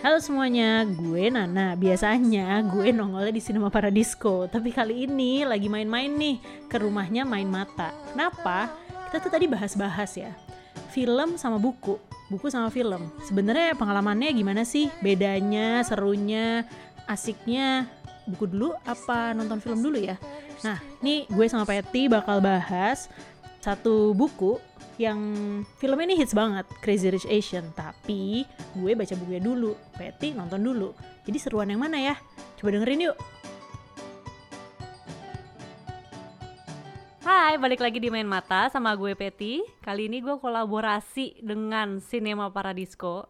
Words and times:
Halo 0.00 0.16
semuanya, 0.16 0.88
gue 0.88 1.28
Nana. 1.28 1.76
Biasanya 1.76 2.64
gue 2.64 2.88
nongolnya 2.88 3.36
di 3.36 3.44
Cinema 3.44 3.68
Paradisco, 3.68 4.48
tapi 4.48 4.72
kali 4.72 5.04
ini 5.04 5.44
lagi 5.44 5.68
main-main 5.68 6.08
nih 6.08 6.40
ke 6.72 6.80
rumahnya 6.80 7.28
Main 7.28 7.44
Mata. 7.44 7.92
Kenapa? 8.08 8.72
Kita 8.88 9.20
tuh 9.20 9.28
tadi 9.28 9.44
bahas-bahas 9.44 10.16
ya. 10.16 10.32
Film 10.88 11.36
sama 11.36 11.60
buku, 11.60 12.00
buku 12.32 12.48
sama 12.48 12.72
film. 12.72 13.12
Sebenarnya 13.28 13.76
pengalamannya 13.76 14.32
gimana 14.32 14.64
sih? 14.64 14.88
Bedanya, 15.04 15.84
serunya, 15.84 16.64
asiknya 17.04 17.84
buku 18.24 18.48
dulu 18.48 18.72
apa 18.88 19.36
nonton 19.36 19.60
film 19.60 19.84
dulu 19.84 20.00
ya? 20.00 20.16
Nah, 20.64 20.80
nih 21.04 21.28
gue 21.28 21.44
sama 21.44 21.68
Patty 21.68 22.08
bakal 22.08 22.40
bahas 22.40 23.12
satu 23.60 24.16
buku 24.16 24.56
yang 24.96 25.20
film 25.76 26.00
ini 26.00 26.16
hits 26.16 26.32
banget, 26.32 26.64
Crazy 26.80 27.12
Rich 27.12 27.28
Asian. 27.28 27.68
Tapi 27.76 28.44
gue 28.76 28.92
baca 28.96 29.14
bukunya 29.20 29.40
dulu, 29.40 29.76
Patty 29.96 30.32
nonton 30.32 30.64
dulu. 30.64 30.96
Jadi 31.28 31.38
seruan 31.40 31.68
yang 31.68 31.84
mana 31.84 32.00
ya? 32.00 32.16
Coba 32.56 32.72
dengerin 32.72 33.12
yuk. 33.12 33.16
Hai, 37.20 37.60
balik 37.60 37.84
lagi 37.84 38.00
di 38.00 38.08
Main 38.08 38.26
Mata 38.26 38.72
sama 38.72 38.96
gue 38.96 39.12
Peti. 39.12 39.60
Kali 39.84 40.08
ini 40.08 40.24
gue 40.24 40.40
kolaborasi 40.40 41.44
dengan 41.44 42.00
Cinema 42.00 42.48
Paradisco. 42.48 43.28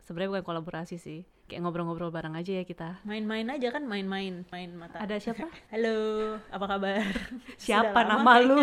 Sebenarnya 0.00 0.40
bukan 0.40 0.44
kolaborasi 0.48 0.96
sih, 0.96 1.28
kayak 1.48 1.64
ngobrol-ngobrol 1.64 2.12
bareng 2.12 2.36
aja 2.36 2.60
ya 2.60 2.64
kita. 2.64 3.00
Main-main 3.08 3.48
aja 3.48 3.72
kan, 3.72 3.82
main-main, 3.82 4.44
main 4.52 4.70
mata. 4.76 5.00
Ada 5.00 5.16
siapa? 5.16 5.48
Halo, 5.72 5.96
apa 6.52 6.64
kabar? 6.68 7.00
Siapa 7.56 8.04
lama 8.04 8.20
nama 8.20 8.34
lu? 8.44 8.58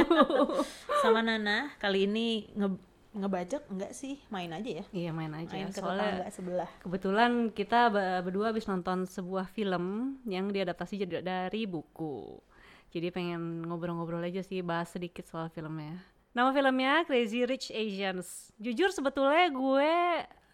Sama 1.02 1.26
Nana, 1.26 1.74
kali 1.82 2.06
ini 2.06 2.46
nge 2.54 2.70
ngebajak 3.16 3.64
enggak 3.72 3.92
sih? 3.96 4.22
Main 4.30 4.52
aja 4.52 4.84
ya. 4.84 4.86
iya 4.92 5.10
main 5.10 5.32
aja. 5.34 5.50
Main 5.50 5.72
ke 5.72 5.80
Soalnya 5.80 6.04
tetangga 6.22 6.30
sebelah. 6.30 6.70
kebetulan 6.84 7.32
kita 7.50 7.88
be- 7.88 8.22
berdua 8.22 8.52
habis 8.52 8.68
nonton 8.68 9.08
sebuah 9.08 9.48
film 9.50 10.18
yang 10.28 10.52
diadaptasi 10.52 11.00
dari 11.24 11.64
buku. 11.66 12.38
Jadi 12.92 13.10
pengen 13.10 13.64
ngobrol-ngobrol 13.66 14.20
aja 14.20 14.44
sih, 14.44 14.60
bahas 14.62 14.92
sedikit 14.92 15.26
soal 15.26 15.48
filmnya. 15.48 15.96
Nama 16.36 16.52
filmnya 16.52 17.08
Crazy 17.08 17.48
Rich 17.48 17.72
Asians. 17.72 18.52
Jujur 18.60 18.92
sebetulnya 18.92 19.48
gue 19.48 19.92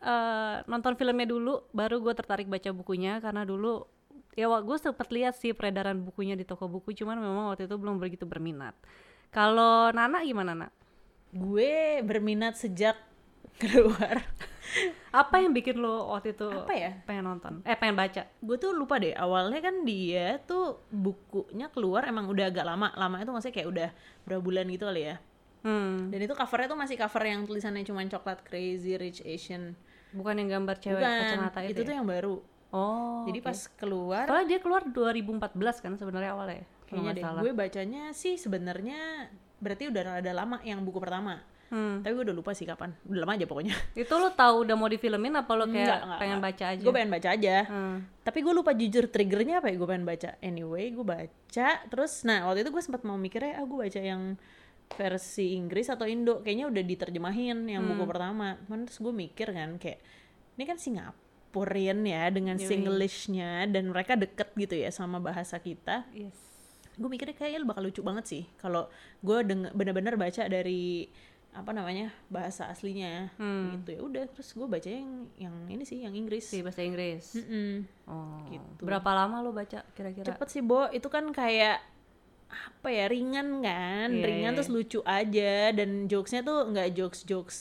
eh, 0.02 0.56
nonton 0.66 0.94
filmnya 0.94 1.26
dulu, 1.26 1.64
baru 1.72 2.02
gue 2.02 2.14
tertarik 2.14 2.46
baca 2.46 2.70
bukunya 2.72 3.22
karena 3.22 3.46
dulu 3.46 3.86
ya 4.34 4.48
gue 4.48 4.78
sempet 4.78 5.08
lihat 5.12 5.36
sih 5.36 5.52
peredaran 5.52 6.02
bukunya 6.02 6.34
di 6.34 6.44
toko 6.44 6.66
buku, 6.66 6.92
cuman 6.94 7.20
memang 7.20 7.52
waktu 7.52 7.66
itu 7.66 7.76
belum 7.76 7.98
begitu 7.98 8.26
berminat. 8.26 8.74
Kalau 9.30 9.92
Nana 9.92 10.24
gimana 10.24 10.52
Nak? 10.56 10.72
Gue 11.32 12.04
berminat 12.04 12.60
sejak 12.60 13.00
keluar. 13.62 14.24
Apa 15.12 15.44
yang 15.44 15.52
bikin 15.52 15.84
lo 15.84 16.16
waktu 16.16 16.32
itu 16.32 16.48
Apa 16.48 16.72
ya? 16.72 16.96
pengen 17.04 17.28
nonton? 17.28 17.60
Eh 17.68 17.76
pengen 17.76 18.00
baca? 18.00 18.24
gue 18.24 18.56
tuh 18.56 18.72
lupa 18.72 18.96
deh 18.96 19.12
awalnya 19.12 19.60
kan 19.60 19.84
dia 19.84 20.40
tuh 20.48 20.80
bukunya 20.88 21.68
keluar 21.68 22.08
emang 22.08 22.32
udah 22.32 22.48
agak 22.48 22.64
lama 22.64 22.88
lama 22.96 23.20
itu 23.20 23.28
maksudnya 23.28 23.56
kayak 23.60 23.70
udah 23.70 23.90
berapa 24.24 24.40
bulan 24.40 24.66
gitu 24.68 24.88
kali 24.88 25.04
ya 25.12 25.18
Hmm. 25.62 26.10
dan 26.10 26.18
itu 26.18 26.34
covernya 26.34 26.74
tuh 26.74 26.80
masih 26.80 26.98
cover 26.98 27.22
yang 27.22 27.46
tulisannya 27.46 27.86
cuma 27.86 28.02
coklat 28.02 28.42
crazy 28.42 28.98
rich 28.98 29.22
Asian 29.22 29.78
Bukan 30.12 30.34
yang 30.36 30.50
gambar 30.52 30.76
cewek 30.78 30.98
bukan 30.98 31.12
kacamata 31.18 31.60
itu, 31.64 31.72
itu 31.72 31.82
tuh 31.82 31.92
ya? 31.92 31.98
yang 31.98 32.08
baru 32.08 32.36
Oh 32.72 33.24
jadi 33.24 33.40
oke. 33.40 33.46
pas 33.46 33.60
keluar 33.76 34.24
Soalnya 34.26 34.48
dia 34.48 34.60
keluar 34.60 34.82
2014 34.84 35.52
kan 35.78 35.92
sebenarnya 35.96 36.32
awalnya 36.32 36.58
ya? 36.58 36.66
Kayaknya 36.86 37.12
deh 37.12 37.24
salah 37.24 37.42
gue 37.42 37.54
bacanya 37.54 38.04
sih 38.12 38.36
sebenarnya 38.36 39.00
berarti 39.58 39.88
udah 39.88 40.20
ada 40.20 40.32
lama 40.32 40.58
yang 40.62 40.82
buku 40.82 40.98
pertama 40.98 41.40
hmm. 41.68 42.02
tapi 42.02 42.12
gue 42.12 42.26
udah 42.26 42.34
lupa 42.34 42.52
sih 42.52 42.64
kapan 42.64 42.92
udah 43.06 43.20
lama 43.22 43.32
aja 43.34 43.46
pokoknya 43.46 43.76
Itu 43.98 44.12
lo 44.14 44.30
tahu 44.30 44.64
udah 44.64 44.74
mau 44.74 44.88
difilmin 44.88 45.32
apa 45.34 45.52
lo 45.54 45.66
kayak 45.66 45.76
Enggak, 45.78 46.00
enggak, 46.02 46.20
pengen 46.20 46.32
enggak. 46.34 46.48
baca 46.50 46.66
aja? 46.68 46.82
gue 46.82 46.92
pengen 46.92 47.12
baca 47.12 47.30
aja 47.30 47.56
Hmm. 47.64 47.98
tapi 48.22 48.40
gue 48.42 48.54
lupa 48.54 48.72
jujur 48.72 49.04
triggernya 49.06 49.60
apa 49.60 49.68
ya 49.68 49.76
gue 49.76 49.88
pengen 49.88 50.04
baca 50.06 50.30
anyway 50.40 50.86
gue 50.90 51.06
baca 51.06 51.68
terus 51.86 52.12
nah 52.22 52.44
waktu 52.46 52.64
itu 52.64 52.72
gue 52.72 52.82
sempat 52.82 53.02
mau 53.02 53.16
mikirnya 53.16 53.56
ah 53.56 53.64
gue 53.64 53.78
baca 53.78 54.00
yang 54.02 54.36
versi 54.94 55.54
Inggris 55.54 55.88
atau 55.88 56.04
Indo 56.04 56.40
kayaknya 56.40 56.68
udah 56.68 56.84
diterjemahin 56.84 57.66
yang 57.66 57.84
buku 57.86 58.00
Hmm. 58.00 58.10
pertama 58.10 58.48
Cuman 58.62 58.80
terus 58.84 58.98
gue 58.98 59.14
mikir 59.14 59.48
kan 59.50 59.76
kayak 59.76 60.00
ini 60.54 60.64
kan 60.64 60.78
Singaporean 60.78 62.00
ya 62.02 62.28
dengan 62.28 62.56
Yoi. 62.56 62.66
Singlishnya 62.66 63.66
dan 63.66 63.88
mereka 63.88 64.16
deket 64.16 64.52
gitu 64.54 64.76
ya 64.76 64.90
sama 64.90 65.18
bahasa 65.18 65.58
kita 65.58 66.06
Yes. 66.12 66.36
gue 66.94 67.08
mikirnya 67.08 67.34
kayaknya 67.34 67.64
bakal 67.64 67.84
lucu 67.84 68.00
banget 68.00 68.26
sih 68.26 68.44
kalau 68.56 68.86
gue 69.20 69.38
bener-bener 69.70 70.16
baca 70.16 70.44
dari 70.46 71.08
apa 71.52 71.68
namanya 71.70 72.16
bahasa 72.28 72.64
aslinya 72.66 73.28
Hmm. 73.36 73.76
gitu 73.76 73.90
ya 73.92 74.02
udah 74.02 74.24
terus 74.30 74.54
gue 74.54 74.64
baca 74.66 74.88
yang 74.88 75.28
yang 75.36 75.56
ini 75.68 75.84
sih 75.84 76.00
yang 76.00 76.16
Inggris 76.16 76.48
Di 76.48 76.64
bahasa 76.64 76.80
Inggris. 76.80 77.36
Mm-mm. 77.36 77.84
Oh. 78.08 78.40
Gitu. 78.48 78.82
Berapa 78.82 79.12
lama 79.14 79.40
lo 79.40 79.52
baca 79.52 79.84
kira-kira? 79.92 80.24
cepet 80.26 80.48
sih 80.48 80.64
Bo 80.64 80.88
itu 80.90 81.08
kan 81.08 81.28
kayak 81.30 81.84
apa 82.52 82.88
ya 82.88 83.06
ringan 83.06 83.60
kan 83.60 84.10
Iya, 84.10 84.24
ringan 84.24 84.52
iya. 84.52 84.58
terus 84.58 84.70
lucu 84.70 85.00
aja 85.02 85.54
dan 85.72 85.90
jokesnya 86.06 86.42
tuh 86.42 86.68
nggak 86.68 86.90
jokes 86.94 87.24
jokes 87.24 87.58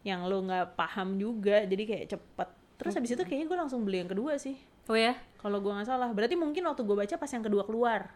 yang 0.00 0.24
lo 0.24 0.40
nggak 0.40 0.74
paham 0.74 1.16
juga 1.16 1.62
jadi 1.62 1.82
kayak 1.82 2.06
cepet 2.10 2.48
terus 2.76 2.92
habis 2.94 3.10
itu 3.10 3.20
kayaknya 3.20 3.46
gue 3.46 3.58
langsung 3.58 3.82
beli 3.82 4.00
yang 4.00 4.08
kedua 4.08 4.36
sih 4.36 4.56
Oh 4.86 4.94
ya? 4.94 5.12
kalau 5.36 5.58
gue 5.58 5.70
nggak 5.70 5.86
salah 5.86 6.08
berarti 6.08 6.34
mungkin 6.34 6.64
waktu 6.64 6.80
gue 6.80 6.96
baca 6.96 7.14
pas 7.14 7.28
yang 7.28 7.42
kedua 7.42 7.62
keluar 7.62 8.10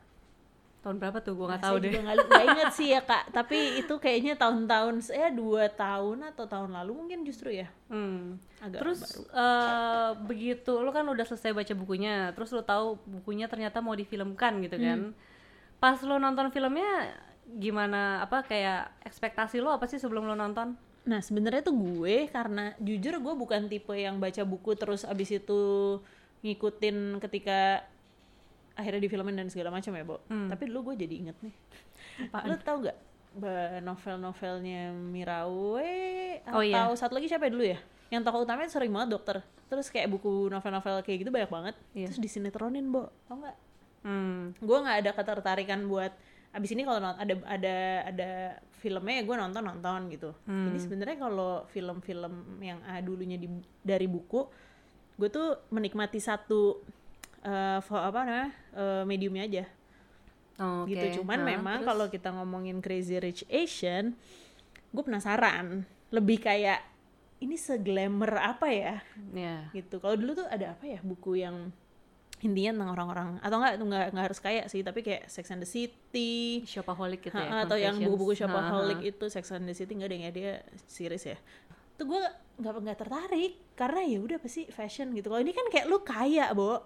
Tahun 0.80 1.00
berapa 1.00 1.16
tuh? 1.18 1.32
Gue 1.32 1.48
nggak 1.48 1.60
Nah, 1.60 1.66
tahu 1.66 1.76
deh. 1.78 1.84
juga 1.86 1.98
nggak 2.02 2.16
nggak 2.26 2.44
inget 2.46 2.68
sih 2.70 2.88
ya 2.90 3.00
kak 3.00 3.24
tapi 3.36 3.56
itu 3.78 3.94
kayaknya 3.96 4.34
tahun-tahun 4.34 5.00
saya 5.02 5.28
dua 5.30 5.64
tahun 5.70 6.28
atau 6.28 6.44
tahun 6.44 6.70
lalu 6.74 6.92
mungkin 6.94 7.24
justru 7.24 7.48
ya 7.50 7.72
Hmm. 7.88 8.36
agak 8.58 8.84
Terus 8.84 9.00
baru 9.00 9.22
eh, 9.32 10.10
begitu 10.24 10.72
lo 10.76 10.90
kan 10.90 11.04
udah 11.06 11.24
selesai 11.24 11.52
baca 11.52 11.72
bukunya, 11.72 12.14
terus 12.32 12.50
lo 12.50 12.60
tahu 12.60 13.00
bukunya 13.02 13.46
ternyata 13.46 13.78
mau 13.78 13.92
difilmkan 13.92 14.60
gitu 14.60 14.76
kan. 14.76 14.98
Hmm. 15.08 15.16
Pas 15.84 16.00
lo 16.00 16.16
nonton 16.16 16.48
filmnya 16.48 17.12
gimana? 17.60 18.24
Apa 18.24 18.40
kayak 18.40 19.04
ekspektasi 19.04 19.60
lo 19.60 19.68
apa 19.68 19.84
sih 19.84 20.00
sebelum 20.00 20.24
lo 20.24 20.32
nonton? 20.32 20.80
Nah 21.04 21.20
sebenarnya 21.20 21.60
tuh 21.60 21.76
gue 21.76 22.24
karena 22.32 22.72
jujur 22.80 23.20
gue 23.20 23.34
bukan 23.36 23.68
tipe 23.68 23.92
yang 23.92 24.16
baca 24.16 24.40
buku 24.48 24.72
terus 24.80 25.04
abis 25.04 25.36
itu 25.36 25.60
ngikutin 26.40 27.20
ketika 27.20 27.84
akhirnya 28.80 29.04
difilmin 29.04 29.36
dan 29.36 29.48
segala 29.52 29.68
macam 29.68 29.92
ya, 29.92 30.04
Bo. 30.08 30.24
Hmm. 30.32 30.48
Tapi 30.48 30.72
dulu 30.72 30.92
gue 30.92 31.04
jadi 31.04 31.14
inget 31.20 31.36
nih. 31.44 31.54
Lo 32.48 32.56
tau 32.64 32.80
gak 32.80 32.96
novel-novelnya 33.84 34.94
Mirawe 34.94 35.92
atau 36.48 36.58
Oh, 36.58 36.64
iya. 36.64 36.88
satu 36.96 37.18
lagi 37.18 37.28
siapa 37.28 37.46
ya 37.46 37.52
dulu 37.52 37.64
ya? 37.64 37.78
Yang 38.08 38.22
tokoh 38.24 38.40
utamanya 38.48 38.70
sering 38.72 38.88
banget 38.88 39.20
dokter. 39.20 39.36
Terus 39.68 39.92
kayak 39.92 40.08
buku 40.08 40.48
novel-novel 40.48 41.04
kayak 41.04 41.18
gitu 41.26 41.30
banyak 41.30 41.50
banget. 41.52 41.74
Iya. 41.92 42.08
Terus 42.08 42.20
disinetronin, 42.24 42.88
Bo. 42.88 43.12
Tau 43.28 43.36
gak? 43.44 43.56
Hmm. 44.04 44.52
gue 44.54 44.76
nggak 44.78 44.98
ada 45.00 45.10
ketertarikan 45.10 45.84
buat 45.84 46.12
abis 46.52 46.70
ini 46.70 46.84
kalau 46.84 47.00
ada 47.00 47.34
ada 47.42 47.76
ada 48.04 48.30
filmnya 48.76 49.18
ya 49.18 49.24
gue 49.24 49.32
nonton 49.34 49.64
nonton 49.64 50.00
gitu 50.08 50.30
Hmm. 50.44 50.68
jadi 50.68 50.78
sebenarnya 50.78 51.16
kalau 51.18 51.52
film-film 51.66 52.32
yang 52.60 52.78
ah, 52.82 53.00
dulunya 53.00 53.34
di, 53.34 53.48
dari 53.80 54.04
buku 54.04 54.44
gue 55.14 55.28
tuh 55.28 55.56
menikmati 55.68 56.18
satu 56.18 56.84
eh, 57.40 57.80
fo- 57.80 57.98
apa 57.98 58.20
namanya 58.20 58.48
eh, 58.72 59.02
mediumnya 59.04 59.44
aja 59.44 59.64
Oh, 60.54 60.86
Oke. 60.86 60.94
gitu 60.94 61.18
cuman 61.18 61.40
Nah, 61.40 61.46
memang 61.48 61.78
terus? 61.80 61.88
kalau 61.88 62.06
kita 62.08 62.28
ngomongin 62.30 62.78
Crazy 62.78 63.18
Rich 63.18 63.42
Asian 63.48 64.14
gue 64.88 65.02
penasaran 65.02 65.82
lebih 66.10 66.38
kayak 66.38 66.78
ini 67.40 67.58
seglamour 67.58 68.30
apa 68.36 68.70
ya 68.70 69.02
ya. 69.32 69.66
gitu 69.72 69.98
kalau 69.98 70.14
dulu 70.14 70.38
tuh 70.38 70.46
ada 70.46 70.70
apa 70.70 70.86
ya 70.86 71.02
buku 71.02 71.42
yang 71.42 71.74
intinya 72.40 72.70
tentang 72.74 72.90
orang-orang 72.92 73.28
atau 73.40 73.56
enggak 73.56 73.74
nggak 73.78 74.06
nggak 74.10 74.24
harus 74.26 74.38
kaya 74.38 74.62
sih 74.66 74.80
tapi 74.80 75.00
kayak 75.00 75.26
Sex 75.26 75.48
and 75.48 75.60
the 75.60 75.68
City 75.68 76.60
Shopaholic 76.62 77.22
gitu 77.22 77.34
ya. 77.34 77.64
atau 77.64 77.74
yang 77.74 77.96
buku-buku 77.96 78.36
shopaholic 78.36 78.98
ha. 78.98 79.06
itu 79.06 79.24
Sex 79.28 79.48
and 79.50 79.64
the 79.64 79.72
City 79.72 79.94
enggak 79.94 80.10
deh 80.10 80.20
ya 80.20 80.30
dia 80.30 80.52
series 80.84 81.24
ya 81.24 81.38
tuh 81.94 82.04
gue 82.04 82.20
nggak 82.56 82.74
nggak 82.82 82.98
tertarik 82.98 83.52
karena 83.72 84.00
ya 84.02 84.18
udah 84.18 84.38
pasti 84.38 84.66
fashion 84.66 85.14
gitu 85.14 85.30
kalau 85.30 85.40
ini 85.40 85.50
kan 85.50 85.62
kayak 85.68 85.86
lu 85.86 86.02
kaya 86.02 86.50
bo 86.50 86.82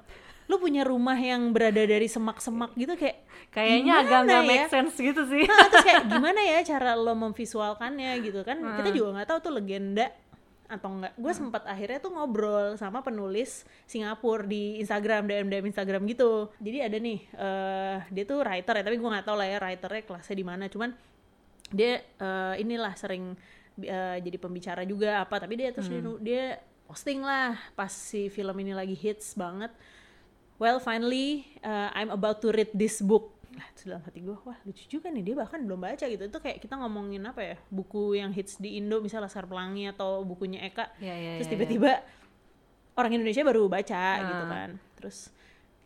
lu 0.46 0.56
punya 0.56 0.80
rumah 0.80 1.16
yang 1.16 1.50
berada 1.50 1.80
dari 1.80 2.06
semak-semak 2.06 2.72
gitu 2.74 2.94
kayak 2.94 3.20
Kayaknya 3.48 3.92
agak 3.98 4.20
nggak 4.24 4.38
ya? 4.38 4.46
make 4.46 4.68
sense 4.68 4.96
gitu 4.96 5.24
sih. 5.24 5.44
Nah, 5.44 5.68
terus 5.68 5.84
kayak 5.84 6.04
gimana 6.12 6.40
ya 6.40 6.60
cara 6.62 6.92
lo 6.92 7.12
memvisualkannya 7.14 8.20
gitu 8.20 8.40
kan 8.42 8.56
Hmm. 8.56 8.76
kita 8.76 8.90
juga 8.92 9.08
nggak 9.14 9.28
tahu 9.28 9.38
tuh 9.42 9.52
legenda 9.56 10.08
atau 10.68 11.00
enggak? 11.00 11.16
Gue 11.16 11.32
sempat 11.32 11.64
akhirnya 11.64 11.98
tuh 11.98 12.12
ngobrol 12.12 12.76
sama 12.76 13.00
penulis 13.00 13.64
Singapura 13.88 14.44
di 14.44 14.78
Instagram 14.84 15.24
DM 15.24 15.48
DM 15.48 15.66
Instagram 15.72 16.04
gitu. 16.04 16.52
Jadi 16.60 16.78
ada 16.84 16.96
nih 17.00 17.18
eh 17.24 17.96
dia 18.12 18.24
tuh 18.28 18.44
writer 18.44 18.74
ya 18.76 18.84
tapi 18.84 18.96
gue 19.00 19.08
nggak 19.08 19.26
tahu 19.26 19.36
lah 19.40 19.48
ya 19.48 19.58
writernya 19.58 20.02
kelasnya 20.04 20.36
di 20.36 20.44
mana. 20.44 20.64
Cuman 20.68 20.92
dia 21.72 22.04
eh, 22.04 22.54
inilah 22.60 22.92
sering 23.00 23.32
eh, 23.80 24.16
jadi 24.20 24.36
pembicara 24.36 24.84
juga 24.84 25.24
apa. 25.24 25.40
Tapi 25.40 25.54
dia 25.56 25.72
terus 25.72 25.88
dia, 25.88 26.04
dia 26.20 26.44
posting 26.84 27.24
lah 27.24 27.56
pas 27.72 27.90
si 27.92 28.28
film 28.28 28.56
ini 28.60 28.76
lagi 28.76 28.92
hits 28.92 29.32
banget. 29.32 29.72
Well 30.58 30.82
finally 30.82 31.46
uh, 31.62 31.94
I'm 31.94 32.10
about 32.10 32.42
to 32.42 32.50
read 32.50 32.74
this 32.74 32.98
book 32.98 33.37
lah 33.58 33.68
dalam 33.76 34.00
hati 34.00 34.18
gue 34.20 34.36
wah 34.38 34.58
lucu 34.62 34.86
juga 34.88 35.10
nih 35.10 35.22
dia 35.22 35.34
bahkan 35.34 35.58
belum 35.60 35.80
baca 35.80 36.04
gitu 36.04 36.22
itu 36.22 36.38
kayak 36.38 36.58
kita 36.58 36.74
ngomongin 36.74 37.22
apa 37.22 37.42
ya 37.44 37.56
buku 37.68 38.14
yang 38.14 38.30
hits 38.30 38.56
di 38.56 38.78
Indo 38.78 38.98
misalnya 38.98 39.26
Laskar 39.26 39.44
Pelangi 39.44 39.86
atau 39.86 40.22
bukunya 40.22 40.62
Eka 40.62 40.94
Ya, 40.98 41.12
ya, 41.12 41.30
terus 41.36 41.44
ya, 41.44 41.44
ya. 41.44 41.52
tiba-tiba 41.52 41.92
orang 42.94 43.12
Indonesia 43.12 43.42
baru 43.42 43.66
baca 43.66 44.02
gitu 44.20 44.42
Ah. 44.42 44.48
kan 44.48 44.70
terus 44.94 45.30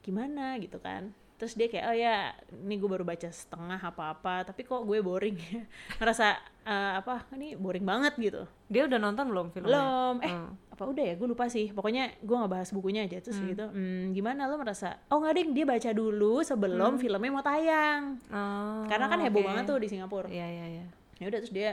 gimana 0.01 0.57
gitu 0.59 0.77
kan 0.77 1.13
terus 1.43 1.53
dia 1.53 1.67
kayak 1.67 1.85
oh 1.85 1.97
ya 1.97 2.17
ini 2.55 2.79
gue 2.79 2.87
baru 2.87 3.03
baca 3.03 3.27
setengah 3.27 3.83
apa-apa 3.83 4.47
tapi 4.47 4.63
kok 4.63 4.79
gue 4.81 5.03
boring 5.03 5.35
ya? 5.35 5.67
Ngerasa 5.99 6.39
eh, 6.63 6.93
apa 6.97 7.27
ini 7.35 7.53
boring 7.53 7.83
banget 7.83 8.15
gitu. 8.15 8.47
Dia 8.71 8.87
udah 8.87 8.95
nonton 8.97 9.27
belum 9.27 9.47
filmnya? 9.51 9.67
belum. 9.69 10.15
Eh 10.21 10.31
Hmm. 10.31 10.55
apa 10.71 10.83
udah 10.87 11.03
ya? 11.03 11.15
Gue 11.17 11.29
lupa 11.29 11.47
sih. 11.47 11.69
Pokoknya 11.69 12.15
gue 12.17 12.31
nggak 12.33 12.53
bahas 12.53 12.71
bukunya 12.71 13.03
aja. 13.03 13.19
Terus 13.19 13.43
gitu 13.43 13.67
"Hmm, 13.67 14.15
gimana 14.15 14.47
lo 14.47 14.55
merasa? 14.55 15.03
Oh 15.11 15.19
nggak 15.19 15.35
ding. 15.35 15.51
Dia 15.51 15.67
baca 15.67 15.91
dulu 15.91 16.41
sebelum 16.41 16.97
filmnya 16.97 17.29
mau 17.29 17.43
tayang. 17.43 18.23
Oh, 18.29 18.87
karena 18.87 19.07
kan 19.07 19.19
heboh 19.21 19.43
oke. 19.43 19.49
banget 19.49 19.65
tuh 19.67 19.79
di 19.79 19.89
Singapura. 19.89 20.31
Iya, 20.31 20.47
iya, 20.47 20.67
iya. 20.71 20.87
ya 21.19 21.27
udah 21.27 21.39
terus 21.39 21.51
dia 21.51 21.71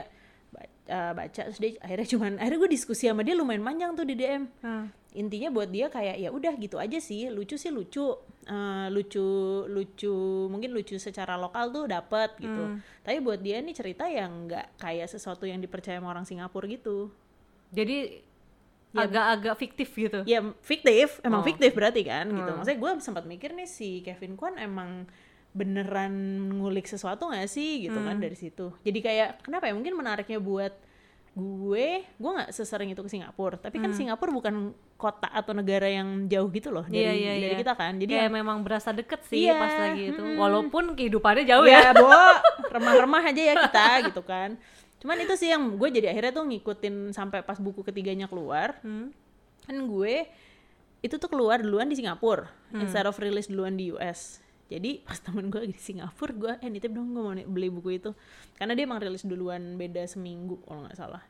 eh, 0.84 1.12
baca 1.12 1.40
terus 1.44 1.58
dia 1.58 1.78
akhirnya 1.78 2.06
cuman 2.08 2.32
akhirnya 2.36 2.58
gue 2.58 2.70
diskusi 2.70 3.06
sama 3.06 3.22
dia 3.22 3.34
lumayan 3.34 3.62
panjang 3.62 3.94
tuh 3.94 4.02
di 4.02 4.14
DM 4.14 4.50
Hmm. 4.58 4.90
intinya 5.12 5.48
buat 5.48 5.66
dia 5.66 5.86
kayak 5.86 6.18
ya 6.18 6.30
udah 6.30 6.54
gitu 6.56 6.76
aja 6.76 6.98
sih. 6.98 7.26
Lucu 7.28 7.54
sih 7.54 7.70
lucu 7.70 8.14
Eh, 8.42 8.88
lucu 8.88 9.20
lucu 9.68 10.16
mungkin 10.48 10.72
lucu 10.72 10.96
secara 10.96 11.36
lokal 11.36 11.68
tuh 11.70 11.84
dapet 11.84 12.34
gitu 12.36 12.80
tapi 13.00 13.20
buat 13.20 13.36
dia 13.36 13.60
nih 13.60 13.76
cerita 13.76 14.08
yang 14.08 14.48
nggak 14.48 14.80
kayak 14.80 15.06
sesuatu 15.06 15.44
yang 15.44 15.60
dipercaya 15.60 16.00
sama 16.00 16.08
orang 16.08 16.24
Singapura 16.24 16.64
gitu 16.66 17.12
Jadi 17.70 18.26
Ya. 18.90 19.06
agak-agak 19.06 19.54
fiktif 19.54 19.88
gitu. 19.94 20.26
ya 20.26 20.42
fiktif 20.58 21.22
emang 21.22 21.40
Oh. 21.40 21.46
fiktif 21.46 21.70
berarti 21.70 22.02
kan 22.02 22.26
gitu 22.26 22.42
Hmm. 22.42 22.58
maksudnya 22.58 22.80
gue 22.80 22.90
sempat 22.98 23.22
mikir 23.22 23.52
nih 23.52 23.68
si 23.68 24.00
Kevin 24.00 24.34
Kwan 24.34 24.58
emang 24.58 25.06
beneran 25.52 26.10
ngulik 26.52 26.86
sesuatu 26.86 27.28
nggak 27.28 27.46
sih 27.46 27.84
gitu 27.84 27.98
kan 27.98 28.18
Hmm. 28.18 28.24
dari 28.24 28.34
situ 28.34 28.72
jadi 28.80 28.98
kayak 28.98 29.30
kenapa 29.42 29.66
ya 29.66 29.76
mungkin 29.76 29.94
menariknya 29.94 30.40
buat 30.40 30.74
gue 31.40 31.86
gue 32.04 32.30
nggak 32.30 32.50
sesering 32.50 32.88
itu 32.88 33.00
ke 33.00 33.08
Singapura 33.08 33.56
tapi 33.56 33.76
kan 33.78 33.90
Singapura 33.90 34.30
bukan 34.30 34.54
kota 34.94 35.26
atau 35.26 35.50
negara 35.50 35.86
yang 35.86 36.26
jauh 36.26 36.46
gitu 36.48 36.68
loh 36.68 36.84
dari 36.84 37.00
Hmm. 37.00 37.10
Iya, 37.10 37.12
iya, 37.14 37.32
dari 37.40 37.46
iya. 37.48 37.58
kita 37.58 37.72
kan 37.74 37.92
jadi 37.96 38.12
Kayak 38.12 38.22
yang- 38.22 38.36
memang 38.36 38.58
berasa 38.60 38.90
deket 38.90 39.20
sih 39.24 39.44
Iya, 39.44 39.54
pas 39.54 39.72
lagi 39.74 40.02
itu. 40.06 40.18
mm-mm. 40.18 40.36
Walaupun 40.36 40.84
kehidupannya 40.92 41.44
jauh 41.44 41.64
ya. 41.64 41.80
ya 41.82 41.92
bo 41.94 42.06
remah-remah 42.74 43.22
aja 43.24 43.42
ya 43.42 43.54
kita 43.60 43.84
gitu 44.06 44.22
kan 44.22 44.60
cuman 44.96 45.16
itu 45.18 45.34
sih 45.34 45.48
yang 45.48 45.74
gue 45.74 45.88
jadi 45.90 46.06
akhirnya 46.08 46.32
tuh 46.32 46.44
ngikutin 46.44 46.94
sampai 47.10 47.40
pas 47.40 47.56
buku 47.56 47.80
ketiganya 47.80 48.26
keluar 48.26 48.76
Hmm. 48.80 49.08
kan 49.62 49.76
gue 49.78 50.28
itu 51.00 51.16
tuh 51.16 51.26
keluar 51.26 51.58
duluan 51.58 51.86
di 51.86 51.96
Singapura 51.96 52.52
Hmm. 52.68 52.82
instead 52.82 53.02
of 53.02 53.16
rilis 53.16 53.46
duluan 53.46 53.72
di 53.72 53.88
US 53.90 54.38
jadi 54.66 55.00
pas 55.00 55.16
temen 55.16 55.48
gue 55.48 55.56
lagi 55.58 55.72
di 55.72 55.80
Singapura 55.82 56.30
gue 56.32 56.52
eh 56.60 56.68
nitip 56.68 56.92
dong 56.92 57.10
gue 57.10 57.18
mau 57.18 57.32
beli 57.34 57.68
buku 57.68 57.96
itu 57.96 58.10
karena 58.54 58.70
dia 58.72 58.84
emang 58.84 59.00
rilis 59.00 59.24
duluan 59.24 59.74
beda 59.74 60.04
seminggu 60.04 60.60
kalau 60.62 60.84
nggak 60.84 60.94
salah 60.94 61.24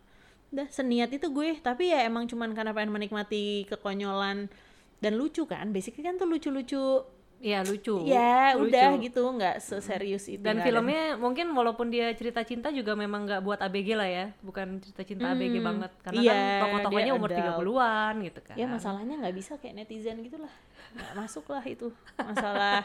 udah 0.50 0.66
seniat 0.68 1.10
itu 1.10 1.26
gue. 1.26 1.58
Tapi 1.58 1.90
ya 1.90 2.02
emang 2.02 2.26
cuman 2.26 2.50
karena 2.52 2.70
pengen 2.70 2.90
menikmati 2.90 3.66
kekonyolan 3.66 4.50
dan 4.98 5.12
lucu 5.14 5.44
kan. 5.44 5.70
Basically 5.70 6.02
kan 6.02 6.14
tuh 6.14 6.26
lucu-lucu. 6.26 7.02
Iya 7.40 7.64
lucu. 7.64 8.04
ya 8.04 8.52
Lucu. 8.52 8.68
udah 8.68 8.88
gitu. 9.00 9.24
Nggak 9.24 9.64
seserius 9.64 10.28
itu 10.28 10.44
Dan 10.44 10.60
filmnya 10.60 11.16
mungkin 11.16 11.48
walaupun 11.50 11.88
dia 11.88 12.12
cerita 12.12 12.44
cinta 12.44 12.68
juga 12.68 12.92
memang 12.92 13.24
nggak 13.24 13.40
buat 13.40 13.56
ABG 13.56 13.96
lah 13.96 14.04
ya, 14.04 14.26
bukan 14.44 14.76
cerita 14.76 15.00
cinta 15.08 15.32
ABG 15.32 15.56
Hmm, 15.56 15.64
banget. 15.64 15.90
Karena 16.04 16.20
iya, 16.20 16.36
kan 16.36 16.60
tokoh-tokohnya 16.68 17.12
umur 17.16 17.32
adult. 17.32 17.64
30-an 17.64 18.14
gitu 18.20 18.40
kan. 18.44 18.56
ya 18.60 18.66
masalahnya 18.68 19.14
nggak 19.16 19.32
bisa 19.32 19.56
kayak 19.56 19.72
netizen 19.72 20.20
gitu 20.20 20.36
lah 20.36 20.52
nggak 20.92 21.12
masuk 21.16 21.48
lah 21.48 21.64
itu. 21.64 21.88
Masalah 22.20 22.84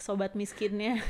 sobat 0.00 0.32
miskinnya. 0.32 0.96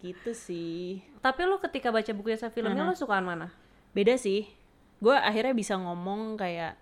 Gitu 0.00 0.32
sih. 0.34 0.98
Tapi 1.20 1.40
lu 1.44 1.60
ketika 1.60 1.92
baca 1.92 2.10
bukunya 2.10 2.34
sama 2.34 2.50
filmnya 2.50 2.82
lu 2.82 2.96
sukaan 2.96 3.22
mana? 3.22 3.52
beda 3.92 4.16
sih 4.16 4.48
gue 5.02 5.10
akhirnya 5.12 5.50
bisa 5.52 5.74
ngomong 5.74 6.36
kayak 6.36 6.78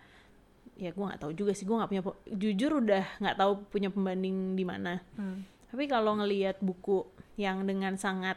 ya 0.77 0.91
gue 0.91 1.03
nggak 1.03 1.19
tahu 1.19 1.33
juga 1.33 1.53
sih 1.53 1.65
gue 1.65 1.73
nggak 1.73 1.91
punya 1.91 2.03
jujur 2.31 2.79
udah 2.79 3.05
nggak 3.19 3.37
tahu 3.37 3.53
punya 3.67 3.89
pembanding 3.89 4.55
di 4.55 4.63
mana 4.63 5.01
Hmm. 5.13 5.41
tapi 5.69 5.85
kalau 5.87 6.17
ngelihat 6.17 6.57
buku 6.59 7.05
yang 7.35 7.65
dengan 7.65 7.97
sangat 7.97 8.37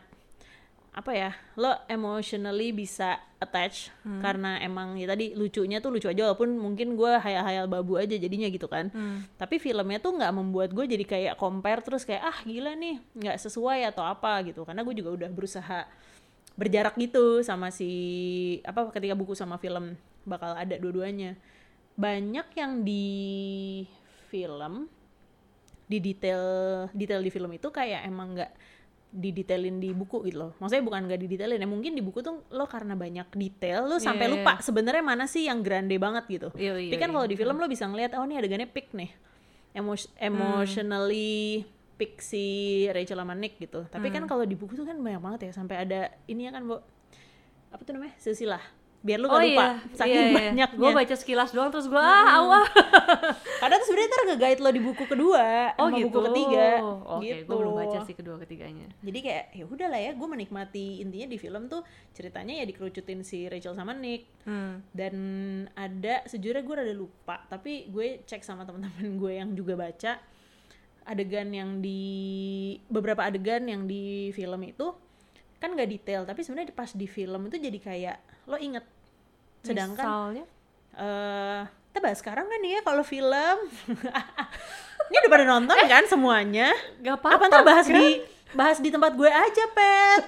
apa 0.93 1.09
ya 1.11 1.31
lo 1.55 1.73
emotionally 1.87 2.69
bisa 2.69 3.17
attach 3.39 3.89
karena 4.21 4.61
emang 4.61 4.93
ya 4.93 5.09
tadi 5.09 5.33
lucunya 5.33 5.81
tuh 5.81 5.89
lucu 5.89 6.05
aja 6.05 6.21
walaupun 6.23 6.53
mungkin 6.53 6.93
gue 6.93 7.17
hayal-hayal 7.17 7.65
babu 7.65 7.97
aja 7.97 8.13
jadinya 8.13 8.45
gitu 8.47 8.67
kan 8.67 8.87
Hmm. 8.87 9.25
tapi 9.35 9.57
filmnya 9.57 9.97
tuh 9.97 10.13
nggak 10.13 10.29
membuat 10.31 10.69
gue 10.69 10.85
jadi 10.85 11.01
kayak 11.03 11.35
compare 11.35 11.81
terus 11.81 12.05
kayak 12.05 12.23
ah 12.23 12.37
gila 12.41 12.71
nih 12.73 13.01
nggak 13.11 13.35
sesuai 13.37 13.89
atau 13.89 14.05
apa 14.05 14.45
gitu 14.45 14.61
karena 14.61 14.79
gue 14.81 14.93
juga 14.93 15.09
udah 15.17 15.29
berusaha 15.29 15.89
berjarak 16.53 16.93
gitu 17.01 17.41
sama 17.41 17.73
si 17.73 17.89
apa 18.61 18.93
ketika 18.93 19.17
buku 19.17 19.33
sama 19.33 19.57
film 19.57 19.97
bakal 20.23 20.53
ada 20.53 20.77
dua-duanya. 20.77 21.35
Banyak 21.93 22.47
yang 22.57 22.81
di 22.81 23.05
film 24.29 24.89
di 25.85 25.97
detail 26.01 26.43
detail 26.95 27.21
di 27.21 27.29
film 27.29 27.51
itu 27.53 27.69
kayak 27.69 28.07
emang 28.07 28.33
nggak 28.33 28.51
didetailin 29.13 29.77
di 29.77 29.93
buku 29.93 30.25
gitu 30.25 30.37
loh. 30.41 30.51
Maksudnya 30.57 30.81
bukan 30.81 31.05
nggak 31.05 31.21
didetailin 31.21 31.61
ya 31.61 31.69
mungkin 31.69 31.93
di 31.93 32.01
buku 32.01 32.25
tuh 32.25 32.41
lo 32.49 32.65
karena 32.65 32.97
banyak 32.97 33.29
detail 33.37 33.85
lo 33.85 34.01
sampai 34.01 34.25
Iya, 34.25 34.33
lupa 34.41 34.53
sebenarnya 34.57 35.03
mana 35.05 35.29
sih 35.29 35.45
yang 35.45 35.61
grande 35.61 36.01
banget 36.01 36.25
gitu. 36.25 36.49
Iya, 36.57 36.81
iya, 36.81 36.89
tapi 36.89 36.97
kan 36.97 37.09
iya. 37.13 37.15
kalau 37.21 37.27
di 37.29 37.37
film 37.37 37.55
lo 37.61 37.69
bisa 37.69 37.85
ngeliat 37.85 38.17
oh 38.17 38.25
ini 38.25 38.41
adegannya 38.41 38.65
pick 38.65 38.89
nih. 38.97 39.13
Emos 39.73 40.09
emotionally 40.17 41.65
pick 41.93 42.19
si 42.19 42.43
Rachel 42.87 43.17
sama 43.17 43.33
Nick 43.33 43.57
gitu 43.57 43.85
tapi 43.85 44.07
Hmm. 44.07 44.15
kan 44.15 44.23
kalau 44.27 44.43
di 44.43 44.53
buku 44.53 44.73
tuh 44.73 44.83
kan 44.83 44.95
banyak 44.95 45.19
banget 45.19 45.39
ya 45.43 45.51
sampai 45.53 45.75
ada 45.79 45.99
ini 46.25 46.43
ya 46.43 46.51
kan 46.51 46.63
bu 46.63 46.81
apa 47.69 47.81
tuh 47.81 47.91
namanya 47.91 48.13
silsilah 48.17 48.61
biar 48.99 49.19
lu 49.19 49.27
Oh 49.27 49.35
gak 49.35 49.43
lupa 49.45 49.65
iya, 49.67 49.75
saking 49.93 50.15
iya, 50.15 50.23
iya. 50.23 50.31
banyaknya 50.33 50.65
Gue 50.73 50.91
baca 50.95 51.11
sekilas 51.13 51.51
doang 51.51 51.67
terus 51.67 51.85
gue 51.85 51.99
ah 51.99 52.39
awal. 52.39 52.63
kadang 53.59 53.77
tuh 53.77 53.85
sebenarnya 53.85 54.07
ntar 54.09 54.21
nge-guide 54.25 54.59
lo 54.59 54.69
di 54.69 54.79
buku 54.79 55.03
kedua 55.03 55.43
Oh 55.75 55.85
sama 55.85 55.97
gitu. 55.97 56.07
buku 56.07 56.19
ketiga 56.25 56.67
Oke, 57.05 57.19
gitu 57.19 57.43
gue 57.43 57.55
belum 57.57 57.73
baca 57.75 57.97
sih 58.01 58.15
kedua 58.15 58.35
ketiganya. 58.37 58.87
jadi 58.97 59.19
kayak 59.19 59.45
ya 59.53 59.65
udahlah 59.65 59.99
ya 59.99 60.11
gue 60.13 60.27
menikmati 60.29 61.03
intinya 61.03 61.27
di 61.27 61.35
film 61.37 61.67
tuh 61.67 61.83
ceritanya 62.11 62.53
ya 62.55 62.65
dikerucutin 62.65 63.19
si 63.21 63.43
Rachel 63.45 63.75
sama 63.75 63.91
Nick 63.93 64.23
Hmm. 64.43 64.79
dan 64.91 65.15
ada 65.73 66.23
sejujurnya 66.25 66.59
gue 66.61 66.75
rada 66.77 66.91
lupa 66.93 67.43
tapi 67.45 67.87
gue 67.87 68.23
cek 68.23 68.39
sama 68.39 68.63
teman-teman 68.63 68.87
gue 69.19 69.31
yang 69.33 69.51
juga 69.51 69.75
baca 69.77 70.15
adegan 71.03 71.49
yang 71.49 71.69
di 71.79 72.01
beberapa 72.85 73.23
adegan 73.23 73.63
yang 73.63 73.83
di 73.83 74.03
film 74.31 74.59
itu 74.61 74.91
kan 75.57 75.71
nggak 75.71 75.89
detail 75.89 76.21
tapi 76.23 76.41
sebenarnya 76.41 76.71
pas 76.71 76.91
di 76.91 77.05
film 77.05 77.47
itu 77.47 77.57
jadi 77.57 77.79
kayak 77.79 78.17
lo 78.45 78.57
inget 78.57 78.83
sedangkan 79.61 80.03
Misalnya? 80.03 80.45
eh 80.93 81.61
kita 81.89 81.99
bahas 82.01 82.19
sekarang 82.19 82.45
kan 82.45 82.59
ya 82.59 82.79
kalau 82.81 83.01
film 83.01 83.57
ini 85.07 85.15
udah 85.19 85.31
pada 85.31 85.45
nonton 85.45 85.77
kan 85.85 86.03
semuanya 86.05 86.73
Gak 86.99 87.15
apa 87.15 87.27
apa-apa. 87.29 87.45
ntar 87.47 87.61
bahas 87.63 87.87
di 87.87 88.07
bahas 88.51 88.77
di 88.77 88.89
tempat 88.89 89.13
gue 89.13 89.25
aja 89.25 89.63
pet 89.67 90.23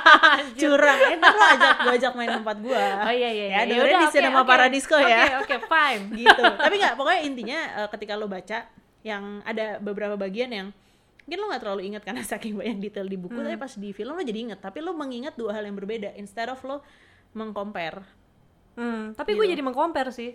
curang 0.60 0.98
eh 1.02 1.16
ntar 1.16 1.32
lo 1.32 1.44
ajak 1.50 1.74
gue 1.80 1.92
ajak 1.96 2.12
main 2.14 2.30
tempat 2.32 2.56
gue 2.60 2.84
Oh 3.00 3.10
iya 3.10 3.30
iya. 3.30 3.46
ya 3.46 3.50
iya. 3.56 3.58
dengerin 3.64 3.78
Yaudah, 3.88 3.98
di 3.98 4.06
oke, 4.06 4.14
Cinema 4.14 4.40
oke. 4.40 4.48
Paradisco 4.48 4.96
ya 4.96 5.22
Oke 5.38 5.54
oke 5.54 5.56
fine. 5.66 6.02
gitu 6.14 6.42
tapi 6.54 6.74
nggak 6.76 6.94
pokoknya 6.94 7.20
intinya 7.22 7.58
eh, 7.78 7.88
ketika 7.90 8.12
lo 8.14 8.26
baca 8.26 8.58
yang 9.04 9.44
ada 9.44 9.76
beberapa 9.78 10.16
bagian 10.16 10.48
yang 10.48 10.68
mungkin 11.22 11.38
lo 11.38 11.46
nggak 11.46 11.62
terlalu 11.62 11.82
ingat 11.86 12.02
karena 12.02 12.24
saking 12.26 12.54
banyak 12.54 12.78
detail 12.82 13.04
di 13.04 13.14
buku 13.14 13.36
tapi 13.36 13.54
pas 13.54 13.70
di 13.70 13.92
film 13.92 14.12
lo 14.12 14.20
jadi 14.20 14.40
inget 14.42 14.58
tapi 14.58 14.80
lo 14.80 14.92
mengingat 14.92 15.32
dua 15.34 15.52
hal 15.52 15.62
yang 15.62 15.72
berbeda 15.74 16.16
instead 16.16 16.48
of 16.48 16.58
lo 16.60 16.80
mengcompare 17.32 18.02
Hmm, 18.74 19.14
tapi 19.14 19.32
Gitu. 19.32 19.38
gue 19.38 19.46
jadi 19.54 19.62
mengcompare 19.62 20.10
sih. 20.10 20.34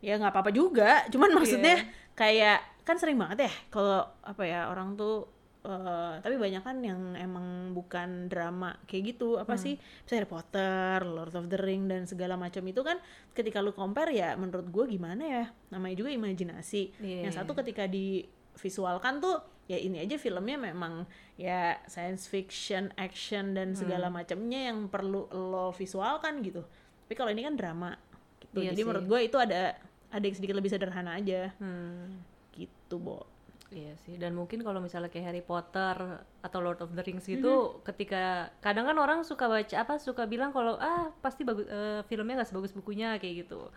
ya 0.00 0.16
nggak 0.16 0.32
apa-apa 0.32 0.50
juga 0.50 1.04
cuman 1.08 1.32
maksudnya 1.34 1.76
Iya. 1.76 1.88
kayak 2.14 2.58
kan 2.82 2.96
sering 2.96 3.16
banget 3.16 3.48
ya 3.48 3.52
kalau 3.68 4.00
apa 4.20 4.42
ya 4.42 4.68
orang 4.68 4.92
tuh 4.94 5.24
eh, 5.62 6.14
tapi 6.18 6.36
banyak 6.36 6.60
kan 6.60 6.80
yang 6.80 7.12
emang 7.14 7.46
bukan 7.70 8.26
drama 8.26 8.78
kayak 8.84 9.14
gitu. 9.14 9.36
Apa 9.36 9.54
Hmm. 9.54 9.62
sih? 9.62 9.74
Bisa 9.76 10.14
Harry 10.14 10.24
Potter, 10.26 11.04
Lord 11.04 11.32
of 11.32 11.46
the 11.46 11.56
Ring 11.56 11.84
dan 11.84 12.04
segala 12.04 12.34
macam 12.34 12.62
itu 12.62 12.80
kan 12.80 12.96
ketika 13.30 13.58
lu 13.58 13.70
compare 13.70 14.08
ya 14.10 14.34
menurut 14.34 14.66
gue 14.66 14.84
gimana 14.90 15.20
ya? 15.20 15.44
Namanya 15.68 15.96
juga 15.96 16.10
imajinasi. 16.10 16.96
Iya, 16.96 17.18
yang 17.24 17.34
satu 17.34 17.52
ketika 17.54 17.84
divisualkan 17.84 19.18
tuh 19.18 19.36
ya 19.66 19.76
ini 19.76 20.00
aja 20.00 20.16
filmnya 20.16 20.58
memang 20.58 21.06
ya 21.36 21.78
science 21.86 22.26
fiction 22.26 22.90
action 22.96 23.52
dan 23.52 23.72
segala 23.72 24.08
Hmm. 24.08 24.16
macamnya 24.16 24.66
yang 24.66 24.88
perlu 24.88 25.30
lo 25.30 25.70
visualkan 25.70 26.40
gitu. 26.40 26.64
Tapi 27.04 27.14
kalau 27.14 27.30
ini 27.30 27.42
kan 27.42 27.54
drama 27.54 27.94
gitu. 28.40 28.58
Iya 28.60 28.72
jadi 28.72 28.80
sih. 28.80 28.86
menurut 28.86 29.06
gue 29.06 29.20
itu 29.22 29.36
ada 29.36 29.76
ada 30.10 30.24
yang 30.24 30.34
sedikit 30.34 30.56
lebih 30.56 30.70
sederhana 30.70 31.14
aja. 31.14 31.52
Hmm. 31.56 32.24
gitu 32.50 32.98
bo 32.98 33.24
Iya 33.70 33.94
sih, 34.02 34.18
dan 34.18 34.34
mungkin 34.34 34.66
kalau 34.66 34.82
misalnya 34.82 35.06
kayak 35.06 35.30
Harry 35.30 35.44
Potter 35.46 35.94
atau 36.42 36.58
Lord 36.58 36.82
of 36.82 36.90
the 36.90 37.06
Rings 37.06 37.22
Mm-hmm. 37.22 37.38
itu 37.38 37.54
ketika 37.86 38.50
kadang 38.58 38.82
kan 38.90 38.98
orang 38.98 39.22
suka 39.22 39.46
baca 39.46 39.76
apa 39.78 39.94
suka 40.02 40.26
bilang 40.26 40.50
kalau 40.50 40.74
ah 40.74 41.14
pasti 41.22 41.46
bagus 41.46 41.70
eh, 41.70 42.02
filmnya 42.10 42.42
nggak 42.42 42.50
sebagus 42.50 42.74
bukunya 42.74 43.14
kayak 43.22 43.46
gitu. 43.46 43.70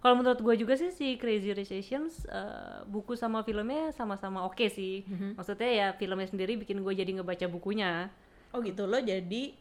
Kalau 0.00 0.14
menurut 0.16 0.38
gue 0.40 0.54
juga 0.54 0.78
sih 0.78 0.94
si 0.94 1.18
Crazy 1.18 1.50
Rich 1.50 1.74
Asians 1.74 2.30
eh, 2.30 2.86
buku 2.86 3.18
sama 3.18 3.42
filmnya 3.42 3.90
sama-sama 3.90 4.46
oke 4.46 4.70
sih. 4.70 5.02
Mm-hmm. 5.02 5.30
Maksudnya 5.34 5.70
ya 5.74 5.86
filmnya 5.98 6.30
sendiri 6.30 6.54
bikin 6.54 6.78
gue 6.86 6.94
jadi 6.94 7.10
ngebaca 7.18 7.46
bukunya. 7.50 8.06
oh 8.54 8.58
gitu 8.62 8.82
lo 8.86 8.98
jadi 8.98 9.54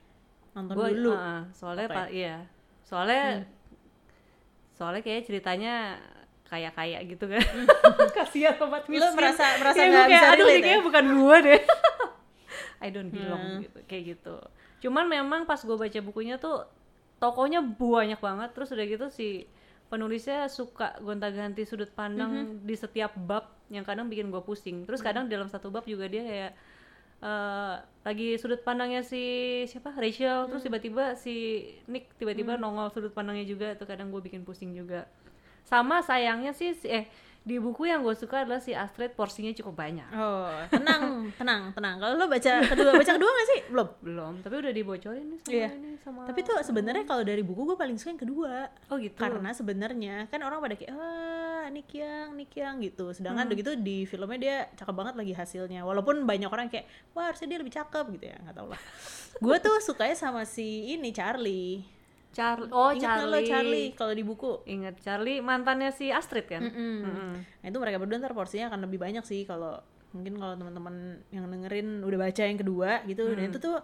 nonton 0.58 0.74
Gua, 0.74 0.90
dulu 0.90 1.14
ah, 1.14 1.46
soalnya 1.54 1.86
pak 1.86 2.10
iya, 2.10 2.42
soalnya 2.82 3.46
soalnya 4.74 5.06
kayak 5.06 5.30
ceritanya 5.30 6.02
kaya-kaya 6.50 7.00
gitu 7.06 7.26
kan. 7.26 7.40
Kasihan 8.18 8.58
sobat 8.58 8.84
Lu 8.86 8.98
miskin 8.98 9.14
merasa- 9.14 9.56
merasa 9.56 9.78
Kayak 9.78 9.90
nggak 9.92 10.08
bisa 10.10 10.26
aduh 10.26 10.36
relate 10.40 10.50
kayaknya 10.58 10.74
ya?" 10.74 10.84
bukan 10.84 11.06
gua 11.16 11.36
deh. 11.40 11.62
I 12.84 12.88
don't 12.90 13.10
belong 13.10 13.44
Hmm. 13.46 13.62
gitu 13.62 13.80
kayak 13.86 14.04
gitu. 14.10 14.36
Cuman 14.80 15.06
memang 15.06 15.44
pas 15.44 15.60
gue 15.60 15.76
baca 15.76 16.00
bukunya 16.02 16.36
tuh 16.36 16.64
tokonya 17.18 17.60
banyak 17.60 18.18
banget 18.18 18.50
terus 18.52 18.72
udah 18.72 18.86
gitu 18.86 19.06
si 19.10 19.44
penulisnya 19.88 20.48
suka 20.48 20.96
gonta-ganti 21.00 21.64
sudut 21.64 21.92
pandang 21.92 22.32
Mhm. 22.32 22.64
di 22.64 22.74
setiap 22.74 23.12
bab 23.16 23.46
yang 23.68 23.84
kadang 23.84 24.08
bikin 24.08 24.30
gue 24.30 24.40
pusing. 24.40 24.88
Terus 24.88 25.00
kadang 25.00 25.28
dalam 25.28 25.46
satu 25.46 25.68
bab 25.68 25.84
juga 25.84 26.06
dia 26.06 26.24
kayak 26.24 26.52
eh, 27.20 27.76
lagi 28.00 28.40
sudut 28.40 28.64
pandangnya 28.64 29.04
si 29.04 29.20
siapa? 29.68 29.92
Rachel. 29.92 30.48
Terus 30.48 30.64
tiba-tiba 30.64 31.04
si 31.14 31.36
Nick 31.86 32.16
tiba-tiba 32.16 32.56
nongol 32.56 32.88
sudut 32.90 33.12
pandangnya 33.12 33.44
juga 33.44 33.76
itu 33.76 33.84
kadang 33.84 34.08
gue 34.08 34.24
bikin 34.24 34.48
pusing 34.48 34.72
juga 34.72 35.04
sama 35.70 36.02
sayangnya 36.02 36.50
sih 36.52 36.74
si- 36.74 36.90
eh 36.90 37.06
di 37.40 37.56
buku 37.58 37.88
yang 37.88 38.04
gue 38.04 38.14
suka 38.14 38.44
adalah 38.44 38.60
si 38.60 38.76
Astrid 38.76 39.16
porsinya 39.16 39.50
cukup 39.52 39.74
banyak 39.74 40.06
Oh, 40.12 40.52
tenang, 40.68 41.02
tenang, 41.40 41.72
tenang. 41.72 41.96
Kalau 41.98 42.14
lo 42.14 42.26
baca 42.28 42.52
kedua, 42.62 42.92
baca 42.92 43.12
kedua 43.12 43.32
gak 43.32 43.48
sih? 43.48 43.60
Belum. 43.66 43.88
belum 44.00 44.34
tapi 44.40 44.56
udah 44.60 44.70
dibocorin 44.70 45.26
nih 45.26 45.40
sama 45.40 45.54
Iya. 45.56 45.70
ini 45.72 45.92
sama 45.98 46.20
Tapi 46.26 46.40
tuh 46.44 46.58
sebenarnya 46.60 47.04
kalau 47.06 47.24
dari 47.24 47.42
buku 47.42 47.64
gue 47.64 47.78
paling 47.78 47.96
suka 47.96 48.12
yang 48.12 48.22
kedua. 48.22 48.54
oh 48.86 48.98
gitu 48.98 49.16
Karena 49.16 49.50
sebenarnya 49.52 50.28
kan 50.28 50.40
orang 50.42 50.60
pada 50.60 50.76
kayak 50.76 50.94
wah 50.94 51.66
Nick 51.70 51.90
Yang 52.52 52.76
gitu. 52.84 53.06
Sedangkan 53.14 53.40
Hmm. 53.40 53.50
udah 53.50 53.58
gitu 53.58 53.72
di 53.78 53.98
filmnya 54.04 54.38
dia 54.38 54.56
cakep 54.76 54.94
banget 54.94 55.16
lagi 55.16 55.34
hasilnya. 55.34 55.82
Walaupun 55.82 56.16
banyak 56.24 56.50
orang 56.50 56.68
kayak 56.68 56.86
wah 57.12 57.26
harusnya 57.26 57.48
dia 57.48 57.58
lebih 57.58 57.74
cakep 57.74 58.06
gitu 58.12 58.26
ya, 58.26 58.36
nggak 58.38 58.54
tau 58.54 58.68
lah. 58.68 58.82
gue 59.42 59.58
tuh 59.60 59.78
sukanya 59.80 60.14
sama 60.14 60.44
si 60.44 60.92
ini 60.92 61.10
Charlie. 61.10 61.82
Charlie 62.30 62.70
oh 62.70 62.90
Ingat 62.90 63.02
Charlie 63.02 63.34
lo 63.36 63.40
Charlie 63.44 63.88
kalau 63.94 64.14
di 64.14 64.22
buku? 64.22 64.52
ingat 64.66 64.96
Charlie 65.00 65.40
mantannya 65.40 65.90
si 65.90 66.10
Astrid 66.10 66.46
kan 66.46 66.62
Mm-mm. 66.62 66.96
Mm-mm. 67.02 67.32
Nah 67.42 67.66
itu 67.66 67.78
mereka 67.78 67.98
berdua 67.98 68.18
ntar 68.18 68.32
porsinya 68.32 68.70
akan 68.70 68.86
lebih 68.86 68.98
banyak 68.98 69.24
sih 69.24 69.44
kalau 69.44 69.82
mungkin 70.10 70.38
kalau 70.38 70.54
teman-teman 70.56 70.96
yang 71.30 71.46
dengerin 71.46 72.02
udah 72.02 72.20
baca 72.20 72.42
yang 72.44 72.58
kedua 72.58 73.02
gitu 73.04 73.30
dan 73.30 73.40
Hmm. 73.40 73.50
itu 73.50 73.58
tuh 73.60 73.78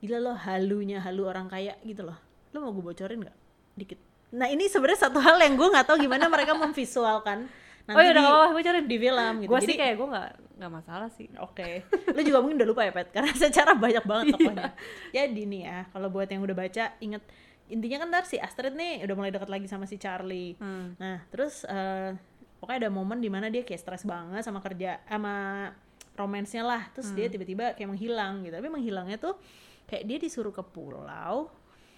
gila 0.00 0.18
loh 0.18 0.36
halunya 0.38 0.98
halu 0.98 1.22
orang 1.24 1.46
kaya 1.46 1.76
gitu 1.80 2.02
loh. 2.02 2.16
Lo 2.50 2.60
mau 2.60 2.70
gue 2.70 2.82
bocorin 2.84 3.20
nggak? 3.20 3.36
Dikit. 3.76 3.98
Nah 4.32 4.46
ini 4.46 4.66
sebenarnya 4.66 5.04
satu 5.04 5.18
hal 5.18 5.36
yang 5.36 5.54
gue 5.54 5.66
nggak 5.66 5.84
tahu 5.84 5.98
gimana 6.00 6.26
mereka 6.26 6.54
memvisualkan 6.54 7.46
nanti 7.80 7.96
oh 7.96 8.02
ya 8.02 8.10
udah 8.12 8.22
di, 8.22 8.28
apa-apa 8.28 8.52
bocorin 8.52 8.84
di 8.84 8.96
film 8.96 9.34
gitu. 9.36 9.48
gue 9.48 9.58
Jadi 9.58 9.66
sih 9.66 9.76
kayak 9.76 9.94
gue 9.96 10.08
nggak 10.08 10.28
nggak 10.56 10.72
masalah 10.72 11.08
sih 11.08 11.26
Oke, 11.38 11.82
lu 12.08 12.20
juga 12.20 12.38
mungkin 12.38 12.56
udah 12.58 12.68
lupa 12.68 12.82
ya 12.82 12.92
Pet, 12.92 13.08
karena 13.10 13.30
secara 13.32 13.72
banyak 13.72 14.04
banget 14.04 14.24
Iya. 14.28 14.34
tokohnya. 14.36 14.70
Jadi 15.10 15.42
nih 15.44 15.62
ya, 15.64 15.78
kalau 15.88 16.08
buat 16.08 16.26
yang 16.26 16.40
udah 16.40 16.52
baca, 16.54 16.84
inget 16.98 17.22
intinya 17.70 18.02
kan 18.02 18.08
ntar 18.10 18.24
si 18.26 18.36
Astrid 18.36 18.74
nih 18.74 19.06
udah 19.06 19.14
mulai 19.14 19.30
dekat 19.30 19.48
lagi 19.48 19.66
sama 19.70 19.86
si 19.86 19.96
Charlie. 19.96 20.58
Hmm. 20.58 20.98
Nah, 20.98 21.22
terus 21.30 21.62
eh, 21.64 22.12
pokoknya 22.58 22.86
ada 22.86 22.90
momen 22.90 23.22
di 23.22 23.30
mana 23.30 23.48
dia 23.48 23.62
kayak 23.62 23.80
stres 23.80 24.02
banget 24.04 24.42
sama 24.42 24.58
kerja, 24.60 25.00
sama 25.06 25.68
romansnya 26.18 26.60
lah. 26.60 26.82
Terus 26.92 27.14
Hmm. 27.14 27.16
dia 27.16 27.26
tiba-tiba 27.30 27.72
kayak 27.72 27.88
menghilang 27.88 28.42
gitu. 28.44 28.54
Tapi 28.58 28.68
menghilangnya 28.68 29.16
tuh 29.16 29.38
kayak 29.86 30.04
dia 30.04 30.18
disuruh 30.18 30.52
ke 30.52 30.60
pulau, 30.60 31.48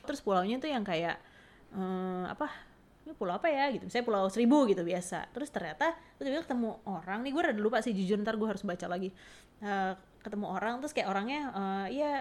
terus 0.05 0.21
pulaunya 0.21 0.61
tuh 0.61 0.71
yang 0.71 0.85
kayak 0.85 1.17
eh, 1.73 2.25
apa? 2.29 2.52
Ini 3.02 3.19
pulau 3.19 3.35
apa 3.35 3.50
ya 3.50 3.67
gitu? 3.75 3.83
Misalnya 3.88 4.07
pulau 4.07 4.25
seribu 4.31 4.62
gitu 4.71 4.87
biasa. 4.87 5.26
Terus 5.35 5.50
ternyata 5.50 5.91
terus 6.14 6.31
tiba-tiba 6.31 6.45
ketemu 6.47 6.71
orang. 6.87 7.25
Nih 7.26 7.33
gue 7.35 7.43
udah 7.43 7.55
lupa 7.59 7.83
sih 7.83 7.91
jujur 7.91 8.14
ntar 8.23 8.38
gue 8.38 8.47
harus 8.47 8.62
baca 8.62 8.87
lagi. 8.87 9.11
Eh, 9.59 9.93
ketemu 10.23 10.47
orang 10.55 10.79
terus 10.79 10.95
kayak 10.95 11.11
orangnya 11.11 11.41
eh, 11.50 11.87
iya 11.99 12.12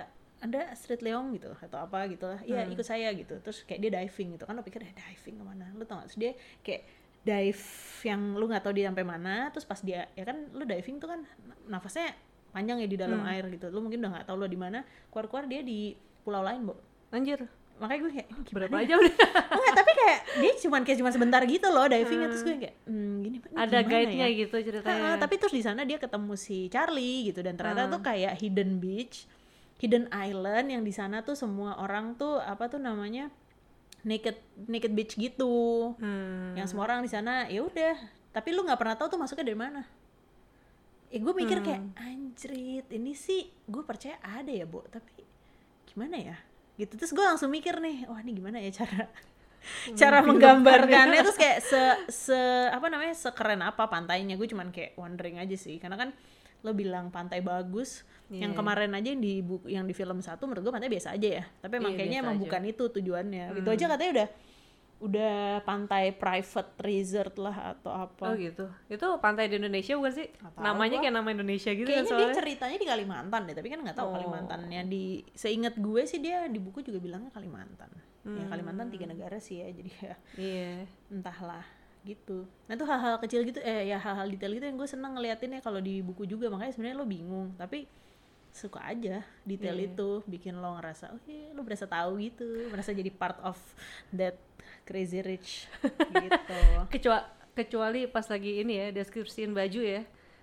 anda 0.41 0.73
Street 0.73 0.99
Leong 0.99 1.37
gitu 1.37 1.53
atau 1.53 1.77
apa 1.79 2.09
gitu 2.09 2.25
lah 2.25 2.41
iya 2.41 2.65
ikut 2.65 2.81
saya 2.81 3.13
gitu. 3.13 3.37
Terus 3.39 3.61
kayak 3.61 3.79
dia 3.79 3.91
diving 3.93 4.35
gitu. 4.35 4.43
Kan 4.43 4.57
lo 4.57 4.65
pikir 4.65 4.81
eh 4.81 4.89
diving 4.91 5.37
ke 5.37 5.43
mana? 5.45 5.69
Lu 5.71 5.85
tau 5.85 6.01
gak? 6.01 6.09
Terus 6.09 6.17
dia 6.17 6.31
kayak 6.59 6.81
dive 7.21 7.63
yang 8.01 8.21
lu 8.33 8.49
nggak 8.49 8.63
tahu 8.65 8.73
dia 8.73 8.89
sampai 8.89 9.05
mana. 9.05 9.53
Terus 9.53 9.65
pas 9.65 9.79
dia 9.79 10.09
ya 10.17 10.23
kan 10.25 10.49
lu 10.49 10.65
diving 10.65 10.97
tuh 10.97 11.09
kan 11.13 11.21
nafasnya 11.65 12.17
panjang 12.51 12.81
ya 12.81 12.87
di 12.89 12.97
dalam 12.97 13.21
air 13.23 13.45
gitu. 13.47 13.69
Lu 13.69 13.79
mungkin 13.79 14.01
udah 14.01 14.11
nggak 14.17 14.25
tahu 14.25 14.37
lo 14.41 14.49
di 14.49 14.57
mana. 14.57 14.81
Keluar 15.13 15.29
keluar 15.29 15.45
dia 15.45 15.61
di 15.61 15.93
pulau 16.21 16.41
lain 16.41 16.65
bu 16.65 16.73
anjir. 17.13 17.45
Makanya 17.77 17.99
gue 18.01 18.11
kayak 18.13 18.27
ini 18.29 18.41
gimana 18.45 18.53
berapa 18.61 18.75
ya? 18.77 18.81
aja 18.85 18.93
udah 18.93 19.15
Enggak, 19.57 19.73
tapi 19.73 19.91
kayak 19.97 20.19
dia 20.37 20.51
cuman 20.53 20.81
kayak 20.85 20.97
cuma 21.01 21.09
sebentar 21.09 21.41
gitu 21.45 21.67
loh 21.69 21.85
divingnya. 21.85 22.27
Terus 22.29 22.43
gue 22.45 22.55
kayak 22.61 22.75
hmm, 22.85 23.13
gini 23.21 23.37
ini 23.41 23.57
ada 23.57 23.77
gimana 23.81 23.89
guide-nya 23.89 24.27
ya? 24.29 24.37
gitu 24.37 24.55
ceritanya. 24.57 25.01
Ah, 25.01 25.15
tapi 25.17 25.35
terus 25.41 25.53
di 25.53 25.63
sana 25.65 25.81
dia 25.81 25.97
ketemu 25.97 26.33
si 26.37 26.69
Charlie 26.69 27.29
gitu. 27.29 27.41
Dan 27.41 27.57
ternyata 27.57 27.89
Hmm. 27.89 27.93
tuh 27.97 28.01
kayak 28.05 28.37
hidden 28.37 28.77
beach, 28.77 29.25
hidden 29.81 30.05
island 30.13 30.69
yang 30.69 30.85
di 30.85 30.93
sana 30.93 31.25
tuh 31.25 31.33
semua 31.33 31.73
orang 31.81 32.13
tuh 32.13 32.37
apa 32.37 32.69
tuh 32.69 32.77
namanya 32.77 33.33
naked 34.05 34.37
naked 34.69 34.93
beach 34.93 35.17
gitu. 35.17 35.91
Hmm. 35.97 36.53
Yang 36.53 36.73
semua 36.73 36.85
orang 36.85 37.01
di 37.01 37.09
sana 37.09 37.49
ya 37.49 37.65
udah, 37.65 37.97
tapi 38.29 38.53
lu 38.53 38.61
nggak 38.61 38.77
pernah 38.77 38.93
tahu 38.93 39.17
tuh 39.17 39.19
masuknya 39.19 39.49
dari 39.49 39.57
mana. 39.57 39.81
Eh 41.11 41.19
gue 41.19 41.33
mikir 41.33 41.59
kayak 41.59 41.81
Hmm. 41.81 41.97
anjrit, 41.97 42.85
ini 42.93 43.11
sih 43.11 43.49
gue 43.67 43.83
percaya 43.83 44.15
ada 44.21 44.47
ya, 44.47 44.63
Bu, 44.63 44.85
tapi 44.87 45.11
gimana 45.89 46.15
ya? 46.15 46.37
Gitu 46.79 46.95
terus 46.95 47.11
gue 47.11 47.25
langsung 47.25 47.51
mikir 47.51 47.77
nih, 47.81 48.05
wah 48.07 48.21
ini 48.23 48.31
gimana 48.37 48.57
ya 48.61 48.71
cara 48.71 49.09
cara 49.99 50.25
menggambarkannya 50.25 51.21
terus 51.21 51.37
kayak 51.37 51.59
se 51.61 51.81
se 52.09 52.39
apa 52.73 52.89
namanya 52.89 53.13
sekeren 53.13 53.61
apa 53.61 53.85
pantainya 53.85 54.33
gue 54.33 54.49
cuman 54.49 54.73
kayak 54.73 54.97
wondering 54.97 55.37
aja 55.37 55.53
sih 55.53 55.77
karena 55.77 55.99
kan 56.01 56.09
lo 56.61 56.71
bilang 56.71 57.09
pantai 57.09 57.39
bagus 57.39 58.05
yang 58.29 58.51
Iya. 58.51 58.57
kemarin 58.57 58.91
aja 58.91 59.09
yang 59.09 59.19
di 59.19 59.33
buku 59.39 59.65
yang 59.67 59.83
di 59.83 59.91
film 59.91 60.19
satu 60.19 60.45
menurut 60.45 60.61
gue 60.61 60.71
pantai 60.71 60.87
biasa 60.87 61.11
aja 61.11 61.29
ya 61.39 61.43
tapi 61.57 61.73
emang 61.75 61.91
Iya, 61.91 61.97
kayaknya 61.99 62.19
emang 62.21 62.35
aja. 62.35 62.43
bukan 62.43 62.61
itu 62.65 62.83
tujuannya 62.87 63.43
itu 63.53 63.65
Hmm. 63.65 63.75
aja 63.75 63.85
katanya 63.89 64.11
udah 64.13 64.27
udah 65.01 65.35
pantai 65.61 66.13
private 66.13 66.77
resort 66.79 67.33
lah 67.35 67.73
atau 67.73 67.89
apa 67.89 68.21
oh 68.23 68.37
gitu 68.37 68.69
itu 68.87 69.01
pantai 69.17 69.49
di 69.49 69.57
Indonesia 69.57 69.97
bukan 69.97 70.13
sih 70.13 70.29
namanya 70.55 70.95
gua. 70.95 71.01
kayak 71.01 71.15
nama 71.15 71.29
Indonesia 71.31 71.71
gitu 71.71 71.83
kan 71.83 71.89
kayaknya 71.91 72.05
dia 72.05 72.13
soalnya 72.13 72.37
ceritanya 72.37 72.77
di 72.77 72.87
Kalimantan 72.87 73.41
deh 73.41 73.55
tapi 73.55 73.67
kan 73.67 73.79
nggak 73.81 73.97
tahu 73.97 74.07
Oh. 74.07 74.13
Kalimantannya 74.13 74.81
di 74.85 75.03
seingat 75.33 75.73
gue 75.75 76.01
sih 76.05 76.19
dia 76.19 76.45
di 76.45 76.61
buku 76.61 76.79
juga 76.81 77.01
bilangnya 77.01 77.31
Kalimantan 77.31 77.89
ya 77.89 78.03
Hmm. 78.21 78.45
Kalimantan 78.47 78.87
tiga 78.87 79.09
negara 79.09 79.41
sih 79.41 79.57
ya 79.57 79.67
jadi 79.67 79.89
ya 79.97 80.13
iya 80.37 80.71
entahlah 81.09 81.65
gitu 82.03 82.43
nah 82.65 82.73
itu 82.73 82.83
hal-hal 82.83 83.15
kecil 83.17 83.41
gitu 83.43 83.59
eh 83.59 83.87
ya 83.87 83.97
hal-hal 83.97 84.25
detail 84.27 84.51
gitu 84.51 84.63
yang 84.63 84.75
gue 84.75 84.85
seneng 84.85 85.13
ngeliatinnya 85.13 85.59
kalau 85.59 85.77
di 85.77 85.99
buku 85.99 86.25
juga 86.25 86.47
makanya 86.47 86.71
sebenarnya 86.71 86.97
lo 86.97 87.05
bingung 87.05 87.53
tapi 87.55 87.85
suka 88.51 88.83
aja 88.83 89.21
detail 89.41 89.75
Iya. 89.75 89.87
itu 89.87 90.09
bikin 90.25 90.55
lo 90.55 90.75
ngerasa 90.75 91.09
oh 91.09 91.21
iya 91.23 91.49
lo 91.51 91.61
berasa 91.61 91.85
tahu 91.85 92.19
gitu 92.19 92.43
merasa 92.67 92.91
jadi 92.91 93.07
part 93.09 93.37
of 93.41 93.55
that 94.11 94.35
crazy 94.83 95.21
rich 95.21 95.69
gitu 96.11 96.57
kecuali 96.93 97.23
kecuali 97.53 98.01
pas 98.05 98.25
lagi 98.25 98.59
ini 98.59 98.73
ya 98.73 98.87
deskripsiin 98.91 99.51
baju 99.51 99.81
ya 99.81 100.01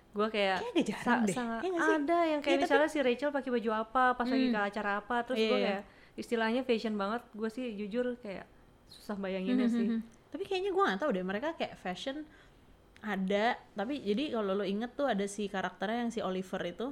gue 0.09 0.27
kayak 0.27 0.57
jarang 0.81 1.21
deh, 1.21 1.35
sangat- 1.35 1.61
ya 1.61 1.69
ada 1.69 2.17
yang 2.25 2.41
kayak 2.41 2.55
tapi- 2.55 2.63
misalnya 2.65 2.89
si 2.89 2.97
Rachel 2.99 3.29
pakai 3.29 3.49
baju 3.51 3.69
apa 3.75 4.03
pas 4.15 4.25
lagi 4.25 4.47
Hmm. 4.47 4.55
ke 4.55 4.61
acara 4.65 4.91
apa 4.97 5.15
terus 5.21 5.37
Iya, 5.37 5.45
gue 5.45 5.53
iya. 5.55 5.67
kayak 5.67 5.83
istilahnya 6.15 6.61
fashion 6.63 6.95
banget 6.95 7.21
gue 7.29 7.45
sih 7.47 7.65
jujur 7.75 8.17
kayak 8.17 8.49
susah 8.87 9.13
bayanginnya 9.15 9.67
sih 9.67 9.87
Mhm. 9.87 10.01
Tapi 10.29 10.43
kayaknya 10.45 10.69
gue 10.69 10.83
gak 10.83 10.99
tahu 10.99 11.09
deh 11.11 11.25
mereka 11.25 11.53
kayak 11.53 11.77
fashion 11.77 12.23
ada 12.99 13.55
tapi 13.73 13.99
jadi 13.99 14.35
kalau 14.35 14.53
lo 14.53 14.65
inget 14.67 14.91
tuh 14.91 15.07
ada 15.07 15.23
si 15.23 15.47
karakternya 15.47 16.03
yang 16.03 16.11
si 16.11 16.19
Oliver 16.19 16.59
itu. 16.63 16.87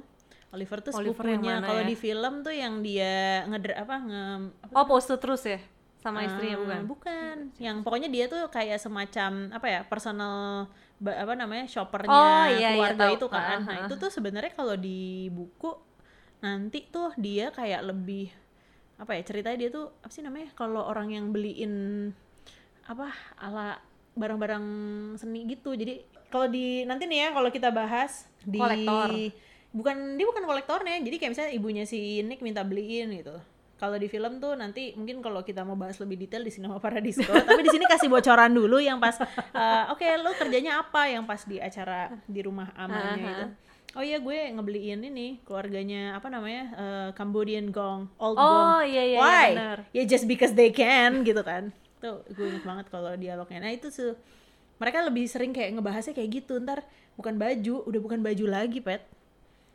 Oliver 0.48 0.80
tuh 0.80 0.96
Oliver 0.96 1.20
sepupunya. 1.20 1.60
kalau 1.60 1.84
ya? 1.84 1.86
di 1.86 1.92
film 1.94 2.40
tuh 2.40 2.54
yang 2.56 2.80
dia 2.80 3.44
ngeder 3.44 3.76
apa 3.76 3.94
nge 4.00 4.22
apa 4.64 4.72
oh 4.72 4.86
pose 4.88 5.12
terus 5.14 5.44
ya? 5.44 5.60
Sama 5.98 6.24
istrinya 6.24 6.56
Ah, 6.56 6.62
bukan? 6.64 6.80
bukan. 6.88 7.36
Yang 7.60 7.76
pokoknya 7.84 8.08
dia 8.08 8.24
tuh 8.26 8.48
kayak 8.48 8.80
semacam 8.80 9.52
apa 9.52 9.66
ya 9.68 9.80
personal 9.84 10.64
apa 10.98 11.32
namanya 11.36 11.68
shoppernya 11.68 12.08
Oh, 12.08 12.46
iya, 12.48 12.56
iya, 12.56 12.68
keluarga 12.72 13.04
tahu. 13.04 13.16
itu 13.20 13.26
kan. 13.28 13.44
Ah, 13.44 13.58
nah 13.60 13.76
ah. 13.76 13.84
itu 13.84 13.94
tuh 13.94 14.08
sebenarnya 14.08 14.52
kalau 14.56 14.74
di 14.74 15.28
buku 15.28 15.76
nanti 16.40 16.88
tuh 16.88 17.12
dia 17.20 17.52
kayak 17.52 17.84
lebih 17.84 18.32
apa 18.96 19.12
ya 19.12 19.22
ceritanya 19.22 19.58
dia 19.60 19.70
tuh 19.70 19.92
apa 20.00 20.10
sih 20.10 20.24
namanya 20.24 20.48
kalau 20.56 20.80
orang 20.82 21.12
yang 21.12 21.28
beliin 21.28 21.74
apa 22.88 23.12
ala 23.36 23.76
barang-barang 24.16 24.64
seni 25.20 25.44
gitu. 25.46 25.76
Jadi 25.76 26.02
kalau 26.32 26.48
di 26.48 26.82
nanti 26.88 27.04
nih 27.04 27.28
ya 27.28 27.36
kalau 27.36 27.52
kita 27.52 27.68
bahas 27.70 28.26
di 28.42 28.58
Kolektor. 28.58 29.12
bukan 29.68 30.16
dia 30.16 30.26
bukan 30.26 30.44
kolektornya. 30.48 30.96
Jadi 31.04 31.16
kayak 31.20 31.32
misalnya 31.36 31.52
ibunya 31.52 31.84
si 31.84 32.24
Nick 32.24 32.40
minta 32.40 32.64
beliin 32.64 33.12
gitu. 33.12 33.36
Kalau 33.78 33.94
di 33.94 34.10
film 34.10 34.42
tuh 34.42 34.58
nanti 34.58 34.90
mungkin 34.98 35.22
kalau 35.22 35.46
kita 35.46 35.62
mau 35.62 35.78
bahas 35.78 36.02
lebih 36.02 36.18
detail 36.18 36.42
di 36.42 36.50
Cinema 36.50 36.82
Paradiso. 36.82 37.22
Tapi 37.46 37.62
di 37.62 37.70
sini 37.70 37.86
kasih 37.86 38.10
bocoran 38.10 38.50
dulu 38.50 38.82
yang 38.82 38.98
pas 38.98 39.14
eh, 39.22 39.84
oke 39.92 40.02
lu 40.18 40.34
kerjanya 40.34 40.82
apa? 40.82 41.06
Yang 41.06 41.24
pas 41.30 41.40
di 41.46 41.56
acara 41.62 42.10
di 42.26 42.40
rumah 42.42 42.74
amannya 42.74 43.22
Aha. 43.22 43.34
itu. 43.38 43.46
Oh 43.96 44.04
iya 44.04 44.18
gue 44.20 44.52
ngebeliin 44.52 45.00
ini 45.00 45.40
keluarganya 45.46 46.18
apa 46.18 46.26
namanya 46.26 46.64
eh, 46.74 47.08
Cambodian 47.14 47.70
Gong 47.70 48.10
Old 48.18 48.36
oh 48.36 48.82
Gong. 48.82 48.90
iya 48.90 49.04
iya, 49.14 49.18
why? 49.20 49.30
iya 49.30 49.48
benar. 49.54 49.78
Ya 49.94 50.02
just 50.10 50.26
because 50.26 50.52
they 50.58 50.74
can 50.74 51.22
gitu 51.22 51.40
kan 51.46 51.70
tuh 51.98 52.22
gue 52.30 52.46
inget 52.46 52.64
banget 52.64 52.86
kalau 52.88 53.12
dialognya. 53.14 53.58
Nah 53.62 53.72
itu 53.74 53.90
tuh 53.90 54.14
mereka 54.78 55.02
lebih 55.02 55.26
sering 55.26 55.50
kayak 55.50 55.74
ngebahasnya 55.78 56.14
kayak 56.14 56.42
gitu. 56.42 56.58
Ntar 56.62 56.82
bukan 57.18 57.34
baju 57.34 57.74
udah 57.84 58.00
bukan 58.00 58.20
baju 58.22 58.44
lagi 58.46 58.78
pet. 58.78 59.02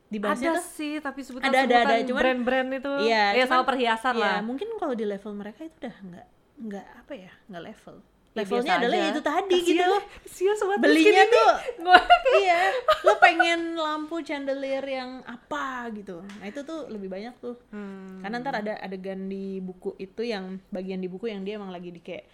Dibahasnya 0.07 0.53
ada 0.53 0.61
tuh 0.61 0.67
sih 0.77 0.93
tapi 1.01 1.19
sebutan 1.25 1.49
Ada, 1.49 1.59
ada, 1.65 1.77
ada, 1.89 1.95
cuman- 2.05 2.21
brand-brand 2.21 2.69
itu. 2.77 2.93
Iya, 3.09 3.25
ya 3.33 3.43
cuman- 3.43 3.49
sama 3.49 3.63
perhiasan 3.65 4.13
ya 4.13 4.21
lah. 4.21 4.37
mungkin 4.45 4.67
kalau 4.77 4.93
di 4.93 5.05
level 5.09 5.33
mereka 5.33 5.65
itu 5.65 5.75
udah 5.81 5.95
nggak 6.05 6.27
nggak 6.53 6.87
apa 7.01 7.13
ya 7.17 7.31
nggak 7.49 7.63
level. 7.65 7.95
Ya, 7.97 8.12
levelnya 8.33 8.65
biasa 8.67 8.81
adalah 8.81 8.97
aja. 8.97 9.09
itu 9.09 9.21
tadi 9.21 9.55
Kasian 9.55 9.69
gitu. 9.69 9.83
ya, 9.85 9.99
kasian 10.23 10.55
sobat 10.57 10.77
belinya 10.79 11.23
tuh 11.27 11.51
Gua- 11.79 12.05
iya 12.35 12.61
lo 13.01 13.13
pengen 13.17 13.59
lampu 13.75 14.15
chandelier 14.19 14.81
yang 14.81 15.21
apa 15.23 15.65
gitu. 15.91 16.17
Nah 16.19 16.45
itu 16.45 16.61
tuh 16.61 16.89
lebih 16.89 17.07
banyak 17.07 17.33
tuh. 17.37 17.55
Hmm. 17.69 18.19
karena 18.19 18.35
ntar 18.39 18.55
ada 18.57 18.73
adegan 18.77 19.25
di 19.25 19.57
buku 19.57 19.93
itu 19.97 20.21
yang 20.23 20.57
bagian 20.67 20.97
di 20.97 21.07
buku 21.07 21.29
yang 21.29 21.41
dia 21.41 21.55
emang 21.55 21.69
lagi 21.69 21.89
di 21.89 21.99
kayak 21.99 22.25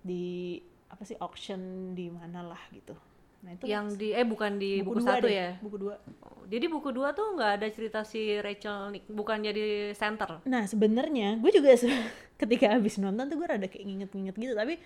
di 0.00 0.56
apa 0.88 1.02
sih 1.02 1.18
auction 1.18 1.58
di 1.92 2.06
mana 2.08 2.40
lah 2.42 2.62
gitu. 2.70 2.94
Nah 3.38 3.54
itu 3.54 3.64
yang 3.66 3.90
di 3.92 4.10
eh 4.10 4.22
bukan 4.22 4.56
di 4.56 4.78
buku, 4.80 4.98
dua 4.98 5.06
satu 5.14 5.26
deh, 5.26 5.34
ya? 5.34 5.50
buku 5.58 5.76
dua. 5.76 5.94
Oh, 6.22 6.42
jadi 6.44 6.66
buku 6.66 6.88
dua 6.90 7.10
tuh 7.12 7.34
nggak 7.34 7.52
ada 7.56 7.66
cerita 7.68 8.00
si 8.02 8.34
Rachel 8.36 8.90
Nick 8.90 9.06
bukan 9.06 9.42
jadi 9.42 9.90
center? 9.92 10.42
Nah 10.44 10.64
sebenarnya 10.64 11.34
gue 11.36 11.50
juga 11.50 11.74
ketika 12.40 12.66
habis 12.72 12.94
nonton 12.96 13.26
tuh 13.26 13.36
gue 13.36 13.46
rada 13.48 13.66
kayak 13.66 13.84
nginget-nginget 13.84 14.34
gitu 14.34 14.54
tapi 14.54 14.78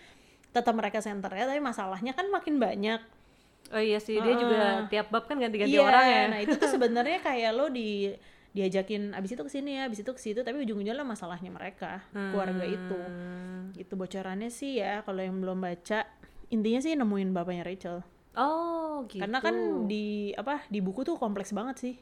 tetap 0.53 0.73
mereka 0.73 1.01
center 1.01 1.29
ya 1.29 1.45
tapi 1.45 1.59
masalahnya 1.59 2.13
kan 2.13 2.29
makin 2.29 2.57
banyak. 2.57 3.01
Oh 3.73 3.81
iya 3.81 3.97
sih 3.97 4.17
dia 4.17 4.37
juga 4.37 4.85
Heeh. 4.85 4.89
tiap 4.89 5.09
bab 5.09 5.25
kan 5.25 5.41
ganti-ganti 5.41 5.73
Iya, 5.73 5.81
orang 5.83 6.05
ya. 6.05 6.23
nah 6.29 6.39
itu 6.39 6.55
tuh 6.55 6.69
sebenarnya 6.77 7.19
kayak 7.21 7.51
lo 7.53 7.67
di 7.67 8.13
diajakin 8.53 9.17
abis 9.17 9.33
itu 9.33 9.41
ke 9.41 9.49
sini 9.51 9.81
ya 9.81 9.89
abis 9.89 10.05
itu 10.05 10.13
ke 10.13 10.21
situ 10.21 10.45
tapi 10.45 10.61
ujung-ujungnya 10.61 10.93
lah 10.93 11.09
masalahnya 11.09 11.49
mereka 11.49 12.05
keluarga 12.13 12.69
itu. 12.69 12.99
Hmm. 13.01 13.73
gitu 13.73 13.97
bocorannya 13.97 14.53
sih 14.53 14.77
ya 14.77 15.01
kalau 15.03 15.25
yang 15.25 15.41
belum 15.41 15.57
baca 15.59 16.05
intinya 16.49 16.81
sih 16.81 16.93
nemuin 16.93 17.33
bapaknya 17.33 17.65
Rachel. 17.65 18.05
Oh 18.37 19.09
gitu. 19.09 19.25
Karena 19.25 19.41
kan 19.41 19.57
di 19.89 20.37
apa 20.37 20.69
di 20.69 20.85
buku 20.85 21.01
tuh 21.01 21.17
kompleks 21.17 21.57
banget 21.57 21.77
sih 21.81 21.95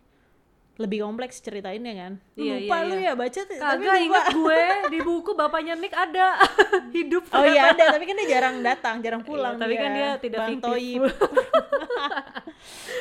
lebih 0.80 1.04
kompleks 1.04 1.44
ceritainnya 1.44 1.92
kan. 1.92 2.12
Lu 2.34 2.40
Iya, 2.40 2.54
lupa 2.64 2.76
iya, 2.80 2.88
lu 2.88 2.96
iya. 2.96 3.04
ya 3.04 3.14
baca 3.14 3.40
tuh, 3.44 3.52
tapi 3.52 3.84
kagak 3.84 3.92
lupa. 3.92 4.06
inget 4.08 4.25
gue 4.32 4.60
di 4.88 4.99
buku 5.04 5.30
bapaknya 5.37 5.75
Nick 5.76 5.92
ada. 5.92 6.28
Hidup. 6.96 7.28
Oh 7.30 7.44
iya 7.44 7.76
ada 7.76 7.84
tapi 7.92 8.08
kan 8.08 8.16
dia 8.16 8.28
jarang 8.30 8.56
datang 8.64 8.96
jarang 8.99 9.20
pulang 9.20 9.54
Iya, 9.54 9.60
tapi 9.60 9.75
kan 9.76 9.90
dia 9.92 10.10
tidak 10.16 10.40
fiktif. 10.49 11.00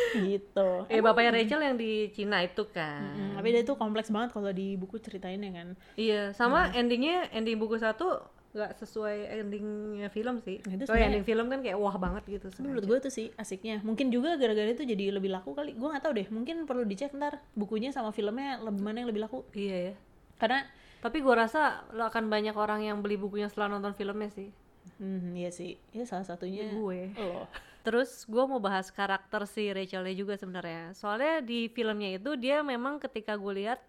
Gitu. 0.10 0.70
Eh 0.90 1.00
bapaknya 1.00 1.32
Rachel 1.34 1.62
yang 1.62 1.76
di 1.76 2.10
Cina 2.12 2.42
itu 2.42 2.64
kan. 2.70 3.14
Mm, 3.16 3.34
tapi 3.38 3.48
dia 3.54 3.64
tuh 3.64 3.76
kompleks 3.76 4.10
banget 4.10 4.34
kalau 4.34 4.52
di 4.52 4.76
buku 4.76 4.98
ceritainnya 4.98 5.52
kan. 5.54 5.68
Iya, 5.96 6.34
sama 6.34 6.72
endingnya 6.74 7.30
ending 7.32 7.56
buku 7.56 7.78
satu 7.78 8.20
nggak 8.50 8.72
sesuai 8.76 9.16
endingnya 9.30 10.10
film 10.10 10.42
sih. 10.42 10.58
Nah, 10.66 10.74
itu 10.74 10.84
Soalnya 10.84 10.90
sebenarnya- 10.90 11.08
ending 11.14 11.26
film 11.26 11.46
kan 11.48 11.60
kayak 11.62 11.78
wah 11.78 11.96
banget 11.96 12.24
gitu. 12.26 12.48
Tapi 12.50 12.62
menurut 12.64 12.86
gue 12.86 12.98
tuh 13.00 13.14
sih 13.14 13.30
asiknya 13.36 13.78
mungkin 13.82 14.10
juga 14.10 14.34
gara-gara 14.36 14.66
itu 14.68 14.82
jadi 14.84 15.14
lebih 15.14 15.30
laku 15.30 15.54
kali 15.54 15.78
gue 15.78 15.86
nggak 15.86 16.02
tahu 16.02 16.14
deh 16.18 16.28
mungkin 16.30 16.66
perlu 16.66 16.82
dicek 16.84 17.14
ntar 17.14 17.38
bukunya 17.54 17.90
sama 17.90 18.10
filmnya 18.10 18.58
lebih 18.58 18.82
mana 18.82 19.02
yang 19.02 19.10
lebih 19.10 19.22
laku 19.24 19.46
Iya 19.54 19.78
ya. 19.90 19.94
karena 20.38 20.66
Tapi 21.00 21.24
gua 21.24 21.48
rasa 21.48 21.88
lo 21.96 22.04
akan 22.04 22.28
banyak 22.28 22.52
orang 22.54 22.84
yang 22.84 23.00
beli 23.00 23.16
bukunya 23.16 23.48
setelah 23.48 23.72
nonton 23.72 23.94
filmnya 23.94 24.28
sih. 24.30 24.52
hmm, 24.98 25.32
iya 25.32 25.48
sih 25.48 25.80
ya 25.92 26.04
salah 26.04 26.26
satunya 26.26 26.68
Gue. 26.70 27.16
lo 27.16 27.48
Terus 27.80 28.28
gua 28.28 28.44
mau 28.44 28.60
bahas 28.60 28.90
karakter 28.90 29.48
si 29.48 29.72
Rachelnya 29.72 30.12
juga 30.12 30.36
sebenarnya. 30.36 30.92
Soalnya 30.92 31.40
di 31.40 31.70
filmnya 31.70 32.20
itu 32.20 32.36
dia 32.36 32.60
memang 32.62 33.00
ketika 33.00 33.40
gue 33.40 33.54
lihat 33.56 33.80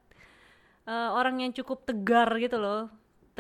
eh, 0.87 1.11
orang 1.11 1.41
yang 1.41 1.51
cukup 1.51 1.83
tegar 1.83 2.31
gitu 2.37 2.57
loh, 2.57 2.87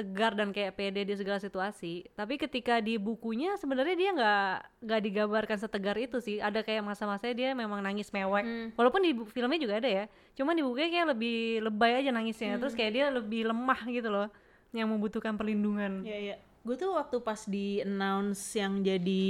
tegar 0.00 0.32
dan 0.32 0.48
kayak 0.50 0.72
pede 0.72 1.04
di 1.04 1.12
segala 1.12 1.36
situasi. 1.36 2.08
Tapi 2.16 2.40
ketika 2.40 2.80
di 2.80 2.96
bukunya 2.96 3.52
sebenarnya 3.54 3.94
dia 3.94 4.10
nggak 4.16 4.50
nggak 4.80 5.00
digambarkan 5.04 5.58
setegar 5.60 6.00
itu 6.00 6.16
sih. 6.18 6.40
Ada 6.40 6.64
kayak 6.64 6.80
masa-masanya 6.80 7.34
dia 7.36 7.48
memang 7.52 7.84
nangis 7.84 8.08
mewek. 8.08 8.42
Hmm. 8.42 8.68
Walaupun 8.74 9.04
di 9.04 9.12
filmnya 9.28 9.60
juga 9.60 9.76
ada 9.76 9.90
ya. 9.92 10.04
Cuman 10.32 10.56
di 10.56 10.64
bukunya 10.64 10.88
kayak 10.88 11.06
lebih 11.12 11.36
lebay 11.68 11.92
aja 12.00 12.10
nangisnya. 12.10 12.56
Terus 12.56 12.72
kayak 12.72 12.92
dia 12.96 13.06
lebih 13.12 13.52
lemah 13.52 13.80
gitu 13.86 14.08
loh, 14.08 14.32
yang 14.72 14.88
membutuhkan 14.88 15.36
perlindungan. 15.36 16.00
ya 16.02 16.16
ya 16.16 16.36
gue 16.60 16.76
tuh 16.76 16.92
waktu 16.92 17.16
pas 17.24 17.40
di 17.48 17.80
announce 17.80 18.52
yang 18.52 18.84
jadi 18.84 19.24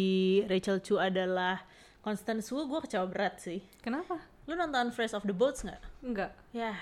Rachel 0.50 0.82
Chu 0.82 0.98
adalah 0.98 1.62
Constance 2.02 2.50
Wu 2.50 2.66
gue 2.66 2.82
kecewa 2.82 3.06
berat 3.06 3.38
sih 3.38 3.62
Kenapa? 3.78 4.18
lu 4.50 4.58
nonton 4.58 4.90
Fresh 4.90 5.14
of 5.14 5.22
the 5.22 5.30
Boats 5.30 5.62
nggak 5.62 5.78
Enggak. 6.02 6.34
ya 6.50 6.74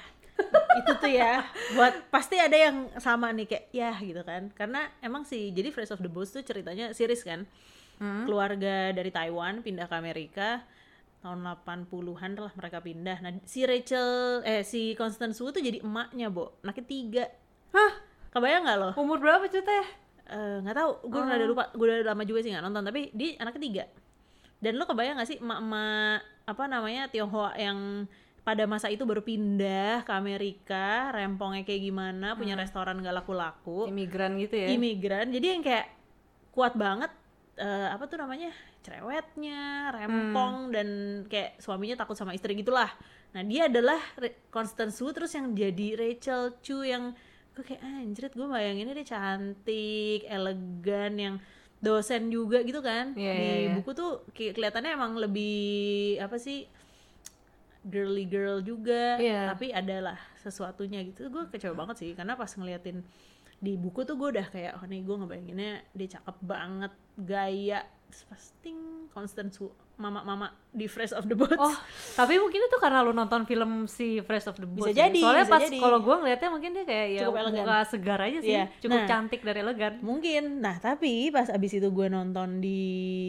itu 0.79 0.93
tuh 0.97 1.11
ya. 1.11 1.43
Buat 1.75 2.09
pasti 2.09 2.39
ada 2.39 2.55
yang 2.55 2.89
sama 3.03 3.35
nih 3.35 3.47
kayak 3.47 3.65
ya 3.75 3.93
gitu 4.01 4.23
kan. 4.23 4.51
Karena 4.55 4.87
emang 5.03 5.27
sih 5.27 5.51
jadi 5.51 5.75
Fresh 5.75 5.93
of 5.95 6.01
the 6.01 6.11
Boats 6.11 6.33
tuh 6.33 6.43
ceritanya 6.47 6.95
series 6.95 7.23
kan. 7.27 7.45
Hmm? 7.99 8.31
keluarga 8.31 8.95
dari 8.95 9.11
Taiwan 9.11 9.59
pindah 9.59 9.91
ke 9.91 9.95
Amerika 9.99 10.63
tahun 11.19 11.43
80-an 11.43 12.31
lah 12.39 12.55
mereka 12.55 12.79
pindah. 12.79 13.19
Nah 13.19 13.43
si 13.43 13.67
Rachel 13.67 14.39
eh 14.47 14.63
si 14.63 14.95
Constance 14.95 15.43
Wu 15.43 15.51
tuh 15.51 15.59
jadi 15.59 15.83
emaknya 15.83 16.31
bo. 16.31 16.55
Anaknya 16.63 16.85
tiga. 16.87 17.25
Hah? 17.75 17.93
kebayang 18.29 18.63
nggak 18.69 18.79
lo? 18.79 18.91
Umur 18.95 19.19
berapa 19.19 19.45
ceritanya? 19.51 19.87
Eh, 20.29 20.57
nggak 20.63 20.77
tahu. 20.77 20.91
Gue 21.11 21.21
udah 21.27 21.49
lupa. 21.49 21.65
Gue 21.75 21.87
udah 21.91 22.15
lama 22.15 22.23
juga 22.23 22.41
sih 22.45 22.55
nggak 22.55 22.65
nonton 22.65 22.87
tapi 22.87 23.11
di 23.11 23.35
anaknya 23.35 23.63
tiga. 23.67 23.85
Dan 24.63 24.79
lo 24.79 24.85
kebayang 24.87 25.19
nggak 25.19 25.29
sih 25.29 25.39
emak-emak 25.43 26.21
apa 26.49 26.63
namanya 26.71 27.03
Tionghoa 27.11 27.59
yang 27.59 28.07
pada 28.49 28.65
masa 28.65 28.89
itu 28.89 29.05
baru 29.05 29.21
pindah 29.21 30.09
ke 30.09 30.13
Amerika 30.17 31.13
rempongnya 31.13 31.69
kayak 31.69 31.85
gimana 31.85 32.33
punya 32.33 32.57
restoran 32.57 32.97
gak 33.05 33.21
laku-laku. 33.21 33.85
Imigran 33.93 34.41
gitu 34.41 34.57
ya? 34.57 34.73
imigran. 34.73 35.29
Jadi 35.29 35.47
yang 35.53 35.61
kayak 35.61 35.93
kuat 36.57 36.73
banget 36.73 37.13
eh, 37.61 37.89
apa 37.93 38.09
tuh 38.09 38.17
namanya 38.17 38.49
cerewetnya 38.81 39.93
rempong 39.93 40.73
dan 40.73 40.89
kayak 41.29 41.61
suaminya 41.61 42.01
takut 42.01 42.17
sama 42.17 42.33
istri 42.33 42.57
gitulah. 42.57 42.89
Nah 43.37 43.45
dia 43.45 43.69
adalah 43.69 44.01
Constance 44.49 44.97
Wu 45.05 45.13
terus 45.13 45.37
yang 45.37 45.53
jadi 45.53 46.01
Rachel 46.01 46.57
Chu 46.65 46.89
yang 46.89 47.13
gue 47.53 47.69
kayak 47.69 47.85
anjrit 47.85 48.33
gue 48.33 48.49
bayanginnya 48.49 48.97
dia 48.97 49.13
cantik 49.13 50.25
elegan 50.25 51.13
yang 51.21 51.35
dosen 51.85 52.33
juga 52.33 52.65
gitu 52.65 52.81
kan. 52.81 53.13
Iya, 53.13 53.33
di 53.37 53.45
iya, 53.45 53.55
iya. 53.61 53.73
buku 53.77 53.93
tuh 53.93 54.25
kelihatannya 54.33 54.97
emang 54.97 55.21
lebih 55.21 56.17
apa 56.25 56.41
sih 56.41 56.65
girly 57.89 58.25
girl 58.25 58.61
juga 58.61 59.17
Iya. 59.17 59.51
tapi 59.51 59.73
adalah 59.73 60.21
sesuatunya 60.39 61.03
gitu 61.03 61.27
gue 61.27 61.49
kecewa 61.49 61.75
banget 61.75 61.97
sih 61.99 62.11
karena 62.13 62.33
pas 62.33 62.49
ngeliatin 62.49 63.01
di 63.59 63.75
buku 63.75 64.03
tuh 64.03 64.15
gue 64.15 64.29
udah 64.33 64.47
kayak 64.47 64.73
oh 64.75 64.85
nih 64.85 65.03
gue 65.03 65.17
ngebayanginnya 65.17 65.73
dia 65.93 66.09
cakep 66.13 66.37
banget 66.41 66.93
gaya 67.19 67.81
Terus 68.09 68.25
pas 68.25 68.41
ting 68.59 68.81
Constance 69.11 69.61
Wu 69.61 69.69
mama-mama 69.95 70.49
di 70.71 70.87
Fresh 70.87 71.13
of 71.13 71.27
the 71.27 71.35
Boats 71.35 71.61
Oh, 71.61 71.77
tapi 72.15 72.41
mungkin 72.41 72.57
itu 72.63 72.77
karena 72.79 73.03
lu 73.03 73.13
nonton 73.13 73.45
film 73.45 73.85
si 73.85 74.23
Fresh 74.23 74.49
of 74.49 74.57
the 74.57 74.65
Boats. 74.65 74.81
Bisa 74.87 74.97
ya. 74.97 74.99
jadi, 75.05 75.21
Soalnya 75.21 75.45
bisa 75.45 75.53
pas 75.53 75.69
kalau 75.77 75.99
gua 76.01 76.17
ngeliatnya 76.17 76.49
mungkin 76.49 76.71
dia 76.73 76.85
kayak 76.87 77.07
ya 77.11 77.21
Cukup 77.21 77.37
elegan. 77.37 77.59
muka 77.61 77.77
segar 77.85 78.21
aja 78.23 78.39
sih, 78.41 78.55
Iya. 78.55 78.65
cukup 78.79 78.97
Nah. 78.97 79.09
cantik 79.11 79.41
dan 79.43 79.57
elegan. 79.59 79.93
mungkin 80.01 80.43
nah 80.59 80.77
tapi 80.79 81.29
pas 81.29 81.51
abis 81.51 81.73
itu 81.75 81.89
gue 81.91 82.07
nonton 82.09 82.49
di 82.59 82.81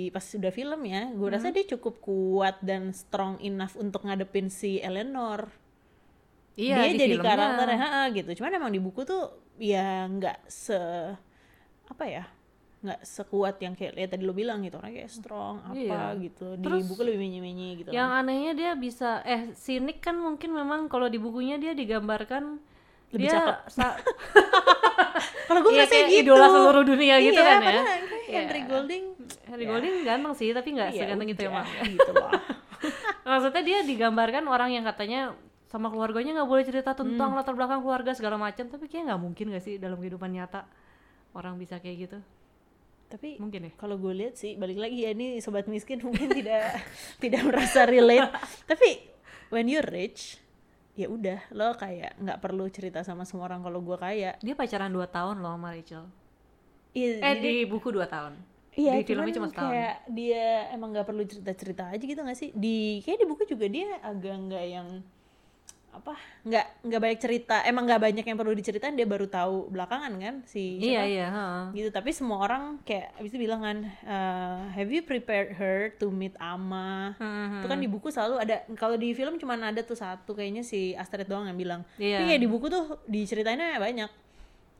pas 0.09 0.23
sudah 0.23 0.47
film 0.49 0.79
ya 0.85 1.09
gue 1.09 1.27
Hmm. 1.27 1.35
rasa 1.35 1.49
dia 1.49 1.67
cukup 1.67 1.99
kuat 1.99 2.55
dan 2.61 2.93
strong 2.93 3.35
enough 3.41 3.75
untuk 3.75 3.99
ngadepin 4.01 4.47
si 4.47 4.79
Eleanor 4.79 5.51
Iya, 6.59 6.75
dia 6.77 6.85
di 6.85 6.97
jadi 6.99 7.15
filmnya. 7.15 7.29
karakter 7.31 7.67
ha, 7.73 7.87
gitu 8.09 8.29
cuman 8.35 8.51
emang 8.53 8.69
di 8.69 8.79
buku 8.79 9.01
tuh 9.01 9.23
ya 9.57 9.87
nggak 10.05 10.37
se 10.45 10.75
apa 11.85 12.03
ya 12.03 12.23
nggak 12.79 12.99
sekuat 13.01 13.59
yang 13.59 13.73
kayak 13.73 13.91
lihat 13.93 14.09
tadi 14.09 14.23
lo 14.23 14.31
bilang 14.31 14.59
gitu 14.61 14.75
orang 14.75 14.91
kayak 14.93 15.07
strong 15.09 15.59
apa 15.61 15.75
Iya. 15.75 16.03
gitu 16.21 16.55
di 16.55 16.63
Terus 16.63 16.83
buku 16.85 17.01
lebih 17.01 17.19
menye-menye 17.21 17.67
gitu 17.77 17.89
Yang 17.89 18.09
anehnya 18.13 18.51
dia 18.53 18.71
bisa 18.73 19.09
eh 19.21 19.51
si 19.53 19.77
Nick 19.77 19.99
kan 19.99 20.15
mungkin 20.15 20.51
memang 20.51 20.87
kalau 20.87 21.05
di 21.05 21.17
bukunya 21.17 21.55
dia 21.55 21.71
digambarkan 21.71 22.59
Lebih 23.09 23.19
dia 23.21 23.35
cakep. 23.35 23.55
kalau 25.47 25.59
gue 25.59 25.71
Iya, 25.71 25.77
ngerasa 25.81 25.91
kayak 25.91 26.07
gitu 26.07 26.21
idola 26.23 26.47
seluruh 26.47 26.83
dunia 26.85 27.15
gitu 27.19 27.35
Iya, 27.35 27.43
kan 27.43 27.55
ya. 27.55 27.65
padahal 27.65 27.85
kayak 27.85 28.07
Iya. 28.21 28.39
Henry 28.39 28.61
Golding 28.63 29.05
Henry 29.43 29.65
Golding 29.65 29.93
ganteng 30.03 30.33
sih, 30.33 30.49
tapi 30.51 30.69
nggak 30.71 30.89
ya 30.89 30.99
seganteng 31.01 31.27
itu 31.27 31.41
emang. 31.43 31.65
gitu 31.83 32.11
loh 32.11 32.31
Maksudnya 33.27 33.61
dia 33.61 33.79
digambarkan 33.83 34.43
orang 34.45 34.69
yang 34.71 34.83
katanya 34.83 35.33
sama 35.69 35.87
keluarganya 35.87 36.33
nggak 36.35 36.49
boleh 36.49 36.63
cerita 36.63 36.91
Hmm. 36.91 37.13
tentang 37.13 37.31
latar 37.31 37.53
belakang 37.53 37.79
keluarga 37.79 38.11
segala 38.11 38.35
macam, 38.35 38.65
tapi 38.65 38.85
kayak 38.85 39.05
nggak 39.07 39.21
mungkin 39.21 39.45
gak 39.49 39.61
sih 39.61 39.77
dalam 39.77 39.95
kehidupan 39.95 40.29
nyata 40.29 40.65
orang 41.31 41.55
bisa 41.55 41.77
kayak 41.77 41.97
gitu? 42.03 42.19
tapi 43.07 43.37
Mungkin 43.37 43.61
ya. 43.63 43.71
kalau 43.75 43.97
gue 43.97 44.13
lihat 44.15 44.33
sih 44.35 44.53
balik 44.53 44.77
lagi 44.77 45.01
ya 45.01 45.09
ini 45.09 45.37
sobat 45.39 45.65
miskin 45.65 45.97
mungkin 46.05 46.29
tidak 46.29 46.77
tidak 47.17 47.41
merasa 47.41 47.81
relate 47.83 48.29
tapi 48.69 49.01
when 49.49 49.65
you're 49.65 49.81
rich 49.83 50.37
ya 50.93 51.07
udah 51.07 51.41
lo 51.49 51.73
kayak 51.73 52.13
nggak 52.15 52.37
perlu 52.37 52.67
cerita 52.67 53.01
sama 53.01 53.25
semua 53.25 53.47
orang 53.47 53.63
kalau 53.63 53.79
gue 53.79 53.97
kaya 53.97 54.37
Dia 54.37 54.53
pacaran 54.53 54.89
2 54.89 55.01
tahun 55.07 55.39
loh 55.39 55.53
sama 55.53 55.71
Rachel. 55.71 56.05
Iya, 56.91 57.09
Eh 57.15 57.33
jadi- 57.33 57.41
di 57.41 57.53
buku 57.65 57.89
2 57.89 58.05
tahun. 58.05 58.33
Iya, 58.71 58.91
di 58.93 59.03
filmnya 59.03 59.33
cuma 59.33 59.47
setahun. 59.47 59.69
kayak 59.69 59.95
dia 60.07 60.45
emang 60.69 60.89
nggak 60.91 61.07
perlu 61.07 61.23
cerita-cerita 61.23 61.83
aja 61.89 62.03
gitu 62.03 62.19
nggak 62.19 62.37
sih? 62.37 62.49
Di 62.53 62.77
kayak 63.01 63.17
di 63.17 63.25
buku 63.25 63.43
juga 63.47 63.65
dia 63.65 63.97
agak 64.01 64.37
nggak 64.39 64.65
yang 64.67 64.87
apa 65.91 66.13
nggak 66.41 66.65
nggak 66.83 66.99
banyak 66.99 67.19
cerita 67.19 67.55
emang 67.61 67.83
nggak 67.83 68.01
banyak 68.01 68.21
yang 68.23 68.35
perlu 68.35 68.51
diceritain 68.51 68.93
dia 68.93 69.03
baru 69.03 69.25
tahu 69.25 69.67
belakangan 69.67 70.13
kan 70.15 70.35
si 70.43 70.77
Iya 70.77 70.85
siapa? 71.01 71.05
iya. 71.07 71.27
heeh. 71.27 71.63
gitu 71.75 71.89
tapi 71.89 72.09
semua 72.09 72.37
orang 72.39 72.77
kayak 72.81 73.09
abis 73.15 73.29
itu 73.29 73.39
bilang 73.39 73.59
kan 73.59 73.77
eh, 73.83 74.57
have 74.71 74.87
you 74.87 75.01
prepared 75.01 75.53
her 75.53 75.77
to 75.93 76.07
meet 76.07 76.37
Ama 76.37 77.13
Hmm, 77.15 77.57
itu 77.57 77.67
kan 77.67 77.77
di 77.77 77.87
buku 77.87 78.07
selalu 78.07 78.35
ada 78.39 78.55
kalau 78.73 78.95
di 78.95 79.11
film 79.11 79.35
cuma 79.35 79.55
ada 79.55 79.81
tuh 79.81 79.95
satu 79.95 80.31
kayaknya 80.31 80.61
si 80.61 80.93
Astrid 80.93 81.25
doang 81.25 81.45
yang 81.45 81.57
bilang 81.57 81.81
Iya. 81.95 82.17
tapi 82.17 82.29
kayak 82.29 82.41
di 82.41 82.49
buku 82.49 82.65
tuh 82.67 82.85
diceritainnya 83.05 83.75
banyak 83.75 84.09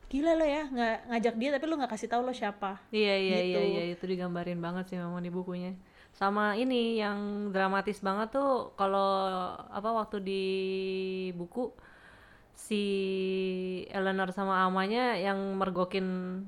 gila 0.08 0.32
lo 0.32 0.42
ya 0.42 0.62
nggak 0.64 0.96
ngajak 1.08 1.34
dia 1.36 1.50
tapi 1.52 1.64
lo 1.64 1.74
nggak 1.76 1.92
kasih 1.92 2.08
tahu 2.08 2.22
lo 2.22 2.32
siapa 2.32 2.82
Iya 2.90 3.14
iya 3.16 3.38
iya 3.40 3.42
Gitu. 3.44 3.60
iya 3.68 3.82
itu 3.92 4.04
digambarin 4.06 4.58
banget 4.58 4.84
sih 4.88 4.96
memang 4.96 5.18
di 5.18 5.28
bukunya. 5.28 5.74
Sama 6.12 6.52
ini 6.54 7.00
yang 7.00 7.48
dramatis 7.48 8.02
banget 8.04 8.34
tuh 8.36 8.74
kalau 8.76 9.10
apa 9.72 9.88
waktu 9.88 10.16
di 10.20 10.44
buku 11.32 11.72
si 12.52 12.82
Eleanor 13.88 14.30
sama 14.36 14.62
Amanya 14.68 15.16
yang 15.16 15.56
mergokin 15.56 16.40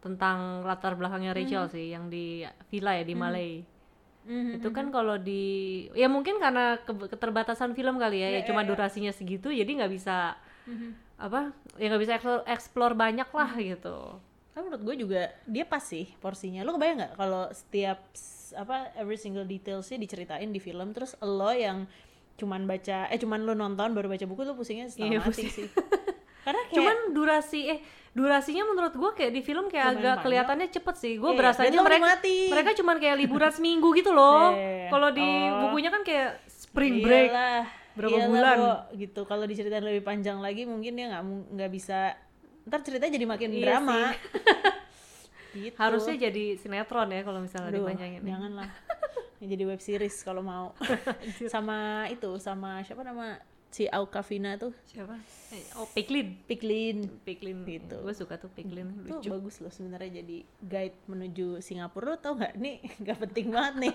tentang 0.00 0.62
latar 0.64 0.94
belakangnya 0.96 1.34
Rachel 1.36 1.66
sih 1.68 1.92
yang 1.92 2.08
di 2.08 2.46
villa 2.72 2.96
ya 2.96 3.04
di 3.04 3.14
Malay. 3.18 3.52
Mhm. 4.26 4.58
Itu 4.58 4.72
kan 4.74 4.90
kalau 4.90 5.18
di 5.20 5.86
ya 5.92 6.08
mungkin 6.10 6.38
karena 6.42 6.80
ke- 6.82 7.10
keterbatasan 7.10 7.76
film 7.76 8.00
kali 8.00 8.22
ya, 8.22 8.28
ya, 8.32 8.40
cuma 8.48 8.62
durasinya 8.66 9.12
segitu 9.12 9.50
jadi 9.52 9.66
nggak 9.66 9.92
bisa 9.92 10.34
apa 11.16 11.54
ya 11.78 11.86
nggak 11.90 12.02
bisa 12.02 12.12
explore, 12.18 12.42
explore 12.48 12.94
banyak 12.96 13.28
lah 13.30 13.50
gitu. 13.60 14.18
Tapi 14.56 14.62
menurut 14.66 14.82
gue 14.88 14.96
juga 15.04 15.22
dia 15.44 15.68
pas 15.68 15.84
sih 15.84 16.10
porsinya. 16.18 16.64
Lo 16.64 16.74
kebayang 16.74 16.96
nggak 17.02 17.12
kalau 17.14 17.46
setiap 17.52 18.00
apa 18.52 18.94
every 18.94 19.16
single 19.16 19.42
detailsnya 19.42 19.96
diceritain 19.96 20.48
di 20.48 20.58
film 20.58 20.90
terus 20.90 21.16
lo 21.18 21.50
yang 21.50 21.88
cuman 22.34 22.62
baca 22.62 23.06
eh 23.06 23.16
cuman 23.16 23.42
lo 23.42 23.52
nonton 23.52 23.90
baru 23.90 24.06
baca 24.06 24.22
buku 24.22 24.44
tuh 24.44 24.52
pusingnya 24.52 24.86
setengah 24.86 25.08
Iya, 25.08 25.20
mati 25.20 25.30
pusing. 25.32 25.48
sih. 25.48 25.66
Karena 26.42 26.60
kayak 26.64 26.76
Cuman 26.76 26.96
durasi 27.10 27.60
eh 27.66 27.78
durasinya 28.12 28.64
menurut 28.64 28.92
gua 28.92 29.10
kayak 29.12 29.28
di 29.30 29.40
film 29.40 29.66
kayak 29.66 29.86
agak 29.90 29.96
panjang. 29.96 30.18
kelihatannya 30.22 30.68
cepet 30.70 30.94
sih. 30.96 31.12
Gue 31.16 31.32
Iya, 31.32 31.38
berasanya 31.38 31.78
mereka 31.78 31.88
menikmati. 32.04 32.36
mereka 32.48 32.70
cuman 32.74 32.96
kayak 32.96 33.16
liburan 33.18 33.52
seminggu 33.56 33.88
gitu 33.92 34.10
loh. 34.10 34.52
Iya. 34.52 34.88
Kalau 34.88 35.08
di 35.10 35.24
Oh. 35.24 35.52
bukunya 35.64 35.88
kan 35.88 36.02
kayak 36.02 36.30
spring 36.46 37.00
break. 37.00 37.28
Iyalah, 37.28 37.64
berapa 37.92 38.12
iyalah, 38.14 38.28
bulan. 38.28 38.56
Bo, 38.58 38.72
gitu. 38.96 39.20
Kalau 39.24 39.44
diceritain 39.44 39.82
lebih 39.82 40.00
panjang 40.02 40.38
lagi 40.38 40.64
mungkin 40.64 40.92
dia 40.92 41.08
nggak 41.10 41.24
nggak 41.56 41.70
bisa 41.70 42.12
ntar 42.64 42.82
ceritanya 42.82 43.12
jadi 43.12 43.26
makin 43.26 43.48
Iya 43.50 43.62
drama. 43.62 44.00
gitu. 45.56 45.76
Harusnya 45.80 46.16
jadi 46.28 46.60
sinetron 46.60 47.08
ya 47.10 47.22
kalau 47.24 47.40
misalnya 47.40 47.72
Aduh, 47.72 47.84
dipanjangin. 47.88 48.22
janganlah. 48.22 48.70
Jadi 49.36 49.62
web 49.68 49.80
series 49.84 50.16
kalau 50.24 50.40
mau. 50.40 50.72
sama 51.52 52.08
itu 52.08 52.40
sama 52.40 52.80
siapa 52.88 53.04
nama 53.04 53.36
si 53.68 53.84
Aukavina 53.92 54.56
tuh 54.56 54.72
Siapa? 54.88 55.12
Eh, 55.52 55.60
oh, 55.76 55.84
Piklin. 55.92 56.40
Piklin. 56.48 57.04
Piklin. 57.20 57.68
Gitu. 57.68 57.96
Gue 58.00 58.16
suka 58.16 58.40
tuh 58.40 58.48
Piklin. 58.48 58.88
Itu 59.04 59.20
Lucu. 59.20 59.28
bagus 59.28 59.60
loh 59.60 59.68
sebenarnya 59.68 60.24
jadi 60.24 60.40
guide 60.64 60.96
menuju 61.04 61.60
Singapura 61.60 62.14
lo 62.14 62.16
tau 62.16 62.32
nggak 62.40 62.56
nih 62.56 62.76
nggak 63.04 63.18
penting 63.28 63.52
banget 63.52 63.74
nih 63.84 63.94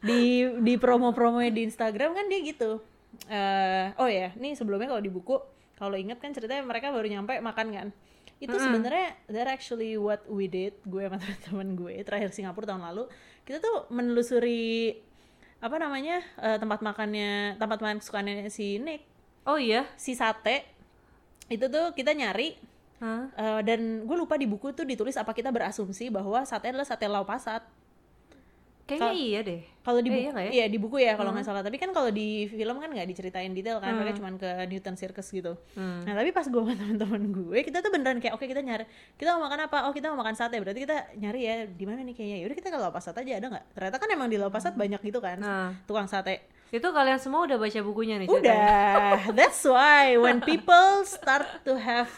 di 0.00 0.20
di 0.64 0.74
promo-promo 0.80 1.44
di 1.44 1.68
Instagram 1.68 2.16
kan 2.16 2.24
dia 2.32 2.40
gitu 2.40 2.80
eh 3.28 3.92
oh 4.00 4.08
ya 4.08 4.32
nih 4.36 4.56
sebelumnya 4.56 4.88
kalau 4.88 5.02
di 5.04 5.12
buku 5.12 5.36
kalau 5.76 5.96
inget 5.96 6.20
kan 6.20 6.32
ceritanya 6.32 6.64
mereka 6.64 6.92
baru 6.92 7.08
nyampe 7.08 7.40
makan 7.40 7.68
kan 7.72 7.88
itu 8.38 8.54
sebenarnya 8.54 9.18
that 9.26 9.50
actually 9.50 9.98
what 9.98 10.22
we 10.30 10.46
did 10.46 10.74
gue 10.86 11.02
sama 11.06 11.18
teman-teman 11.22 11.68
gue 11.74 11.94
terakhir 12.06 12.30
Singapura 12.30 12.70
tahun 12.70 12.86
lalu 12.86 13.10
kita 13.42 13.58
tuh 13.58 13.90
menelusuri 13.90 15.02
apa 15.58 15.74
namanya 15.82 16.22
eh, 16.38 16.58
tempat 16.58 16.78
makannya 16.82 17.58
tempat 17.58 17.78
makan 17.82 17.98
kesukaannya 17.98 18.46
si 18.46 18.78
Nick 18.78 19.08
Oh 19.48 19.56
iya. 19.56 19.88
si 19.96 20.12
sate 20.12 20.68
itu 21.48 21.64
tuh 21.72 21.96
kita 21.96 22.12
nyari 22.12 22.60
Hah? 22.98 23.30
Uh, 23.38 23.60
dan 23.62 24.04
gue 24.04 24.16
lupa 24.18 24.34
di 24.34 24.44
buku 24.44 24.74
tuh 24.74 24.82
ditulis 24.82 25.14
apa 25.14 25.30
kita 25.30 25.54
berasumsi 25.54 26.10
bahwa 26.10 26.42
sate 26.42 26.74
adalah 26.74 26.82
sate 26.82 27.06
lau 27.06 27.22
pasat. 27.22 27.62
Kayaknya 28.88 29.04
Kal- 29.04 29.20
iya 29.20 29.40
deh. 29.44 29.60
Kalau 29.78 30.00
di 30.00 30.08
Eh, 30.08 30.12
buku, 30.14 30.24
iya 30.24 30.32
ya? 30.38 30.50
iya 30.50 30.66
di 30.66 30.78
buku 30.78 30.96
ya 30.98 31.12
kalau 31.12 31.30
nggak 31.30 31.44
salah. 31.44 31.60
Tapi 31.60 31.76
kan 31.76 31.92
kalau 31.92 32.08
di 32.08 32.28
film 32.46 32.76
kan 32.76 32.88
nggak 32.88 33.04
diceritain 33.06 33.52
detail 33.52 33.76
kan, 33.78 33.92
mereka 33.94 34.16
cuma 34.16 34.32
ke 34.32 34.48
Newton 34.64 34.96
Circus 34.96 35.28
gitu. 35.28 35.56
Hmm. 35.74 36.00
Nah 36.02 36.12
tapi 36.14 36.28
pas 36.30 36.42
gue 36.42 36.56
sama 36.56 36.72
teman-teman 36.72 37.20
gue, 37.28 37.58
kita 37.62 37.78
tuh 37.78 37.88
beneran 37.88 38.16
kayak 38.16 38.32
oke 38.32 38.42
kita 38.42 38.58
nyari, 38.58 38.88
kita 39.14 39.32
mau 39.34 39.44
makan 39.44 39.60
apa? 39.62 39.78
Oh 39.84 39.92
kita 39.92 40.08
mau 40.08 40.18
makan 40.18 40.32
sate, 40.34 40.56
berarti 40.56 40.80
kita 40.82 40.96
nyari 41.14 41.40
ya 41.42 41.54
di 41.64 41.84
mana 41.84 42.00
nih 42.02 42.12
kayaknya. 42.12 42.36
Yaudah 42.42 42.56
kita 42.58 42.68
ke 42.70 42.78
lau 42.78 42.88
pasat 42.90 43.12
aja 43.14 43.32
ada 43.34 43.46
nggak? 43.50 43.64
Ternyata 43.72 43.96
kan 43.98 44.08
emang 44.10 44.28
di 44.28 44.36
lau 44.36 44.48
pasat 44.48 44.72
banyak 44.72 45.00
gitu 45.02 45.20
kan, 45.20 45.36
Nah. 45.36 45.68
tukang 45.84 46.04
sate. 46.04 46.48
Itu 46.68 46.88
kalian 46.90 47.16
semua 47.16 47.44
udah 47.44 47.56
baca 47.56 47.80
bukunya 47.82 48.16
nih? 48.16 48.28
Udah, 48.28 49.12
that's 49.38 49.60
why 49.62 50.16
when 50.16 50.40
people 50.48 50.84
start 51.02 51.44
to 51.62 51.76
have 51.76 52.08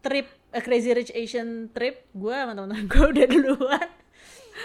trip 0.00 0.24
a 0.50 0.60
crazy 0.60 0.88
rich 0.90 1.08
Asian 1.10 1.68
trip, 1.70 2.04
gue 2.10 2.30
sama 2.30 2.52
teman-teman 2.52 2.84
gue 2.86 3.04
udah 3.10 3.24
duluan. 3.26 3.88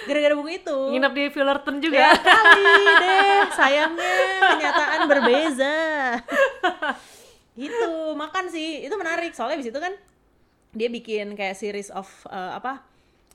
Gara-gara 0.10 0.34
buku 0.34 0.50
itu. 0.56 0.78
Nginep 0.90 1.14
di 1.14 1.24
Fullerton 1.30 1.76
Ya 1.76 1.82
juga. 1.82 2.06
kali 2.26 2.66
deh, 2.98 3.40
sayangnya 3.54 4.14
kenyataan 4.50 5.02
berbeza. 5.06 5.76
gitu, 7.56 7.92
makan 8.16 8.46
sih, 8.48 8.82
itu 8.82 8.96
menarik. 8.96 9.32
Soalnya 9.32 9.62
di 9.62 9.68
situ 9.68 9.78
kan 9.78 9.94
dia 10.72 10.88
bikin 10.88 11.34
kayak 11.34 11.54
series 11.54 11.90
of 11.90 12.10
eh, 12.26 12.52
apa? 12.56 12.82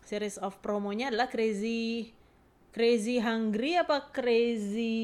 Series 0.03 0.37
of 0.37 0.59
promonya 0.59 1.09
adalah 1.09 1.27
crazy 1.27 2.13
crazy 2.69 3.17
hungry 3.17 3.75
apa 3.75 4.11
crazy 4.11 4.99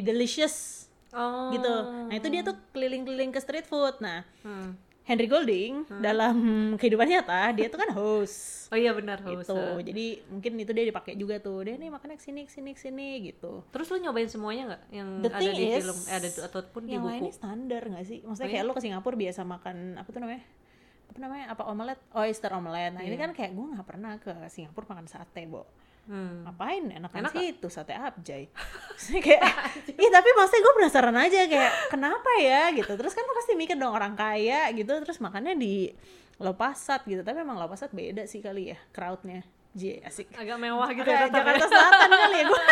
delicious 0.00 0.86
Oh. 1.10 1.52
gitu. 1.52 1.68
Nah 2.08 2.14
itu 2.14 2.24
dia 2.26 2.40
tuh 2.40 2.56
keliling-keliling 2.72 3.28
ke 3.28 3.38
street 3.38 3.66
food. 3.66 3.98
Nah 3.98 4.24
Hmm. 4.40 4.72
Henry 5.02 5.26
Golding 5.26 5.82
dalam 5.98 6.36
kehidupan 6.78 7.04
nyata 7.04 7.50
dia 7.52 7.66
tuh 7.66 7.80
kan 7.80 7.90
host 7.90 8.70
Oh 8.70 8.78
iya 8.78 8.88
benar 8.90 9.20
host. 9.20 9.44
gitu. 9.44 9.60
Jadi 9.84 10.06
mungkin 10.26 10.56
itu 10.56 10.72
dia 10.72 10.88
dipakai 10.88 11.12
juga 11.12 11.36
tuh. 11.36 11.60
Dia 11.60 11.76
nih 11.76 11.92
makannya 11.92 12.16
ke 12.16 12.24
sini 12.24 12.48
ke 12.48 12.48
sini 12.48 12.72
ke 12.72 12.80
sini 12.80 13.20
gitu. 13.22 13.60
Terus 13.68 13.84
lu 13.86 14.00
nyobain 14.00 14.24
semuanya 14.24 14.62
nggak 14.64 14.82
yang 14.88 15.08
The 15.20 15.28
ada 15.28 15.36
thing 15.38 15.52
di 15.52 15.64
is, 15.68 15.76
film 15.76 15.98
eh, 16.02 16.14
ada 16.16 16.28
ataupun 16.48 16.82
di 16.82 16.90
yang 16.90 17.04
buku? 17.04 17.12
lainnya 17.12 17.34
standar 17.34 17.82
gak 17.84 18.04
sih? 18.08 18.24
Maksudnya 18.24 18.48
Oh, 18.48 18.52
kayak 18.56 18.64
lo 18.64 18.72
ke 18.72 18.80
Singapura 18.80 19.12
biasa 19.14 19.40
makan 19.44 19.76
apa 19.94 20.08
tuh 20.08 20.20
namanya? 20.20 20.42
Apa 21.04 21.18
namanya? 21.20 21.44
Apa 21.52 21.62
omelet? 21.68 22.00
Oyster 22.16 22.48
omelet. 22.50 22.90
Nah 22.96 23.02
ini 23.02 23.12
Iya. 23.12 23.20
kan 23.20 23.30
kayak 23.36 23.52
gue 23.52 23.66
nggak 23.68 23.84
pernah 23.84 24.12
ke 24.16 24.32
Singapura 24.48 24.86
makan 24.88 25.04
sate, 25.04 25.44
bo. 25.44 25.68
Hmm. 26.02 26.42
Ngapain? 26.42 26.82
Enak, 26.98 27.10
Enak 27.14 27.32
sih 27.32 27.54
itu 27.54 27.68
sate 27.70 27.94
abjay. 27.94 28.50
Maksudnya 28.50 29.20
kayak, 29.26 29.42
ih 29.94 30.10
tapi 30.10 30.28
maksudnya 30.34 30.62
gue 30.66 30.74
penasaran 30.82 31.16
aja 31.16 31.40
kayak 31.46 31.72
kenapa 31.94 32.30
ya 32.42 32.74
gitu. 32.74 32.92
Terus 32.98 33.12
kan 33.14 33.22
lo 33.22 33.34
pasti 33.38 33.52
mikir 33.54 33.78
dong 33.78 33.94
orang 33.94 34.18
kaya 34.18 34.66
gitu. 34.74 34.90
Terus 34.90 35.22
makannya 35.22 35.54
di 35.54 35.94
Lopasat 36.42 37.06
gitu. 37.06 37.22
Tapi 37.22 37.46
emang 37.46 37.58
Lopasat 37.58 37.94
beda 37.94 38.26
sih 38.26 38.42
kali 38.42 38.74
ya 38.74 38.78
crowdnya. 38.90 39.46
J 39.72 40.02
asik. 40.04 40.34
Agak 40.34 40.58
mewah 40.58 40.90
gitu 40.90 41.06
ya 41.06 41.30
Jakarta 41.30 41.64
ya. 41.64 41.70
Selatan 41.70 42.10
kali 42.10 42.36
ya 42.36 42.44
gue. 42.50 42.62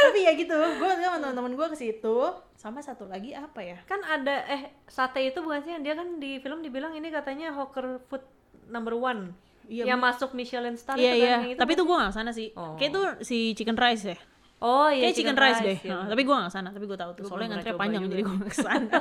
tapi 0.00 0.26
ya 0.26 0.32
gitu, 0.34 0.56
gue 0.58 0.90
sama 0.98 1.22
teman-teman 1.22 1.52
gue 1.54 1.66
ke 1.70 1.76
situ. 1.78 2.18
Sama 2.56 2.82
satu 2.82 3.06
lagi 3.06 3.36
apa 3.36 3.60
ya? 3.60 3.78
Kan 3.86 4.02
ada 4.02 4.42
eh 4.50 4.72
sate 4.88 5.22
itu 5.30 5.38
bukan 5.44 5.62
sih 5.62 5.76
dia 5.84 5.94
kan 5.94 6.18
di 6.18 6.40
film 6.42 6.64
dibilang 6.64 6.96
ini 6.96 7.12
katanya 7.12 7.52
hawker 7.54 8.02
food 8.08 8.24
number 8.66 8.96
one. 8.96 9.36
Iya, 9.70 9.94
yang 9.94 10.02
masuk 10.02 10.34
Michelin 10.34 10.74
star 10.74 10.98
Iya 10.98 11.12
itu 11.14 11.22
iya. 11.22 11.30
kan 11.30 11.38
yang 11.38 11.50
itu 11.54 11.60
Tapi 11.62 11.72
kan? 11.72 11.78
tuh 11.78 11.84
gue 11.86 11.96
gak 12.02 12.10
sana 12.12 12.30
sih. 12.34 12.48
Oh. 12.58 12.74
Kayak 12.74 12.90
itu 12.90 13.00
si 13.22 13.38
chicken 13.54 13.78
rice 13.78 14.04
ya. 14.10 14.18
Oh 14.60 14.90
iya 14.92 15.08
Kayak 15.08 15.16
chicken, 15.16 15.36
rice, 15.40 15.60
deh. 15.64 15.78
ya. 15.80 15.94
Nah, 15.94 16.06
tapi 16.10 16.20
gue 16.20 16.34
gak 16.36 16.52
sana, 16.52 16.68
tapi 16.68 16.84
gue 16.84 16.98
tahu 16.98 17.10
tuh. 17.16 17.22
Gua 17.24 17.30
Soalnya 17.32 17.48
ngantri 17.56 17.72
panjang 17.78 18.02
coba 18.04 18.12
jadi 18.12 18.22
juga. 18.26 18.34
gue 18.34 18.48
ke 18.50 18.56
sana. 18.58 18.98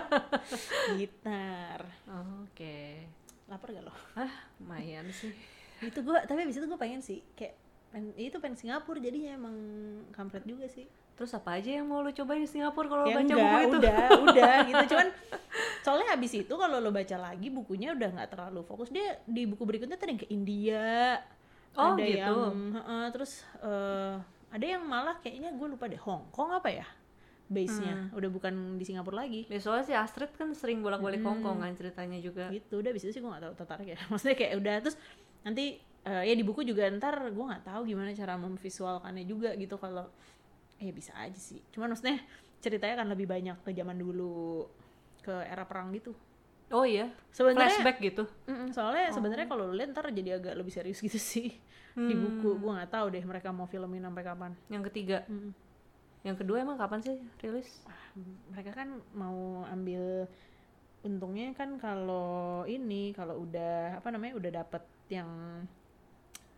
Gitar. 0.99 1.79
Oh, 2.07 2.47
Oke. 2.47 2.77
Lapar 3.49 3.67
gak 3.73 3.83
lo? 3.83 3.93
Ah, 4.15 4.31
lumayan 4.61 5.09
sih. 5.11 5.33
Itu 5.81 5.99
gue, 5.99 6.15
tapi 6.23 6.39
abis 6.45 6.61
itu 6.61 6.67
gue 6.69 6.79
pengen 6.79 7.01
sih 7.01 7.19
kayak 7.33 7.57
pengen, 7.89 8.13
itu 8.15 8.37
pengen 8.37 8.55
Singapura 8.55 9.01
jadinya 9.01 9.35
emang 9.35 9.55
kampret 10.13 10.45
juga 10.45 10.69
sih. 10.69 10.85
Terus 11.19 11.35
apa 11.35 11.59
aja 11.59 11.69
yang 11.75 11.85
mau 11.91 11.99
lu 11.99 12.15
cobain 12.15 12.39
di 12.39 12.47
Singapura 12.47 12.87
kalau 12.87 13.03
ya 13.11 13.19
baca 13.19 13.27
enggak, 13.27 13.43
buku 13.43 13.59
itu? 13.59 13.77
udah, 13.83 13.97
udah 14.31 14.53
gitu. 14.63 14.83
Cuman 14.95 15.07
soalnya 15.83 16.07
habis 16.15 16.31
itu 16.31 16.53
kalau 16.55 16.79
lo 16.79 16.89
baca 16.95 17.17
lagi 17.19 17.47
bukunya 17.51 17.91
udah 17.91 18.09
nggak 18.15 18.29
terlalu 18.31 18.63
fokus. 18.63 18.87
Dia 18.87 19.19
di 19.27 19.43
buku 19.43 19.67
berikutnya 19.67 19.99
tadi 19.99 20.15
ke 20.15 20.31
India. 20.31 21.19
Oh, 21.75 21.99
ada 21.99 22.01
gitu. 22.07 22.15
yang 22.23 22.71
heeh, 22.79 23.05
terus 23.11 23.43
eh, 23.59 24.15
ada 24.49 24.65
yang 24.65 24.81
malah 24.87 25.19
kayaknya 25.19 25.51
gue 25.51 25.67
lupa 25.67 25.91
deh 25.91 25.99
Hong 25.99 26.31
Kong 26.31 26.55
apa 26.55 26.71
ya 26.71 26.87
base-nya. 27.49 28.13
Udah 28.13 28.29
bukan 28.29 28.77
di 28.77 28.85
Singapura 28.85 29.25
lagi. 29.25 29.49
Ya, 29.49 29.57
soalnya 29.57 29.85
si 29.89 29.93
Astrid 29.97 30.31
kan 30.37 30.53
sering 30.53 30.85
bolak-balik 30.85 31.25
Hongkong 31.25 31.65
kan 31.65 31.73
ceritanya 31.73 32.21
juga. 32.21 32.47
gitu 32.53 32.79
udah 32.79 32.89
abis 32.93 33.09
itu 33.09 33.11
sih 33.17 33.21
gue 33.25 33.27
gak 33.27 33.43
tahu 33.43 33.53
tertarik 33.57 33.87
ya 33.89 33.97
maksudnya 34.13 34.37
kayak 34.37 34.53
udah 34.61 34.75
terus 34.85 34.95
nanti 35.41 35.81
eh, 36.05 36.23
ya 36.29 36.33
di 36.37 36.45
buku 36.45 36.61
juga 36.61 36.85
ntar 36.95 37.33
gue 37.33 37.45
nggak 37.49 37.65
tahu 37.65 37.81
gimana 37.89 38.13
cara 38.13 38.37
memvisualkannya 38.37 39.25
juga 39.25 39.57
gitu 39.57 39.75
kalau 39.81 40.05
eh 40.79 40.91
bisa 40.95 41.11
aja 41.19 41.35
sih. 41.35 41.59
Cuman 41.75 41.91
maksudnya 41.91 42.19
ceritanya 42.59 43.03
kan 43.03 43.07
lebih 43.11 43.27
banyak 43.27 43.55
ke 43.63 43.71
zaman 43.71 43.95
dulu 43.95 44.65
ke 45.21 45.31
era 45.45 45.63
perang 45.67 45.91
gitu. 45.91 46.15
Oh 46.69 46.85
iya, 46.85 47.09
sebenarnya 47.33 47.81
flashback 47.81 47.97
gitu. 47.97 48.23
Soalnya 48.69 49.09
sebenarnya 49.09 49.49
kalau 49.49 49.67
lu 49.67 49.73
lihat 49.73 49.89
ntar 49.91 50.05
jadi 50.13 50.37
agak 50.37 50.53
lebih 50.53 50.69
serius 50.69 51.01
gitu 51.01 51.17
sih. 51.17 51.49
Di 51.97 52.13
buku. 52.13 52.61
Gue 52.61 52.71
nggak 52.77 52.93
tahu 52.93 53.09
deh 53.09 53.23
mereka 53.25 53.49
mau 53.49 53.65
filmin 53.65 54.05
sampai 54.05 54.23
kapan. 54.23 54.51
Yang 54.69 54.83
ketiga, 54.93 55.25
Mm. 55.25 55.51
yang 56.21 56.37
kedua 56.37 56.61
emang 56.61 56.77
kapan 56.77 57.01
sih 57.01 57.17
rilis? 57.41 57.81
Ah, 57.89 58.13
mereka 58.53 58.71
kan 58.75 59.01
mau 59.17 59.65
ambil 59.65 60.29
untungnya 61.01 61.55
kan 61.55 61.79
kalau 61.79 62.67
ini 62.67 63.15
kalau 63.15 63.47
udah 63.47 64.03
apa 64.03 64.07
namanya 64.11 64.35
udah 64.35 64.51
dapet 64.63 64.83
yang 65.07 65.29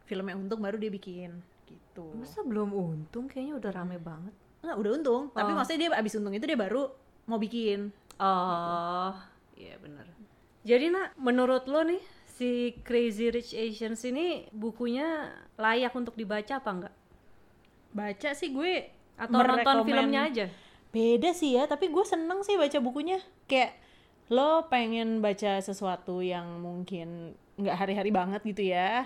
filmnya 0.10 0.34
untung 0.36 0.60
baru 0.60 0.82
dia 0.82 0.90
bikin 0.90 1.40
gitu 1.72 2.06
Masa 2.14 2.42
belum 2.42 2.70
untung? 2.70 3.26
Kayaknya 3.26 3.56
udah 3.58 3.72
rame 3.72 3.98
banget. 3.98 4.36
nggak 4.62 4.78
udah 4.78 4.92
untung 4.94 5.24
tapi 5.30 5.50
Oh. 5.50 5.56
maksudnya 5.56 5.80
dia 5.82 5.96
abis 5.96 6.14
untung 6.14 6.32
itu 6.32 6.44
dia 6.44 6.54
baru 6.56 6.92
mau 7.26 7.38
bikin 7.38 7.90
Oh, 8.16 9.10
iya 9.56 9.74
bener. 9.76 10.06
Jadi 10.62 10.86
nak, 10.88 11.18
menurut 11.18 11.66
lo 11.66 11.82
nih 11.82 11.98
si 12.28 12.50
Crazy 12.80 13.28
Rich 13.28 13.52
Asians 13.52 13.98
ini 14.04 14.26
bukunya 14.52 15.26
layak 15.56 15.90
untuk 15.92 16.14
dibaca 16.14 16.54
apa 16.56 16.70
enggak? 16.70 16.96
baca 17.90 18.30
sih 18.32 18.50
gue 18.50 18.88
Atau 19.16 19.36
nonton 19.36 19.84
filmnya 19.84 20.22
aja? 20.26 20.46
beda 20.88 21.32
sih 21.32 21.56
ya 21.56 21.66
tapi 21.66 21.88
gue 21.88 22.04
seneng 22.04 22.40
sih 22.42 22.56
baca 22.56 22.78
bukunya 22.78 23.18
kayak 23.46 23.76
lo 24.28 24.68
pengen 24.68 25.20
baca 25.20 25.58
sesuatu 25.58 26.20
yang 26.20 26.60
mungkin 26.60 27.32
nggak 27.54 27.76
hari-hari 27.78 28.10
banget 28.10 28.40
gitu 28.46 28.64
ya 28.66 29.04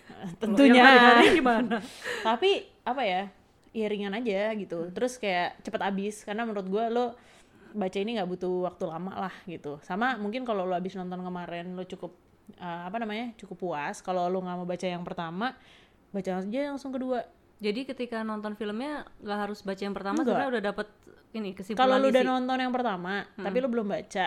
tentunya. 0.42 0.82
Yang 1.22 1.42
gimana? 1.42 1.76
tapi 2.26 2.66
apa 2.82 3.02
ya 3.02 3.22
ya 3.72 3.86
ringan 3.88 4.12
aja 4.16 4.52
gitu. 4.56 4.92
Terus 4.92 5.16
kayak 5.16 5.60
cepet 5.64 5.80
habis 5.80 6.22
karena 6.22 6.44
menurut 6.44 6.68
gue 6.68 6.84
lo 6.92 7.06
baca 7.72 7.98
ini 7.98 8.20
nggak 8.20 8.28
butuh 8.28 8.68
waktu 8.68 8.84
lama 8.84 9.12
lah 9.28 9.34
gitu. 9.48 9.80
Sama 9.84 10.20
mungkin 10.20 10.44
kalau 10.44 10.68
lo 10.68 10.76
habis 10.76 10.92
nonton 10.96 11.24
kemarin 11.24 11.72
lo 11.72 11.84
cukup 11.88 12.12
uh, 12.60 12.88
apa 12.88 12.96
namanya 13.00 13.32
cukup 13.40 13.56
puas. 13.56 14.04
Kalau 14.04 14.28
lo 14.28 14.44
nggak 14.44 14.56
mau 14.60 14.68
baca 14.68 14.86
yang 14.86 15.04
pertama 15.04 15.56
baca 16.12 16.30
aja 16.40 16.60
langsung 16.68 16.92
kedua. 16.92 17.24
Jadi 17.62 17.86
ketika 17.86 18.26
nonton 18.26 18.58
filmnya 18.58 19.06
nggak 19.22 19.38
harus 19.48 19.62
baca 19.62 19.80
yang 19.80 19.94
pertama 19.94 20.20
Enggak. 20.20 20.26
sebenarnya 20.34 20.50
udah 20.52 20.64
dapet 20.74 20.88
ini 21.32 21.50
kesimpulan 21.56 21.88
kalau 21.88 21.96
lo 21.96 22.06
udah 22.12 22.24
nonton 22.28 22.58
yang 22.60 22.72
pertama 22.72 23.24
tapi 23.32 23.56
lo 23.58 23.68
belum 23.72 23.88
baca 23.88 24.26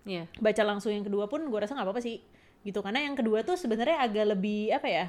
Iya. 0.00 0.24
baca 0.40 0.62
langsung 0.64 0.90
yang 0.96 1.04
kedua 1.04 1.28
pun 1.28 1.44
gue 1.46 1.58
rasa 1.60 1.76
nggak 1.76 1.86
apa-apa 1.86 2.02
sih 2.02 2.18
gitu. 2.62 2.80
Karena 2.80 3.02
yang 3.02 3.14
kedua 3.14 3.40
tuh 3.40 3.54
sebenarnya 3.54 4.00
agak 4.00 4.36
lebih 4.36 4.70
apa 4.70 4.88
ya 4.88 5.06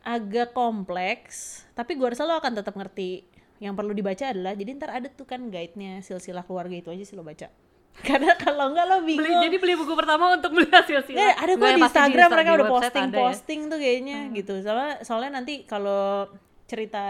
agak 0.00 0.56
kompleks 0.56 1.60
tapi 1.76 1.92
gue 1.92 2.08
rasa 2.08 2.24
lo 2.24 2.36
akan 2.36 2.52
tetap 2.56 2.72
ngerti. 2.72 3.24
Yang 3.60 3.74
perlu 3.76 3.92
dibaca 3.92 4.24
adalah 4.24 4.56
jadi 4.56 4.70
ntar 4.72 4.90
ada 4.90 5.08
tuh 5.12 5.28
kan 5.28 5.52
guide-nya 5.52 6.00
silsilah 6.00 6.40
keluarga 6.42 6.72
itu 6.72 6.88
aja 6.88 7.04
sih 7.04 7.12
lo 7.12 7.20
baca. 7.20 7.52
Karena 8.08 8.32
kalau 8.38 8.72
nggak 8.72 8.86
lo 8.86 8.96
bingung. 9.04 9.28
Beli, 9.28 9.44
jadi 9.50 9.56
beli 9.60 9.74
buku 9.76 9.92
pertama 9.92 10.32
untuk 10.32 10.56
beli 10.56 10.70
hasil 10.72 11.04
sila. 11.04 11.20
Ya, 11.20 11.36
ada 11.36 11.52
kok 11.52 11.60
Nggak, 11.60 11.74
di 11.76 11.82
Instagram 11.84 12.16
Insta- 12.24 12.32
mereka 12.32 12.48
di 12.48 12.56
udah 12.56 12.70
posting 12.70 13.04
ya. 13.04 13.18
posting 13.20 13.60
tuh 13.68 13.78
kayaknya 13.78 14.18
gitu. 14.32 14.54
Soalnya 14.64 14.94
soalnya 15.04 15.30
nanti 15.36 15.54
kalau 15.68 16.32
cerita 16.64 17.04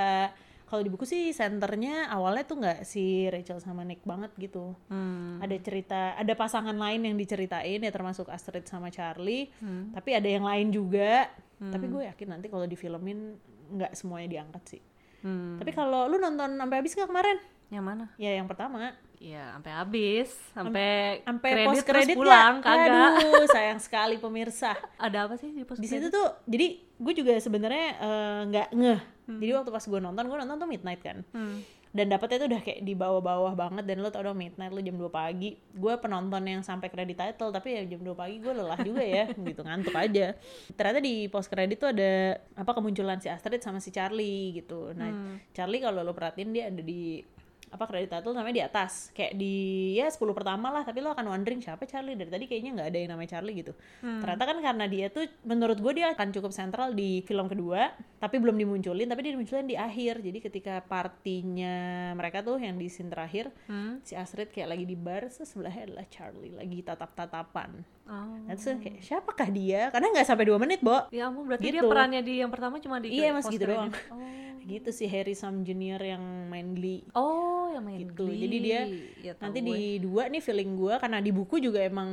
kalau 0.71 0.81
di 0.81 0.89
buku 0.89 1.03
sih 1.03 1.35
senternya 1.35 2.07
awalnya 2.09 2.47
tuh 2.47 2.57
nggak 2.57 2.79
si 2.83 3.27
Rachel 3.27 3.59
sama 3.59 3.83
Nick 3.83 4.01
banget 4.03 4.31
gitu 4.39 4.79
Hmm. 4.87 5.43
ada 5.43 5.57
cerita 5.59 6.15
ada 6.15 6.33
pasangan 6.33 6.73
lain 6.73 7.03
yang 7.03 7.17
diceritain 7.17 7.77
ya 7.77 7.91
termasuk 7.91 8.31
Astrid 8.31 8.65
sama 8.65 8.87
Charlie 8.89 9.51
Hmm. 9.59 9.91
tapi 9.91 10.15
ada 10.15 10.27
yang 10.27 10.43
lain 10.43 10.71
juga 10.71 11.27
tapi 11.61 11.87
gue 11.87 12.07
yakin 12.07 12.29
nanti 12.31 12.47
kalau 12.47 12.65
difilmin 12.65 13.35
nggak 13.71 13.93
semuanya 13.93 14.31
diangkat 14.31 14.63
sih 14.69 14.83
Hmm. 15.21 15.59
tapi 15.59 15.71
kalau 15.71 16.07
lu 16.07 16.17
nonton 16.17 16.55
sampai 16.55 16.77
habis 16.79 16.95
nggak 16.95 17.05
kemarin 17.07 17.39
Yang 17.69 17.85
mana? 17.85 18.05
ya 18.17 18.31
yang 18.33 18.47
pertama 18.47 18.95
Ya, 19.21 19.53
sampai 19.53 19.73
habis, 19.77 20.33
sampai 20.57 21.21
sampai 21.29 21.51
kredit 21.53 21.69
terus 21.69 21.85
kredit 21.85 22.17
pulang, 22.17 22.65
nggak? 22.65 22.73
kagak. 22.73 23.13
aduh 23.21 23.45
sayang 23.55 23.77
sekali 23.77 24.17
pemirsa. 24.17 24.73
Ada 24.97 25.29
apa 25.29 25.37
sih 25.37 25.53
di 25.53 25.61
post 25.69 25.77
di 25.77 25.93
situ 25.93 26.09
tuh 26.09 26.41
jadi 26.49 26.81
gue 26.81 27.13
juga 27.13 27.37
sebenarnya 27.37 27.87
eh, 28.01 28.41
nggak 28.49 28.69
ngeh. 28.73 29.01
Jadi 29.29 29.53
waktu 29.53 29.71
pas 29.77 29.85
gue 29.85 30.01
nonton 30.01 30.25
gue 30.25 30.39
nonton 30.41 30.57
tuh 30.57 30.69
midnight 30.69 31.05
kan. 31.05 31.21
Hmm. 31.37 31.61
dan 31.91 32.07
dapetnya 32.07 32.47
tuh 32.47 32.49
udah 32.55 32.63
kayak 32.63 32.87
di 32.87 32.95
bawah-bawah 32.95 33.59
banget 33.59 33.83
dan 33.83 33.99
lo 33.99 34.15
tau 34.15 34.23
dong 34.23 34.39
midnight 34.39 34.71
lo 34.71 34.79
jam 34.79 34.95
2 34.95 35.11
pagi. 35.11 35.59
Gue 35.75 35.99
penonton 35.99 36.39
yang 36.47 36.63
sampai 36.63 36.87
kredit 36.87 37.19
title 37.19 37.51
tapi 37.51 37.75
ya 37.77 37.83
jam 37.83 38.07
2 38.07 38.15
pagi 38.15 38.39
gue 38.39 38.55
lelah 38.55 38.79
juga 38.79 39.03
ya. 39.03 39.27
Gitu 39.51 39.59
ngantuk 39.59 39.99
aja. 39.99 40.39
Ternyata 40.71 41.03
di 41.03 41.27
post 41.27 41.51
kredit 41.51 41.83
tuh 41.83 41.91
ada 41.91 42.39
apa 42.55 42.73
kemunculan 42.79 43.19
si 43.19 43.27
Astrid 43.27 43.59
sama 43.59 43.83
si 43.83 43.91
Charlie 43.91 44.55
gitu. 44.63 44.95
Nah 44.95 45.35
Charlie 45.51 45.83
kalau 45.83 46.07
lo 46.07 46.15
perhatiin 46.15 46.55
dia 46.55 46.71
ada 46.71 46.79
di 46.79 47.27
apa 47.71 47.85
kredit 47.85 48.11
title 48.11 48.33
namanya 48.33 48.53
di 48.53 48.65
atas 48.65 48.93
kayak 49.11 49.33
di 49.33 49.55
ya 49.95 50.07
10 50.07 50.19
pertama 50.31 50.69
lah 50.69 50.83
tapi 50.83 50.99
lo 50.99 51.11
akan 51.11 51.23
wondering 51.25 51.59
siapa 51.59 51.85
Charlie 51.85 52.15
dari 52.15 52.27
tadi 52.27 52.45
kayaknya 52.45 52.71
nggak 52.75 52.89
ada 52.89 52.99
yang 52.99 53.11
namanya 53.11 53.31
Charlie 53.33 53.57
gitu 53.57 53.73
ternyata 54.01 54.43
kan 54.45 54.59
karena 54.59 54.85
dia 54.85 55.07
tuh 55.09 55.23
menurut 55.43 55.79
gue 55.79 55.93
dia 55.95 56.11
akan 56.11 56.29
cukup 56.31 56.51
sentral 56.51 56.91
di 56.91 57.23
film 57.23 57.47
kedua 57.47 57.89
tapi 58.17 58.37
belum 58.37 58.57
dimunculin 58.57 59.07
tapi 59.07 59.21
dia 59.23 59.33
dimunculin 59.33 59.65
di 59.65 59.75
akhir 59.75 60.19
jadi 60.19 60.39
ketika 60.41 60.75
partinya 60.83 61.77
mereka 62.13 62.41
tuh 62.41 62.57
yang 62.57 62.75
di 62.75 62.87
scene 62.87 63.09
terakhir 63.09 63.53
Hmm. 63.63 64.03
si 64.03 64.13
Astrid 64.13 64.51
kayak 64.51 64.67
lagi 64.69 64.85
di 64.85 64.95
bar 64.95 65.31
sebelahnya 65.31 65.87
adalah 65.87 66.07
Charlie 66.07 66.53
lagi 66.53 66.83
tatap-tatapan 66.83 67.71
Oh. 68.05 68.43
nah 68.43 68.59
terus 68.59 68.75
kayak 68.77 68.99
siapakah 69.01 69.47
dia 69.49 69.87
karena 69.89 70.11
nggak 70.11 70.27
sampai 70.27 70.43
dua 70.43 70.59
menit 70.59 70.83
Bo 70.83 71.07
Ya 71.09 71.31
ampun, 71.31 71.47
berarti 71.47 71.63
dia 71.65 71.79
Gitu. 71.79 71.87
perannya 71.87 72.19
di 72.21 72.35
yang 72.37 72.51
pertama 72.51 72.77
cuma 72.77 72.99
di 72.99 73.07
Iya, 73.13 73.31
mas, 73.31 73.47
gitu 73.47 73.63
doang. 73.65 73.87
Oh. 74.11 74.19
Gitu 74.63 74.91
si 74.91 75.05
Harry 75.05 75.33
Sam 75.33 75.61
Junior 75.61 75.99
yang 75.99 76.21
main 76.47 76.73
Glee 76.73 77.03
Oh, 77.13 77.69
yang 77.69 77.83
main 77.83 77.97
gitu 78.03 78.25
Glee. 78.25 78.41
jadi 78.41 78.57
dia 78.59 78.81
Ya, 79.21 79.33
nanti 79.37 79.59
gue. 79.59 79.69
di 79.69 79.79
dua 79.99 80.27
nih 80.27 80.39
feeling 80.39 80.75
gue 80.75 80.95
karena 80.97 81.19
di 81.19 81.31
buku 81.31 81.57
juga 81.59 81.81
emang 81.81 82.11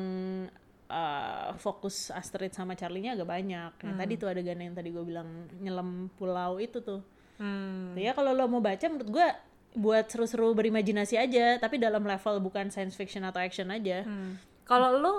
uh, 0.86 1.50
fokus 1.56 2.08
Astrid 2.10 2.52
sama 2.52 2.74
Charlie-nya 2.74 3.14
agak 3.14 3.28
banyak 3.28 3.72
yang 3.78 3.96
tadi 3.96 4.14
tuh 4.16 4.28
adegan 4.28 4.58
yang 4.58 4.72
tadi 4.72 4.90
gue 4.90 5.04
bilang 5.04 5.28
nyelam 5.58 5.90
pulau 6.14 6.58
itu 6.58 6.80
tuh 6.80 7.02
Hmm. 7.38 7.94
ya 7.94 8.12
kalau 8.12 8.32
lo 8.32 8.48
mau 8.48 8.58
baca 8.58 8.82
menurut 8.84 9.12
gue 9.12 9.28
buat 9.76 10.08
seru-seru 10.08 10.52
berimajinasi 10.52 11.16
aja 11.16 11.60
tapi 11.60 11.78
dalam 11.78 12.02
level 12.02 12.42
bukan 12.42 12.68
science 12.68 12.94
fiction 12.94 13.22
atau 13.22 13.38
action 13.38 13.70
aja 13.70 14.02
Hmm. 14.02 14.42
Kalau 14.64 14.90
lu 14.92 15.14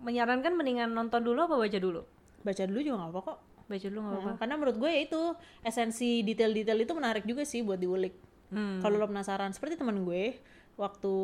menyarankan 0.00 0.50
mendingan 0.50 0.88
nonton 0.88 1.20
dulu 1.20 1.44
apa 1.44 1.54
baca 1.54 1.76
dulu? 1.76 2.00
baca 2.40 2.64
dulu 2.64 2.80
juga 2.80 2.96
gak 2.96 3.10
apa 3.10 3.20
kok 3.22 3.38
Baca 3.70 3.86
dulu 3.86 4.00
nggak 4.00 4.12
apa-apa. 4.12 4.28
Mm, 4.28 4.38
karena 4.38 4.54
menurut 4.56 4.76
gue 4.76 4.90
ya 4.90 5.00
itu 5.00 5.22
esensi 5.62 6.10
detail-detail 6.20 6.78
itu 6.80 6.92
menarik 6.92 7.22
juga 7.22 7.46
sih 7.46 7.62
buat 7.62 7.78
diulik 7.78 8.12
Hmm. 8.50 8.82
kalau 8.82 8.98
lo 8.98 9.06
penasaran 9.06 9.54
seperti 9.54 9.78
teman 9.78 10.02
gue 10.02 10.34
waktu 10.74 11.14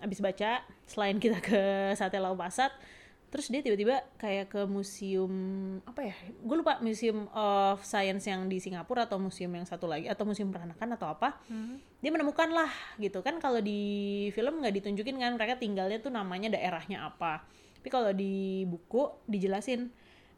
abis 0.00 0.18
baca 0.18 0.50
selain 0.84 1.14
kita 1.16 1.38
ke 1.38 1.62
Sate 1.94 2.18
Lau 2.18 2.34
Pasat 2.34 2.74
terus 3.30 3.46
dia 3.46 3.58
tiba-tiba 3.60 4.02
kayak 4.14 4.46
ke 4.48 4.62
museum 4.64 5.30
apa 5.82 6.06
ya 6.06 6.14
gue 6.20 6.56
lupa 6.56 6.78
museum 6.78 7.30
of 7.30 7.82
science 7.82 8.22
yang 8.24 8.46
di 8.46 8.58
Singapura 8.58 9.06
atau 9.06 9.18
museum 9.18 9.50
yang 9.50 9.62
satu 9.62 9.86
lagi 9.86 10.06
atau 10.06 10.22
museum 10.22 10.50
peranakan 10.50 10.94
atau 10.94 11.06
apa 11.08 11.38
Hmm. 11.46 11.78
dia 11.98 12.10
menemukan 12.10 12.46
lah 12.48 12.70
gitu 12.96 13.22
kan 13.22 13.38
kalau 13.38 13.58
di 13.58 13.78
film 14.30 14.58
nggak 14.58 14.74
ditunjukin 14.76 15.14
kan 15.16 15.34
mereka 15.34 15.54
tinggalnya 15.54 15.98
tuh 15.98 16.10
namanya 16.10 16.50
daerahnya 16.50 17.06
apa 17.06 17.46
tapi 17.78 17.88
kalau 17.90 18.10
di 18.10 18.62
buku 18.64 19.06
dijelasin 19.26 19.86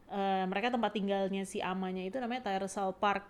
eh, 0.07 0.43
mereka 0.45 0.67
tempat 0.69 0.91
tinggalnya 0.91 1.43
si 1.43 1.59
amanya 1.59 2.01
itu 2.01 2.17
namanya 2.17 2.45
Tyersall 2.45 2.93
Park 2.93 3.27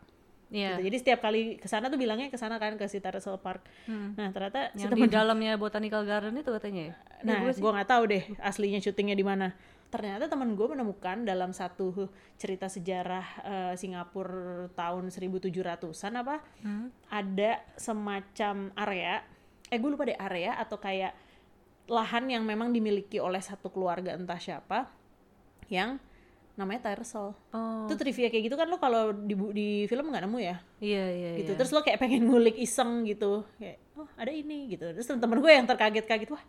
Iya. 0.48 0.80
gitu. 0.80 0.88
Jadi 0.88 0.96
setiap 0.98 1.20
kali 1.20 1.60
ke 1.60 1.68
sana 1.68 1.92
tuh 1.92 2.00
bilangnya 2.00 2.32
ke 2.32 2.40
sana 2.40 2.56
kan 2.56 2.80
ke 2.80 2.88
si 2.88 3.04
Tyersall 3.04 3.36
Park. 3.36 3.68
Hmm. 3.84 4.16
Nah, 4.16 4.32
ternyata 4.32 4.72
si 4.72 4.88
Yang 4.88 4.92
temen 4.96 5.10
di 5.12 5.12
dalamnya 5.12 5.54
Botanical 5.60 6.08
Garden 6.08 6.40
itu 6.40 6.48
katanya 6.48 6.82
ya? 6.88 6.94
Nah, 7.28 7.52
gue 7.52 7.72
nggak 7.76 7.90
tahu 7.90 8.04
deh 8.08 8.24
aslinya 8.40 8.80
syutingnya 8.80 9.12
di 9.14 9.28
mana. 9.28 9.52
Ternyata 9.88 10.28
teman 10.28 10.56
gue 10.56 10.68
menemukan 10.68 11.24
dalam 11.24 11.52
satu 11.52 12.08
cerita 12.36 12.68
sejarah 12.68 13.26
eh, 13.44 13.74
Singapura 13.76 14.72
tahun 14.72 15.12
1700-an 15.12 16.14
apa 16.16 16.40
Hmm. 16.64 16.96
ada 17.08 17.60
semacam 17.76 18.72
area 18.76 19.24
eh 19.68 19.76
gue 19.76 19.90
lupa 19.90 20.08
deh 20.08 20.16
area 20.16 20.56
atau 20.56 20.80
kayak 20.80 21.12
lahan 21.88 22.28
yang 22.28 22.44
memang 22.44 22.72
dimiliki 22.72 23.20
oleh 23.20 23.40
satu 23.40 23.68
keluarga 23.68 24.12
entah 24.12 24.40
siapa 24.40 24.88
yang 25.68 26.00
namanya 26.58 26.90
Tyersall. 26.90 27.38
Oh. 27.54 27.86
Itu 27.86 27.94
trivia 27.94 28.34
kayak 28.34 28.50
gitu 28.50 28.58
kan 28.58 28.66
lo 28.66 28.82
kalau 28.82 29.14
di 29.14 29.38
di 29.54 29.68
film 29.86 30.10
nggak 30.10 30.26
nemu 30.26 30.40
ya? 30.42 30.58
Iya, 30.82 31.06
iya, 31.14 31.30
gitu 31.38 31.54
iya. 31.54 31.60
terus 31.62 31.70
lo 31.70 31.86
kayak 31.86 32.02
pengen 32.02 32.26
ngulik 32.26 32.58
iseng 32.58 33.06
gitu 33.06 33.46
kayak 33.62 33.78
oh 33.94 34.10
ada 34.18 34.34
ini 34.34 34.74
gitu 34.74 34.90
terus 34.94 35.06
temen 35.06 35.38
gue 35.38 35.52
yang 35.54 35.70
terkaget-kaget 35.70 36.30
wah 36.34 36.42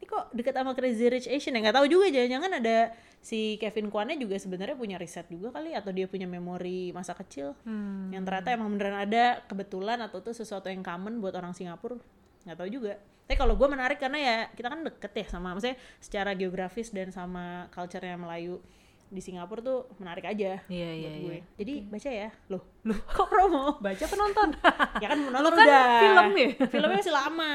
ini 0.00 0.04
kok 0.04 0.24
deket 0.36 0.52
sama 0.56 0.72
Crazy 0.76 1.06
Rich 1.08 1.28
Asian 1.32 1.56
ya 1.56 1.60
nggak 1.64 1.76
tahu 1.80 1.86
juga 1.88 2.12
jangan-jangan 2.12 2.52
ada 2.60 2.92
si 3.24 3.56
Kevin 3.56 3.88
Kwannya 3.88 4.20
juga 4.20 4.36
sebenarnya 4.36 4.76
punya 4.76 4.96
riset 5.00 5.24
juga 5.32 5.48
kali 5.48 5.72
atau 5.72 5.92
dia 5.96 6.04
punya 6.04 6.28
memori 6.28 6.92
masa 6.92 7.16
kecil 7.16 7.56
Hmm. 7.64 8.12
yang 8.12 8.24
ternyata 8.24 8.52
emang 8.52 8.68
beneran 8.76 9.00
ada 9.08 9.40
kebetulan 9.48 9.96
atau 10.04 10.20
tuh 10.20 10.36
sesuatu 10.36 10.68
yang 10.68 10.84
common 10.84 11.24
buat 11.24 11.32
orang 11.32 11.56
Singapura 11.56 11.96
nggak 12.44 12.56
tahu 12.56 12.68
juga 12.68 13.00
tapi 13.24 13.40
kalau 13.40 13.56
gue 13.56 13.68
menarik 13.68 13.96
karena 13.96 14.18
ya 14.20 14.36
kita 14.52 14.68
kan 14.68 14.84
deket 14.84 15.12
ya 15.16 15.26
sama 15.32 15.56
maksudnya 15.56 15.80
secara 15.96 16.36
geografis 16.36 16.92
dan 16.92 17.08
sama 17.08 17.72
culture-nya 17.72 18.20
Melayu 18.20 18.60
di 19.06 19.20
Singapura 19.20 19.60
tuh 19.60 19.86
menarik 19.96 20.24
aja 20.24 20.58
Iya, 20.64 20.88
buat 20.90 20.96
iya, 20.96 21.10
gue. 21.16 21.32
iya. 21.32 21.42
Jadi 21.54 21.74
baca 21.84 22.10
ya. 22.10 22.28
Loh, 22.48 22.62
loh 22.82 22.98
kok 23.14 23.26
promo? 23.26 23.64
Baca 23.78 24.04
penonton. 24.04 24.48
ya 25.02 25.06
kan 25.06 25.18
menonton 25.20 25.50
kan 25.50 25.62
udah 25.62 25.84
film 26.00 26.28
ya? 26.34 26.48
filmnya 26.72 26.96
masih 26.96 27.14
lama 27.14 27.52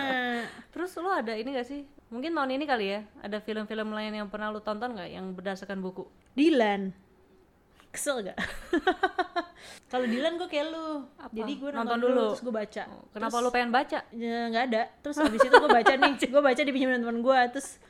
Terus 0.69 0.91
lu 0.95 1.09
ada 1.09 1.33
ini 1.33 1.49
gak 1.51 1.65
sih? 1.65 1.81
Mungkin 2.09 2.31
tahun 2.31 2.51
ini 2.51 2.65
kali 2.65 2.85
ya, 2.89 2.99
ada 3.19 3.38
film-film 3.38 3.89
lain 3.89 4.13
yang 4.15 4.27
pernah 4.27 4.49
lu 4.49 4.59
tonton 4.59 4.93
gak 4.93 5.07
yang 5.07 5.29
berdasarkan 5.31 5.77
buku? 5.77 6.07
Dilan 6.33 6.95
kesel 7.89 8.21
gak 8.23 8.38
kalau 9.89 10.05
Dilan 10.05 10.38
gue 10.38 10.45
kayak 10.45 10.69
lu 10.69 11.09
Apa? 11.17 11.33
jadi 11.33 11.51
gue 11.51 11.69
Nonton 11.71 11.81
nonton, 11.89 11.99
dulu. 11.99 12.13
dulu 12.13 12.25
terus 12.29 12.43
gue 12.45 12.53
baca 12.55 12.83
Oh, 12.88 13.01
Kenapa 13.09 13.35
lu 13.41 13.49
pengen 13.49 13.71
baca? 13.71 13.99
ya 14.13 14.38
nggak 14.47 14.63
ada 14.69 14.81
terus 15.01 15.17
habis 15.17 15.41
itu 15.41 15.49
gue 15.51 15.71
baca 15.71 15.93
nih 15.95 16.12
gue 16.21 16.41
baca 16.43 16.62
di 16.62 16.69
pinjaman 16.69 17.01
teman 17.01 17.19
gue 17.19 17.39
terus 17.49 17.81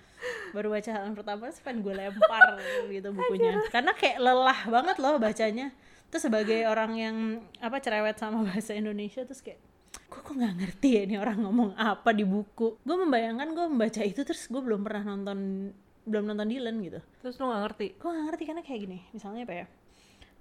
baru 0.51 0.67
baca 0.73 0.89
halaman 0.89 1.15
pertama 1.15 1.47
pengen 1.63 1.77
gue 1.86 1.93
lempar 1.93 2.60
gitu 2.89 3.10
bukunya. 3.13 3.60
Karena 3.69 3.91
kayak 3.95 4.17
lelah 4.19 4.60
banget 4.67 4.97
loh 4.99 5.15
bacanya. 5.21 5.71
Terus 6.10 6.23
sebagai 6.25 6.65
orang 6.65 6.91
yang 6.97 7.15
apa 7.62 7.77
cerewet 7.79 8.17
sama 8.17 8.41
bahasa 8.47 8.73
Indonesia 8.73 9.21
terus 9.23 9.39
kayak 9.45 9.62
gue 10.10 10.21
kok 10.21 10.34
nggak 10.34 10.55
ngerti 10.58 10.89
ya 10.97 11.01
ini 11.05 11.15
orang 11.21 11.45
ngomong 11.45 11.77
apa 11.77 12.10
di 12.13 12.25
buku? 12.25 12.82
Gue 12.82 12.97
membayangkan 12.97 13.53
gue 13.53 13.65
membaca 13.69 14.01
itu 14.01 14.21
terus 14.25 14.49
gue 14.49 14.62
belum 14.62 14.82
pernah 14.82 15.13
nonton 15.13 15.69
belum 16.10 16.23
nonton 16.34 16.49
Dylan 16.49 16.82
gitu. 16.82 16.99
Terus 17.21 17.38
lu 17.38 17.53
gak 17.53 17.62
ngerti? 17.69 17.88
gue 18.01 18.10
gak 18.10 18.25
ngerti 18.34 18.43
karena 18.49 18.62
kayak 18.65 18.79
gini. 18.82 18.99
Misalnya 19.13 19.45
apa 19.45 19.53
ya? 19.53 19.65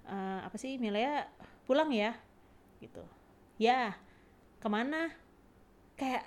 Eh, 0.09 0.39
apa 0.49 0.55
sih 0.57 0.81
Milea 0.81 1.29
pulang 1.69 1.93
ya? 1.93 2.17
Gitu. 2.81 3.03
Ya 3.61 3.93
ke 4.57 4.67
mana? 4.67 5.13
Kayak 5.93 6.25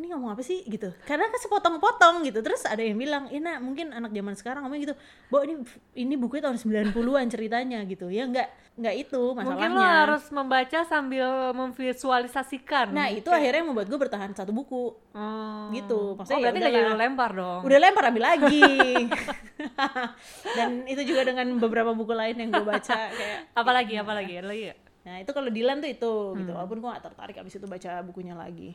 ini 0.00 0.08
ngomong 0.08 0.32
apa 0.32 0.40
sih 0.40 0.64
gitu 0.64 0.88
karena 1.04 1.28
kan 1.28 1.36
sepotong-potong 1.38 2.24
gitu 2.24 2.40
terus 2.40 2.64
ada 2.64 2.80
yang 2.80 2.96
bilang 2.96 3.28
Ina 3.28 3.56
mungkin 3.56 3.92
anak 3.92 4.10
zaman 4.10 4.32
sekarang 4.32 4.64
ngomong 4.64 4.80
gitu 4.80 4.94
Bo 5.28 5.40
ini 5.40 5.60
ini 5.94 6.16
bukunya 6.16 6.42
tahun 6.42 6.56
90-an 6.56 7.28
ceritanya 7.28 7.84
gitu 7.84 8.08
ya 8.08 8.24
nggak 8.24 8.48
nggak 8.72 8.94
itu 8.98 9.20
masalahnya 9.30 9.60
Mungkin 9.60 9.70
lo 9.70 9.82
harus 9.84 10.24
membaca 10.30 10.78
sambil 10.82 11.28
memvisualisasikan. 11.52 12.88
nah 12.88 13.06
itu 13.06 13.28
akhirnya 13.28 13.60
membuat 13.60 13.86
gue 13.86 14.00
bertahan 14.00 14.32
satu 14.32 14.50
buku 14.50 14.96
Oh. 15.10 15.66
gitu. 15.70 16.14
Maksudnya 16.14 16.32
oh, 16.32 16.40
ya 16.40 16.44
berarti 16.46 16.58
gak 16.58 16.70
udahlah. 16.70 16.86
jadi 16.86 17.02
lempar 17.02 17.30
dong. 17.34 17.60
udah 17.60 17.78
lempar 17.78 18.04
ambil 18.08 18.24
lagi 18.24 18.62
dan 20.56 20.70
itu 20.86 21.02
juga 21.04 21.22
dengan 21.24 21.46
beberapa 21.56 21.92
buku 21.92 22.12
lain 22.12 22.36
yang 22.38 22.50
gue 22.50 22.64
baca 22.64 23.10
kayak 23.10 23.40
Apalagi, 23.52 23.94
apalagi, 23.96 24.32
ada 24.38 24.48
lagi 24.48 24.64
ya? 24.70 24.74
Nah 25.00 25.16
itu 25.18 25.30
kalau 25.30 25.48
Dilan 25.48 25.80
tuh 25.80 25.90
itu 25.90 26.12
Hmm. 26.30 26.38
gitu. 26.38 26.50
Walaupun 26.52 26.78
gue 26.78 26.88
gak 26.90 27.04
tertarik 27.04 27.36
abis 27.36 27.54
itu 27.56 27.66
baca 27.66 27.90
bukunya 28.00 28.32
lagi. 28.32 28.72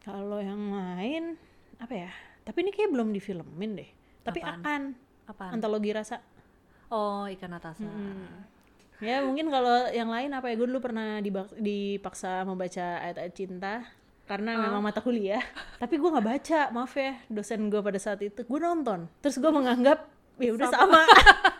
Kalau 0.00 0.40
yang 0.40 0.72
lain 0.72 1.36
apa 1.76 1.94
ya? 1.94 2.10
Tapi 2.40 2.58
ini 2.60 2.70
kayak 2.70 2.90
belum 2.90 3.08
difilmin 3.10 3.70
deh. 3.76 3.90
Tapi 4.20 4.40
Apaan? 4.40 4.56
akan 4.58 4.80
Apaan? 5.26 5.50
antologi 5.54 5.90
rasa. 5.90 6.20
Oh, 6.88 7.28
ikan 7.28 7.50
Natasa. 7.50 7.86
Ya 8.98 9.22
mungkin 9.22 9.48
kalau 9.48 9.88
yang 9.88 10.08
lain 10.08 10.28
apa 10.30 10.46
ya? 10.46 10.54
Gue 10.56 10.66
dulu 10.66 10.80
pernah 10.82 11.20
dipaksa 11.54 12.42
membaca 12.42 13.00
ayat-ayat 13.00 13.32
cinta 13.32 13.74
karena 14.26 14.54
Oh. 14.54 14.62
memang 14.62 14.82
mata 14.82 15.00
kuliah. 15.00 15.42
Tapi 15.76 15.96
gue 15.96 16.08
nggak 16.08 16.26
baca, 16.26 16.60
maaf 16.70 16.94
ya. 16.94 17.16
Dosen 17.26 17.66
gue 17.66 17.80
pada 17.80 17.96
saat 17.96 18.20
itu 18.20 18.40
gue 18.40 18.58
nonton. 18.58 19.06
Terus 19.20 19.36
gue 19.36 19.48
menganggap 19.48 20.04
ya 20.36 20.50
udah 20.52 20.68
sama. 20.68 21.00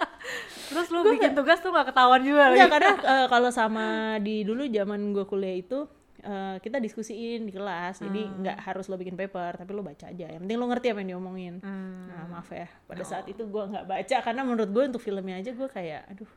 Terus 0.71 0.87
lu 0.89 1.03
bikin 1.05 1.35
tugas 1.35 1.59
tuh 1.59 1.71
gak 1.71 1.91
ketahuan 1.91 2.23
juga 2.23 2.47
Enggak, 2.47 2.63
lagi. 2.63 2.71
karena 2.71 2.91
eh, 3.15 3.27
kalau 3.27 3.51
sama 3.51 3.87
di 4.19 4.47
dulu 4.47 4.63
zaman 4.65 5.11
gue 5.11 5.25
kuliah 5.25 5.59
itu 5.59 5.83
eh, 6.21 6.57
kita 6.59 6.77
diskusiin 6.77 7.43
di 7.43 7.51
kelas, 7.51 8.01
jadi 8.01 8.23
Hmm. 8.23 8.41
nggak 8.41 8.59
harus 8.63 8.87
lo 8.87 8.95
bikin 8.95 9.15
paper, 9.15 9.57
tapi 9.57 9.71
lo 9.71 9.81
baca 9.81 10.07
aja. 10.07 10.27
Yang 10.27 10.41
penting 10.41 10.57
lo 10.57 10.67
ngerti 10.67 10.87
apa 10.89 10.99
yang 11.01 11.11
diomongin. 11.15 11.55
Hmm. 11.59 12.07
Nah 12.07 12.25
maaf 12.31 12.49
ya, 12.49 12.69
pada 12.85 13.03
saat 13.03 13.25
itu 13.25 13.43
gue 13.43 13.63
nggak 13.67 13.85
baca 13.85 14.17
karena 14.21 14.43
menurut 14.43 14.69
gue 14.69 14.85
untuk 14.87 15.01
filmnya 15.01 15.37
aja 15.37 15.51
gue 15.51 15.69
kayak, 15.69 16.03
aduh, 16.09 16.31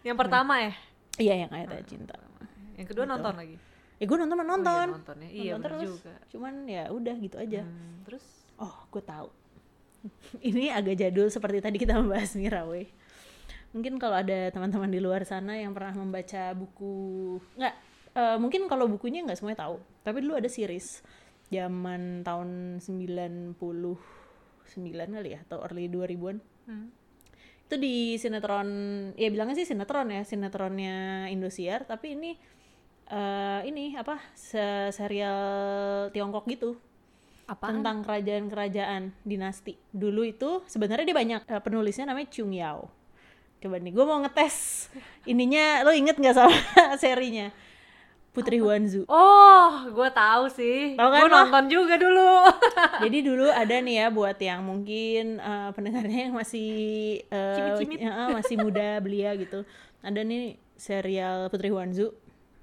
Yang 0.00 0.16
pertama 0.16 0.54
ya? 0.58 0.72
iya 1.16 1.34
yang 1.42 1.50
ayat-ayat 1.50 1.86
cinta. 1.86 2.14
Yang 2.74 2.86
kedua 2.88 3.04
nonton 3.04 3.34
lagi? 3.34 3.56
Ya 3.98 4.04
gue 4.04 4.14
nonton 4.16 4.34
mah 4.34 4.44
Oh, 4.44 4.46
iya, 4.46 4.54
nonton, 4.54 4.86
nonton 4.94 5.16
ya. 5.18 5.28
Iya, 5.28 5.52
Nonton 5.52 5.64
terus. 5.66 5.90
juga. 5.92 6.14
cuman 6.28 6.54
ya 6.64 6.84
udah 6.88 7.14
gitu 7.18 7.36
aja. 7.36 7.60
Hmm, 7.62 7.94
terus? 8.06 8.24
Oh, 8.54 8.74
gue 8.88 9.02
tahu. 9.02 9.28
Ini 10.48 10.70
agak 10.70 10.94
jadul 10.96 11.26
seperti 11.28 11.58
tadi 11.58 11.76
kita 11.76 11.98
membahas 11.98 12.30
Mirawe. 12.32 12.86
Mungkin 13.68 13.98
kalau 13.98 14.16
ada 14.16 14.48
teman-teman 14.48 14.86
di 14.86 14.96
luar 14.96 15.26
sana 15.26 15.58
yang 15.58 15.74
pernah 15.74 15.92
membaca 15.92 16.54
buku, 16.54 17.36
nggak, 17.52 17.74
eh, 18.14 18.36
mungkin 18.40 18.68
kalau 18.70 18.88
bukunya 18.88 19.24
nggak 19.24 19.38
semuanya 19.38 19.68
tahu. 19.68 19.76
Tapi 20.04 20.18
dulu 20.24 20.34
ada 20.38 20.48
series 20.48 21.02
zaman 21.48 22.22
tahun 22.24 22.78
99 22.78 25.16
kali 25.16 25.30
ya, 25.36 25.40
atau 25.48 25.64
early 25.64 25.88
2000-an. 25.88 26.36
Hmm. 26.68 26.88
Itu 27.68 27.76
di 27.76 28.16
sinetron, 28.16 28.68
ya 29.16 29.28
bilangnya 29.28 29.56
sih 29.60 29.68
sinetron 29.68 30.08
ya, 30.12 30.22
sinetronnya 30.24 31.28
Indosiar. 31.32 31.84
Tapi 31.84 32.16
ini, 32.16 32.30
eh, 33.08 33.60
ini 33.68 33.96
apa, 33.96 34.20
se- 34.36 34.92
serial 34.92 35.40
Tiongkok 36.12 36.44
gitu 36.48 36.76
Apa? 37.48 37.72
tentang 37.72 38.04
kerajaan-kerajaan 38.04 39.12
dinasti. 39.24 39.76
Dulu 39.92 40.24
itu 40.24 40.64
sebenarnya 40.68 41.04
dia 41.08 41.16
banyak 41.16 41.42
eh, 41.48 41.60
penulisnya 41.64 42.08
namanya 42.08 42.28
Chung 42.28 42.52
Yao. 42.52 42.92
Coba 43.58 43.82
nih, 43.82 43.90
gue 43.90 44.04
mau 44.06 44.22
ngetes 44.22 44.86
ininya, 45.26 45.82
lo 45.82 45.90
inget 45.90 46.14
nggak 46.20 46.36
sama 46.36 46.54
serinya? 47.02 47.50
Putri 48.38 48.62
Huanzu. 48.62 49.02
Oh, 49.10 49.70
gue 49.90 50.08
tahu 50.14 50.46
sih. 50.46 50.94
Tahu 50.94 51.08
kan 51.10 51.20
Gue 51.26 51.30
nonton 51.34 51.64
juga 51.66 51.98
dulu. 51.98 52.46
Jadi 53.02 53.18
dulu 53.26 53.50
ada 53.50 53.74
nih 53.82 53.94
ya 53.98 54.06
buat 54.14 54.38
yang 54.38 54.62
mungkin 54.62 55.42
eh, 55.42 55.70
pendengarnya 55.74 56.30
yang 56.30 56.34
masih 56.38 56.70
eh, 57.26 57.54
Cimit-cimit. 57.58 57.98
ya, 57.98 58.10
eh, 58.14 58.28
masih 58.38 58.56
muda 58.62 58.88
belia 59.04 59.34
gitu. 59.34 59.66
Ada 60.06 60.22
nih 60.22 60.54
serial 60.78 61.50
Putri 61.50 61.74
Huanzu. 61.74 62.14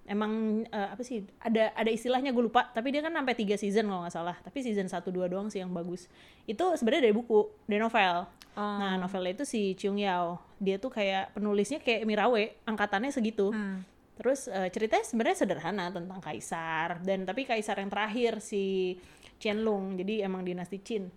Emang 0.08 0.64
eh, 0.64 0.88
apa 0.96 1.04
sih? 1.04 1.28
Ada 1.44 1.76
ada 1.76 1.92
istilahnya 1.92 2.32
gue 2.32 2.44
lupa. 2.48 2.72
Tapi 2.72 2.96
dia 2.96 3.04
kan 3.04 3.12
sampai 3.12 3.36
tiga 3.36 3.60
season 3.60 3.92
kalau 3.92 4.08
nggak 4.08 4.16
salah. 4.16 4.40
Tapi 4.40 4.64
season 4.64 4.88
1 4.88 5.04
2 5.04 5.28
doang 5.28 5.52
sih 5.52 5.60
yang 5.60 5.76
bagus. 5.76 6.08
Itu 6.48 6.72
sebenarnya 6.80 7.12
dari 7.12 7.16
buku, 7.20 7.52
dari 7.68 7.84
novel. 7.84 8.32
Oh. 8.56 8.80
Nah, 8.80 8.96
novelnya 8.96 9.36
itu 9.36 9.44
si 9.44 9.76
Chung 9.76 10.00
Yao. 10.00 10.40
Dia 10.64 10.80
tuh 10.80 10.88
kayak 10.88 11.36
penulisnya 11.36 11.84
kayak 11.84 12.08
Mirawe, 12.08 12.56
angkatannya 12.64 13.12
segitu. 13.12 13.52
Hmm. 13.52 13.84
Terus 14.16 14.48
eh, 14.48 14.72
ceritanya 14.72 15.06
sebenarnya 15.06 15.38
sederhana 15.44 15.86
tentang 15.92 16.20
kaisar 16.24 17.04
dan 17.04 17.28
tapi 17.28 17.44
kaisar 17.44 17.80
yang 17.80 17.92
terakhir 17.92 18.40
si 18.40 18.96
Qianlong. 19.40 20.00
Jadi 20.00 20.24
emang 20.24 20.42
dinasti 20.48 20.80
Qin. 20.80 21.12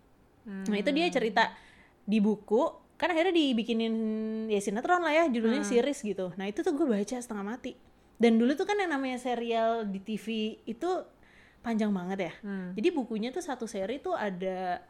Nah, 0.48 0.76
itu 0.80 0.90
dia 0.96 1.12
cerita 1.12 1.52
di 2.08 2.24
buku 2.24 2.88
kan 2.98 3.14
akhirnya 3.14 3.36
dibikinin 3.36 3.94
ya 4.50 4.58
sinetron 4.58 5.04
lah 5.04 5.14
ya 5.14 5.24
judulnya 5.30 5.62
series 5.62 6.02
gitu. 6.02 6.34
Nah, 6.34 6.50
itu 6.50 6.66
tuh 6.66 6.74
gue 6.74 6.86
baca 6.88 7.16
setengah 7.20 7.44
mati. 7.46 7.76
Dan 8.18 8.42
dulu 8.42 8.58
tuh 8.58 8.66
kan 8.66 8.74
yang 8.74 8.90
namanya 8.90 9.22
serial 9.22 9.86
di 9.86 10.02
TV 10.02 10.58
itu 10.66 10.90
panjang 11.62 11.94
banget 11.94 12.18
ya. 12.26 12.32
Hmm. 12.42 12.74
Jadi 12.74 12.88
bukunya 12.90 13.30
tuh 13.30 13.44
satu 13.44 13.70
seri 13.70 14.02
tuh 14.02 14.18
ada 14.18 14.82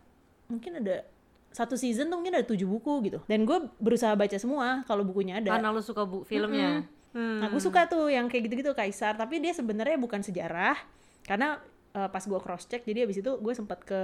mungkin 0.48 0.80
ada 0.80 1.04
satu 1.52 1.76
season 1.76 2.08
tuh 2.08 2.16
mungkin 2.16 2.40
ada 2.40 2.48
tujuh 2.48 2.64
buku 2.64 3.12
gitu. 3.12 3.20
Dan 3.28 3.44
gue 3.44 3.68
berusaha 3.76 4.16
baca 4.16 4.36
semua 4.40 4.80
kalau 4.88 5.04
bukunya 5.04 5.44
ada. 5.44 5.60
Karena 5.60 5.68
lu 5.68 5.84
suka 5.84 6.08
bu 6.08 6.24
filmnya. 6.24 6.80
Hmm. 6.80 6.97
Nah, 7.18 7.48
gue 7.50 7.58
suka 7.58 7.90
tuh 7.90 8.06
yang 8.08 8.30
kayak 8.30 8.46
gitu-gitu 8.46 8.70
kaisar, 8.72 9.18
tapi 9.18 9.42
dia 9.42 9.50
sebenarnya 9.50 9.98
bukan 9.98 10.22
sejarah 10.22 10.78
karena 11.26 11.58
eh, 11.92 12.06
pas 12.08 12.22
gue 12.22 12.38
cross 12.38 12.70
check 12.70 12.86
jadi 12.86 13.04
abis 13.04 13.18
itu 13.20 13.32
gue 13.36 13.54
sempat 13.54 13.82
ke 13.82 14.00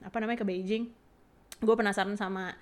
apa 0.00 0.16
namanya 0.16 0.40
ke 0.40 0.46
Beijing. 0.48 0.88
Gue 1.60 1.74
penasaran 1.76 2.16
sama 2.16 2.56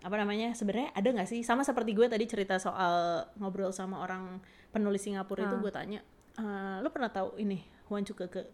apa 0.00 0.16
namanya 0.20 0.52
sebenarnya 0.52 0.92
ada 0.92 1.08
nggak 1.08 1.28
sih 1.28 1.40
sama 1.40 1.64
seperti 1.64 1.96
gue 1.96 2.04
tadi 2.04 2.28
cerita 2.28 2.60
soal 2.60 3.24
ngobrol 3.40 3.72
sama 3.72 4.04
orang 4.04 4.36
penulis 4.68 5.00
Singapura 5.00 5.48
itu 5.48 5.56
gue 5.56 5.72
tanya 5.72 6.00
"Eh, 6.36 6.76
lo 6.84 6.92
pernah 6.92 7.08
tahu 7.08 7.40
ini 7.40 7.64
Huan 7.88 8.04
Chu 8.04 8.12
Keke 8.12 8.44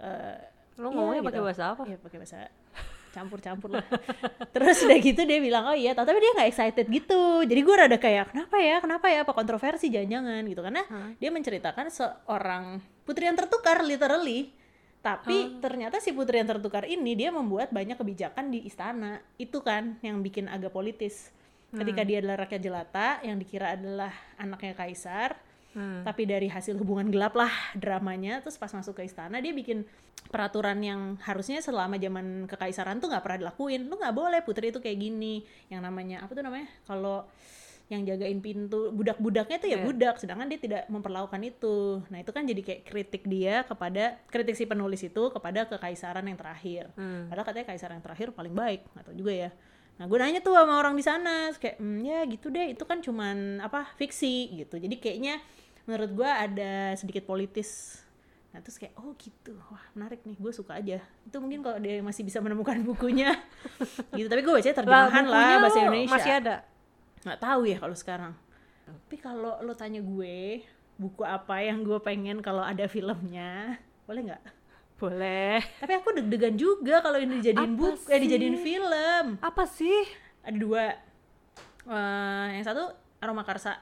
Eh, 0.00 0.38
Lu 0.80 0.88
iya, 0.88 0.96
ngomongnya 0.96 1.20
gitu. 1.20 1.28
pakai 1.28 1.42
bahasa 1.44 1.64
apa? 1.76 1.82
Iya 1.84 1.96
pakai 2.00 2.18
bahasa 2.18 2.36
campur-campur 3.10 3.78
lah. 3.78 3.86
Terus 4.54 4.82
udah 4.86 4.98
gitu 4.98 5.22
dia 5.26 5.38
bilang 5.42 5.68
oh 5.70 5.76
iya, 5.76 5.92
tapi 5.92 6.16
dia 6.18 6.32
nggak 6.34 6.48
excited 6.50 6.86
gitu. 6.88 7.44
Jadi 7.44 7.60
gue 7.60 7.74
rada 7.74 7.98
kayak 7.98 8.32
kenapa 8.34 8.56
ya, 8.58 8.76
kenapa 8.80 9.06
ya, 9.10 9.18
apa 9.26 9.32
kontroversi 9.34 9.90
jangan-jangan 9.90 10.42
gitu 10.46 10.62
karena 10.62 10.82
dia 11.18 11.30
menceritakan 11.30 11.86
seorang 11.90 12.64
putri 13.04 13.26
yang 13.28 13.36
tertukar 13.36 13.82
literally. 13.82 14.54
Tapi 15.00 15.56
ternyata 15.64 15.96
si 15.96 16.12
putri 16.12 16.44
yang 16.44 16.48
tertukar 16.48 16.84
ini 16.84 17.16
dia 17.16 17.32
membuat 17.32 17.72
banyak 17.72 17.96
kebijakan 17.96 18.52
di 18.52 18.68
istana. 18.68 19.18
Itu 19.40 19.64
kan 19.64 19.96
yang 20.04 20.20
bikin 20.20 20.46
agak 20.46 20.72
politis. 20.76 21.32
Ketika 21.70 22.02
dia 22.02 22.18
adalah 22.18 22.44
rakyat 22.44 22.62
jelata 22.66 23.08
yang 23.22 23.38
dikira 23.38 23.78
adalah 23.78 24.10
anaknya 24.36 24.74
kaisar, 24.74 25.38
Hmm. 25.70 26.02
tapi 26.02 26.26
dari 26.26 26.50
hasil 26.50 26.74
hubungan 26.74 27.14
gelap 27.14 27.38
lah 27.38 27.50
dramanya 27.78 28.42
terus 28.42 28.58
pas 28.58 28.74
masuk 28.74 28.98
ke 28.98 29.06
istana 29.06 29.38
dia 29.38 29.54
bikin 29.54 29.86
peraturan 30.26 30.78
yang 30.82 31.00
harusnya 31.22 31.62
selama 31.62 31.94
zaman 31.94 32.46
kekaisaran 32.46 32.98
tuh 32.98 33.08
nggak 33.08 33.24
pernah 33.24 33.38
dilakuin. 33.48 33.88
Lu 33.88 33.96
nggak 33.96 34.12
boleh 34.12 34.40
putri 34.42 34.68
itu 34.68 34.78
kayak 34.78 34.98
gini. 35.00 35.42
Yang 35.66 35.80
namanya 35.82 36.16
apa 36.22 36.32
tuh 36.32 36.44
namanya? 36.44 36.68
Kalau 36.84 37.26
yang 37.90 38.06
jagain 38.06 38.38
pintu 38.38 38.94
budak-budaknya 38.94 39.58
tuh 39.58 39.66
ya 39.66 39.78
Iya. 39.78 39.82
budak 39.82 40.14
sedangkan 40.18 40.46
dia 40.46 40.60
tidak 40.62 40.82
memperlakukan 40.86 41.40
itu. 41.42 41.98
Nah 42.06 42.22
itu 42.22 42.30
kan 42.30 42.46
jadi 42.46 42.62
kayak 42.62 42.82
kritik 42.86 43.22
dia 43.26 43.66
kepada 43.66 44.22
kritik 44.30 44.54
si 44.54 44.62
penulis 44.62 45.02
itu 45.02 45.22
kepada 45.30 45.66
kekaisaran 45.66 46.22
yang 46.22 46.38
terakhir. 46.38 46.86
Hmm. 46.94 47.26
padahal 47.26 47.46
katanya 47.46 47.66
kaisar 47.66 47.90
yang 47.90 48.04
terakhir 48.04 48.30
paling 48.30 48.54
baik 48.54 48.86
atau 48.94 49.10
juga 49.10 49.34
ya. 49.34 49.50
Nah 49.98 50.06
gue 50.06 50.16
nanya 50.16 50.38
tuh 50.38 50.54
sama 50.54 50.78
orang 50.78 50.94
di 50.94 51.02
sana 51.02 51.50
kayak 51.52 51.76
"Hmm, 51.76 51.98
ya 52.00 52.22
gitu 52.30 52.46
deh 52.48 52.70
itu 52.70 52.84
kan 52.86 53.02
cuman 53.02 53.58
apa 53.58 53.90
fiksi 53.98 54.54
gitu. 54.54 54.78
Jadi 54.78 54.94
kayaknya 54.96 55.42
menurut 55.84 56.10
gue 56.12 56.26
ada 56.28 56.94
sedikit 56.94 57.24
politis. 57.24 58.00
Nah 58.50 58.58
terus 58.60 58.76
kayak 58.76 58.98
oh 58.98 59.14
gitu. 59.14 59.54
Wah 59.70 59.84
menarik 59.94 60.26
nih 60.26 60.36
gue 60.36 60.52
suka 60.52 60.76
aja. 60.76 60.98
Itu 61.22 61.38
mungkin 61.38 61.62
kalau 61.62 61.78
dia 61.78 62.02
masih 62.02 62.26
bisa 62.26 62.42
menemukan 62.42 62.76
bukunya. 62.90 63.36
Gitu 64.12 64.26
tapi 64.26 64.42
gue 64.42 64.52
Lah, 64.52 64.60
terjemahan 64.62 65.24
lah, 65.24 65.38
bukunya 65.38 65.56
bahasa 65.58 65.78
Indonesia. 65.80 66.14
masih 66.14 66.32
ada. 66.34 66.56
nggak 67.20 67.40
tahu 67.40 67.62
ya 67.68 67.76
kalau 67.76 67.96
sekarang. 67.96 68.32
Tapi 68.88 69.16
kalau 69.20 69.60
lo 69.60 69.76
tanya 69.76 70.00
gue 70.00 70.64
buku 70.96 71.22
apa 71.22 71.62
yang 71.62 71.80
gue 71.80 71.96
pengen 72.00 72.40
kalau 72.40 72.60
ada 72.60 72.84
filmnya 72.84 73.76
boleh 74.04 74.32
nggak? 74.32 74.42
Boleh. 75.00 75.64
tapi 75.80 75.96
aku 75.96 76.12
deg-degan 76.12 76.60
juga 76.60 77.00
kalau 77.00 77.16
ini 77.16 77.40
dijadiin 77.40 77.72
buku 77.72 78.04
eh 78.08 78.20
dijadiin 78.20 78.56
film. 78.60 79.24
Apa 79.40 79.64
sih? 79.64 80.04
ada 80.40 80.56
dua. 80.56 80.92
Eh, 81.84 82.46
yang 82.56 82.64
satu 82.64 82.92
aroma 83.20 83.44
karsa 83.44 83.80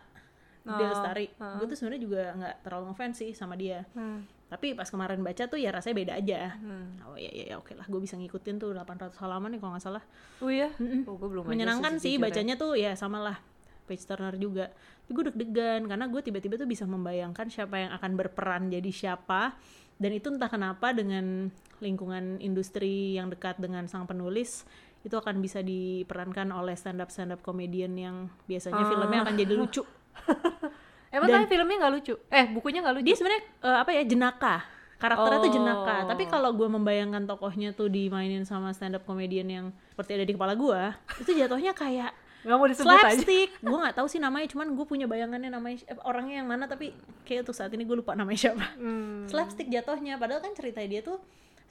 Oh, 0.61 0.75
Dia 0.75 0.87
Lestari 0.89 1.27
heeh. 1.29 1.55
gue 1.55 1.67
tuh 1.67 1.77
sebenarnya 1.77 2.03
juga 2.03 2.23
nggak 2.35 2.55
terlalu 2.61 2.85
ngefans 2.89 3.17
sih 3.17 3.31
sama 3.33 3.55
dia 3.55 3.87
Hmm. 3.91 4.27
tapi 4.47 4.73
pas 4.73 4.87
kemarin 4.87 5.21
baca 5.21 5.45
tuh 5.45 5.57
ya 5.57 5.69
rasanya 5.69 5.97
beda 5.97 6.13
aja 6.15 6.41
Hmm. 6.57 6.89
oh 7.05 7.15
iya 7.15 7.31
iya 7.31 7.45
iya, 7.45 7.57
oke 7.57 7.73
lah 7.73 7.85
gue 7.85 7.99
bisa 7.99 8.15
ngikutin 8.15 8.57
tuh 8.57 8.73
800 8.73 9.13
halaman 9.19 9.49
nih 9.51 9.59
kalau 9.59 9.73
nggak 9.73 9.85
salah 9.85 10.05
Oh 10.39 10.49
iya? 10.49 10.69
Mm-mm. 10.75 11.05
Oh, 11.05 11.15
gue 11.15 11.29
belum 11.31 11.45
menyenangkan 11.47 11.97
sih 11.97 12.15
sejujurnya. 12.15 12.25
bacanya 12.27 12.55
tuh 12.57 12.73
ya 12.75 12.93
sama 12.93 13.19
lah 13.19 13.37
page 13.85 14.03
turner 14.03 14.35
juga 14.35 14.69
tapi 15.01 15.11
gue 15.11 15.25
deg-degan 15.27 15.85
karena 15.85 16.05
gue 16.07 16.21
tiba-tiba 16.21 16.55
tuh 16.57 16.67
bisa 16.67 16.85
membayangkan 16.85 17.47
siapa 17.47 17.77
yang 17.79 17.93
akan 17.93 18.11
berperan 18.15 18.69
jadi 18.69 18.91
siapa 18.91 19.57
dan 19.97 20.11
itu 20.11 20.29
entah 20.29 20.47
kenapa 20.47 20.93
dengan 20.93 21.49
lingkungan 21.79 22.37
industri 22.39 23.15
yang 23.15 23.29
dekat 23.29 23.57
dengan 23.57 23.85
sang 23.85 24.05
penulis 24.05 24.69
itu 25.01 25.15
akan 25.15 25.39
bisa 25.39 25.63
diperankan 25.63 26.51
oleh 26.51 26.75
stand 26.75 26.99
up 26.99 27.09
stand 27.09 27.31
up 27.31 27.41
comedian 27.41 27.95
yang 27.95 28.17
biasanya 28.45 28.77
Ah. 28.79 28.89
filmnya 28.89 29.21
akan 29.23 29.35
jadi 29.37 29.55
lucu 29.55 29.83
Emang 31.11 31.25
Dan- 31.27 31.37
tapi 31.41 31.47
filmnya 31.49 31.77
nggak 31.79 31.93
lucu? 31.95 32.15
Eh, 32.29 32.47
bukunya 32.49 32.79
nggak 32.81 32.95
lucu? 32.95 33.05
dia 33.05 33.17
sebenarnya 33.17 33.43
eh, 33.63 33.79
apa 33.79 33.91
ya 33.91 34.03
jenaka 34.03 34.57
karakternya 34.95 35.39
tuh 35.41 35.53
jenaka 35.53 35.97
Oh. 35.97 36.09
tapi 36.11 36.27
kalau 36.27 36.51
gue 36.53 36.69
membayangkan 36.69 37.23
tokohnya 37.25 37.71
tuh 37.71 37.87
dimainin 37.87 38.43
sama 38.43 38.71
stand 38.71 38.93
up 38.93 39.05
comedian 39.05 39.47
yang 39.47 39.67
seperti 39.89 40.11
ada 40.13 40.25
di 40.25 40.35
kepala 40.35 40.53
gue 40.53 40.81
itu 41.23 41.31
jatuhnya 41.33 41.71
kayak 41.73 42.11
Nggak 42.39 42.55
mau 42.57 42.67
disebut 42.67 42.87
aja. 42.89 43.03
slapstick 43.09 43.51
gue 43.57 43.79
nggak 43.79 43.95
tahu 43.95 44.07
sih 44.07 44.19
namanya 44.19 44.47
cuman 44.49 44.67
gue 44.69 44.85
punya 44.85 45.07
bayangannya 45.07 45.49
namanya 45.49 45.81
eh, 45.85 45.99
orangnya 46.03 46.39
yang 46.39 46.49
mana 46.49 46.67
tapi 46.67 46.91
kayak 47.23 47.43
untuk 47.43 47.55
saat 47.55 47.71
ini 47.71 47.83
gue 47.83 47.97
lupa 47.97 48.13
namanya 48.13 48.39
siapa 48.45 48.67
Hmm. 48.75 49.23
slapstick 49.25 49.67
jatuhnya 49.67 50.17
padahal 50.17 50.39
kan 50.41 50.51
cerita 50.53 50.83
dia 50.83 50.99
tuh 51.01 51.23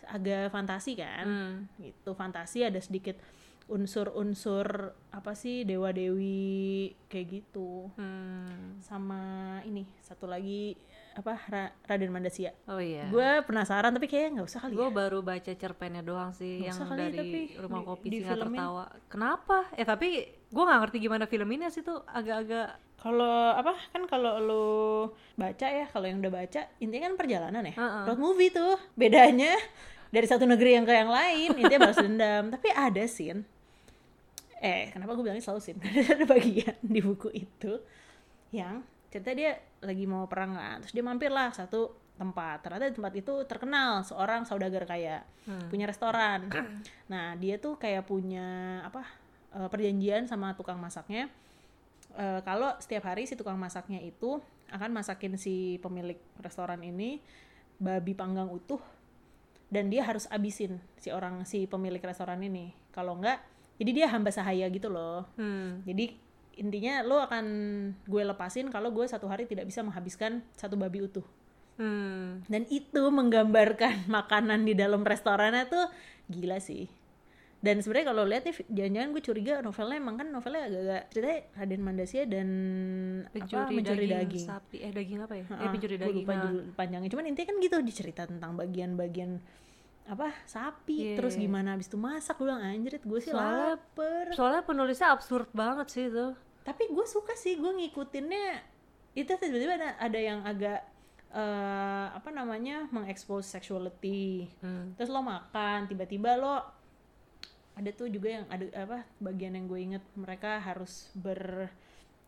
agak 0.05 0.47
fantasi 0.49 0.95
kan 0.95 1.23
Hmm. 1.23 1.53
gitu 1.77 2.11
fantasi 2.13 2.63
ada 2.63 2.79
sedikit 2.79 3.19
unsur-unsur 3.67 4.67
apa 5.09 5.31
sih 5.33 5.61
dewa 5.61 5.89
dewi 5.89 6.89
kayak 7.05 7.27
gitu 7.33 7.91
Hmm. 7.93 8.79
sama 8.79 9.21
ini 9.61 9.83
satu 9.99 10.25
lagi 10.25 10.75
apa 11.13 11.33
Ra- 11.45 11.73
Raden 11.83 12.09
Mandasia 12.09 12.53
Oh 12.65 12.77
iya. 12.77 13.07
gue 13.07 13.41
penasaran 13.43 13.89
tapi 13.89 14.05
kayaknya 14.05 14.29
nggak 14.37 14.47
usah 14.47 14.61
kali 14.61 14.73
Gue 14.73 14.85
ya 14.85 14.93
baru 14.93 15.19
baca 15.19 15.51
cerpennya 15.51 16.01
doang 16.01 16.29
sih 16.31 16.59
Nggak 16.59 16.69
yang 16.69 16.77
kali, 16.79 16.99
dari 17.01 17.17
tapi 17.17 17.39
rumah 17.57 17.79
di- 17.79 17.87
kopi 17.87 18.05
di 18.05 18.17
singa 18.19 18.29
filmin. 18.31 18.45
tertawa. 18.53 18.85
Kenapa? 19.07 19.57
Eh 19.73 19.83
tapi 19.83 20.07
gue 20.29 20.63
nggak 20.63 20.79
ngerti 20.79 20.97
gimana 20.99 21.25
filminnya 21.25 21.67
sih 21.67 21.81
tuh 21.81 22.05
agak-agak 22.05 22.67
kalau 22.97 23.27
apa 23.51 23.73
kan 23.89 24.03
kalau 24.05 24.33
lo 24.39 24.67
baca 25.35 25.67
ya 25.67 25.85
kalau 25.87 26.05
yang 26.05 26.17
udah 26.19 26.33
baca 26.35 26.61
intinya 26.77 27.07
kan 27.07 27.15
perjalanan 27.15 27.63
ya 27.63 27.73
Heeh. 27.73 28.03
road 28.05 28.17
movie 28.17 28.49
tuh 28.49 28.77
bedanya 28.93 29.53
dari 30.07 30.23
satu 30.23 30.45
negeri 30.45 30.71
yang 30.71 30.81
ke 30.81 30.93
yang 30.95 31.09
lain 31.09 31.49
intinya 31.51 31.79
balas 31.83 31.97
dendam 31.97 32.43
tapi 32.53 32.69
ada 32.69 33.03
scene 33.05 33.41
eh 34.57 34.89
kenapa 34.89 35.13
gue 35.13 35.23
bilangnya 35.23 35.43
selalu 35.43 35.61
scene 35.61 35.79
ada 36.13 36.25
bagian 36.25 36.75
di 36.81 36.99
buku 36.99 37.29
itu 37.33 37.77
yang 38.49 38.81
cerita 39.07 39.31
dia 39.31 39.55
lagi 39.81 40.03
mau 40.09 40.25
perang 40.25 40.57
kan 40.57 40.81
terus 40.81 40.93
dia 40.93 41.05
mampir 41.05 41.29
lah 41.29 41.53
satu 41.53 42.07
tempat. 42.17 42.65
Ternyata 42.65 42.89
di 42.89 42.95
tempat 42.97 43.13
itu 43.13 43.33
terkenal 43.45 44.01
seorang 44.01 44.41
saudagar 44.43 44.89
kaya 44.89 45.21
Hmm. 45.47 45.69
punya 45.71 45.87
restoran. 45.87 46.49
Nah 47.07 47.37
dia 47.39 47.55
tuh 47.55 47.79
kayak 47.79 48.03
punya 48.03 48.81
apa 48.83 49.05
eh, 49.55 49.69
perjanjian 49.71 50.27
sama 50.27 50.57
tukang 50.57 50.75
masaknya. 50.75 51.31
Eh, 52.17 52.41
kalau 52.43 52.73
setiap 52.83 53.07
hari 53.07 53.29
si 53.29 53.37
tukang 53.39 53.55
masaknya 53.55 54.03
itu 54.03 54.43
akan 54.73 54.91
masakin 54.91 55.39
si 55.39 55.79
pemilik 55.79 56.19
restoran 56.43 56.83
ini 56.83 57.23
babi 57.79 58.11
panggang 58.11 58.49
utuh. 58.51 58.81
Dan 59.71 59.87
dia 59.87 60.03
harus 60.03 60.27
abisin 60.27 60.81
si 60.99 61.13
orang 61.15 61.45
si 61.47 61.63
pemilik 61.63 62.01
restoran 62.01 62.41
ini. 62.43 62.75
Kalau 62.91 63.15
enggak 63.15 63.39
jadi 63.77 63.91
dia 63.93 64.07
hamba 64.07 64.29
sahaya 64.29 64.65
gitu 64.67 64.87
loh 64.87 65.25
Hmm. 65.33 65.81
jadi 65.83 66.13
intinya 66.53 67.01
lo 67.01 67.21
akan 67.21 67.45
gue 68.03 68.23
lepasin 68.23 68.67
kalau 68.67 68.89
gue 68.89 69.05
satu 69.05 69.25
hari 69.25 69.45
tidak 69.45 69.63
bisa 69.63 69.79
menghabiskan 69.79 70.41
satu 70.53 70.73
babi 70.73 71.01
utuh 71.01 71.25
Hmm. 71.75 72.41
dan 72.45 72.65
itu 72.67 73.03
menggambarkan 73.07 73.93
makanan 74.09 74.65
di 74.65 74.73
dalam 74.73 75.01
restorannya 75.01 75.65
tuh 75.65 75.85
gila 76.27 76.57
sih 76.57 76.89
dan 77.57 77.81
sebenarnya 77.81 78.07
kalau 78.07 78.23
lihat 78.23 78.43
nih 78.43 78.55
jangan-jangan 78.67 79.09
gue 79.11 79.23
curiga 79.23 79.53
novelnya 79.59 79.97
emang 79.97 80.15
kan 80.15 80.27
novelnya 80.27 80.61
agak-agak 80.63 81.03
ceritanya 81.09 81.39
Raden 81.55 81.81
Mandasia 81.81 82.23
dan 82.25 82.47
Pencuri, 83.27 83.57
apa 83.59 83.71
mencuri 83.71 83.97
daging, 83.99 84.13
daging, 84.19 84.45
sapi. 84.45 84.77
Eh 84.79 84.91
daging 84.91 85.19
apa 85.19 85.33
ya? 85.33 85.41
eh 85.41 85.49
Heeh, 85.51 85.69
pencuri 85.71 85.95
gue 85.95 86.01
daging. 86.03 86.17
lupa 86.19 86.31
nah. 86.31 86.41
judul 86.43 86.61
panjangnya 86.73 87.09
cuman 87.09 87.25
intinya 87.27 87.47
kan 87.47 87.57
gitu 87.59 87.77
dicerita 87.81 88.21
tentang 88.23 88.51
bagian-bagian 88.53 89.31
apa 90.07 90.31
sapi 90.43 91.11
Iya, 91.11 91.15
terus 91.15 91.35
iya. 91.35 91.43
gimana 91.43 91.73
habis 91.73 91.85
itu 91.85 91.95
masak 91.95 92.35
gue 92.35 92.45
bilang 92.45 92.59
anjrit 92.61 93.01
gue 93.01 93.19
sih 93.19 93.29
Soalnya- 93.29 93.75
lapar 93.75 94.25
Soalnya 94.31 94.63
penulisnya 94.63 95.07
absurd 95.09 95.51
banget 95.51 95.87
sih 95.87 96.07
itu. 96.07 96.31
tapi 96.63 96.83
gue 96.85 97.05
suka 97.05 97.31
sih 97.33 97.55
gue 97.55 97.67
ngikutinnya 97.69 98.59
itu 99.13 99.27
tiba-tiba 99.29 99.75
ada, 99.75 99.89
ada 99.97 100.19
yang 100.21 100.39
agak 100.41 100.79
eh, 101.29 102.07
apa 102.09 102.29
namanya 102.29 102.87
mengekspos 102.87 103.43
sexuality 103.45 104.47
Hmm. 104.57 104.91
terus 104.93 105.07
lo 105.07 105.19
makan 105.19 105.85
tiba-tiba 105.85 106.35
lo 106.35 106.63
ada 107.73 107.89
tuh 107.91 108.07
juga 108.07 108.31
yang 108.31 108.45
ada 108.47 108.63
apa 108.73 108.99
bagian 109.17 109.53
yang 109.53 109.65
gue 109.65 109.79
inget 109.81 110.03
mereka 110.13 110.57
harus 110.57 111.11
ber 111.13 111.67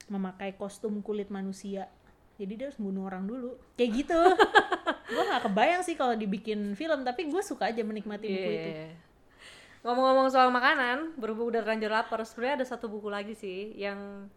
memakai 0.06 0.54
kostum 0.54 1.00
kulit 1.00 1.28
manusia 1.30 1.88
jadi 2.36 2.54
dia 2.54 2.66
harus 2.68 2.78
bunuh 2.78 3.04
orang 3.04 3.24
dulu 3.24 3.56
kayak 3.74 3.92
gitu 3.98 4.20
gue 5.10 5.24
nggak 5.26 5.44
kebayang 5.50 5.82
sih 5.82 5.98
kalau 5.98 6.14
dibikin 6.14 6.78
film 6.78 7.02
tapi 7.02 7.26
gue 7.28 7.42
suka 7.42 7.74
aja 7.74 7.82
menikmati 7.82 8.30
buku 8.30 8.52
itu. 8.54 8.70
Iya. 8.70 8.90
Ngomong-ngomong 9.80 10.28
soal 10.28 10.52
makanan, 10.52 11.16
berhubung 11.16 11.56
udah 11.56 11.64
terlanjur 11.64 11.88
lapar, 11.88 12.20
sebenarnya 12.28 12.62
ada 12.62 12.68
satu 12.68 12.92
buku 12.92 13.08
lagi 13.08 13.32
sih 13.32 13.74
yang 13.80 14.28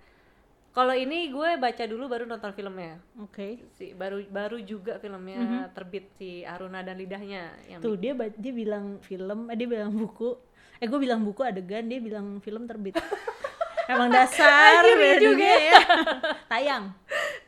kalau 0.73 0.97
ini 0.97 1.29
gue 1.29 1.61
baca 1.61 1.85
dulu 1.85 2.09
baru 2.09 2.25
nonton 2.25 2.57
filmnya. 2.57 2.97
oke. 3.21 3.61
Si 3.77 3.93
baru 3.93 4.25
baru 4.33 4.57
juga 4.65 4.97
filmnya 4.97 5.69
terbit 5.77 6.09
si 6.17 6.49
Aruna 6.49 6.81
dan 6.81 6.97
lidahnya 6.97 7.53
yang 7.69 7.85
tuh 7.85 7.93
dia 8.01 8.17
dia 8.17 8.53
bilang 8.57 8.97
film 9.05 9.53
eh, 9.53 9.57
dia 9.59 9.69
bilang 9.69 9.93
buku. 9.93 10.33
Eh 10.81 10.89
gue 10.89 10.97
bilang 10.97 11.21
buku 11.21 11.45
adegan 11.45 11.85
dia 11.85 12.01
bilang 12.01 12.41
film 12.41 12.65
terbit. 12.65 12.97
Emang 13.93 14.09
dasar 14.09 14.81
ya 14.81 15.21
juga 15.21 15.21
dunia 15.21 15.57
ya. 15.61 15.81
Tayang. 16.49 16.85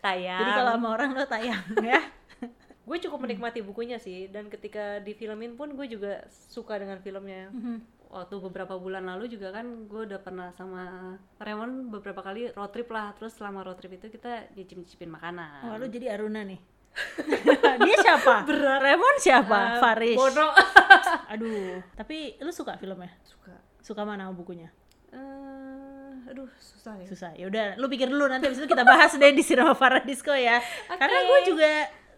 Tayang. 0.05 0.41
jadi 0.45 0.53
kalau 0.53 0.73
sama 0.77 0.89
orang 0.93 1.11
lo 1.17 1.25
tayang 1.25 1.65
ya 1.81 2.01
gue 2.85 2.99
cukup 3.09 3.19
menikmati 3.25 3.65
bukunya 3.65 3.97
sih 3.97 4.29
dan 4.29 4.53
ketika 4.53 5.01
difilmin 5.01 5.57
pun 5.57 5.73
gue 5.73 5.89
juga 5.89 6.25
suka 6.31 6.77
dengan 6.77 7.01
filmnya. 7.01 7.49
Waktu 8.15 8.39
beberapa 8.39 8.79
bulan 8.79 9.11
lalu 9.11 9.27
juga 9.27 9.51
kan 9.51 9.91
gue 9.91 10.07
udah 10.07 10.21
pernah 10.23 10.55
sama 10.55 11.17
Raymond 11.43 11.91
beberapa 11.91 12.23
kali 12.23 12.53
road 12.55 12.71
trip 12.71 12.87
lah. 12.93 13.17
Terus 13.19 13.35
selama 13.35 13.67
road 13.67 13.81
trip 13.81 13.99
itu 13.99 14.07
kita 14.13 14.53
nyicip-nyicipin 14.55 15.11
makanan. 15.11 15.75
Oh, 15.75 15.77
lu 15.81 15.91
jadi 15.91 16.15
Aruna 16.15 16.47
nih. 16.47 16.61
dia 17.83 17.97
siapa? 17.99 18.47
Remon 18.79 19.17
siapa? 19.19 19.59
Eh, 19.59 19.81
Faris. 19.83 20.15
Bono. 20.15 20.55
Aduh, 21.35 21.83
tapi 21.99 22.39
lu 22.39 22.55
suka 22.55 22.79
filmnya? 22.79 23.11
suka. 23.27 23.59
Suka 23.83 24.03
mana 24.07 24.31
bukunya? 24.31 24.71
eh 25.15 25.95
aduh 26.27 26.51
susah 26.59 26.99
ya. 26.99 27.07
Susah. 27.07 27.31
Ya 27.39 27.47
udah, 27.47 27.79
lu 27.79 27.87
pikir 27.87 28.11
dulu 28.11 28.27
nanti 28.27 28.51
habis 28.51 28.59
itu 28.59 28.67
kita 28.67 28.83
bahas 28.83 29.15
deh 29.15 29.31
di 29.31 29.45
Cinema 29.45 29.77
Paradisco 29.77 30.35
ya. 30.35 30.59
Karena 31.01 31.19
gue 31.23 31.39
juga 31.47 31.71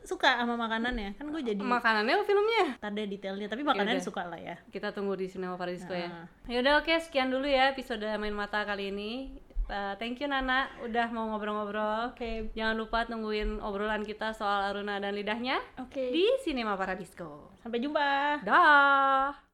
suka 0.07 0.39
sama 0.39 0.55
makanannya. 0.57 1.19
Kan 1.19 1.29
gue 1.29 1.43
jadi 1.43 1.61
Makanannya 1.61 2.15
apa 2.17 2.25
filmnya? 2.25 2.65
deh 2.81 3.07
detailnya, 3.11 3.51
tapi 3.51 3.67
makanannya 3.67 4.01
Yaudah. 4.01 4.09
suka 4.09 4.23
lah 4.25 4.41
ya. 4.41 4.57
Kita 4.73 4.95
tunggu 4.95 5.19
di 5.19 5.27
Cinema 5.29 5.59
Paradisco 5.59 5.93
ya. 5.93 6.09
Nah. 6.09 6.27
Yaudah 6.49 6.81
oke 6.81 6.95
sekian 7.03 7.29
dulu 7.29 7.45
ya 7.45 7.69
episode 7.69 8.07
main 8.17 8.33
mata 8.33 8.65
kali 8.65 8.95
ini. 8.95 9.37
Uh, 9.67 9.99
thank 9.99 10.23
you 10.23 10.31
Nana 10.31 10.71
udah 10.87 11.11
mau 11.11 11.27
ngobrol-ngobrol. 11.35 12.15
Oke. 12.15 12.55
Jangan 12.55 12.79
lupa 12.79 13.03
tungguin 13.03 13.59
obrolan 13.59 14.07
kita 14.07 14.31
soal 14.31 14.71
Aruna 14.71 15.03
dan 15.03 15.11
lidahnya 15.11 15.59
Oke. 15.83 16.15
di 16.15 16.23
Cinema 16.47 16.79
Paradisco. 16.79 17.51
Sampai 17.67 17.83
jumpa. 17.83 18.41
Dah. 18.47 19.46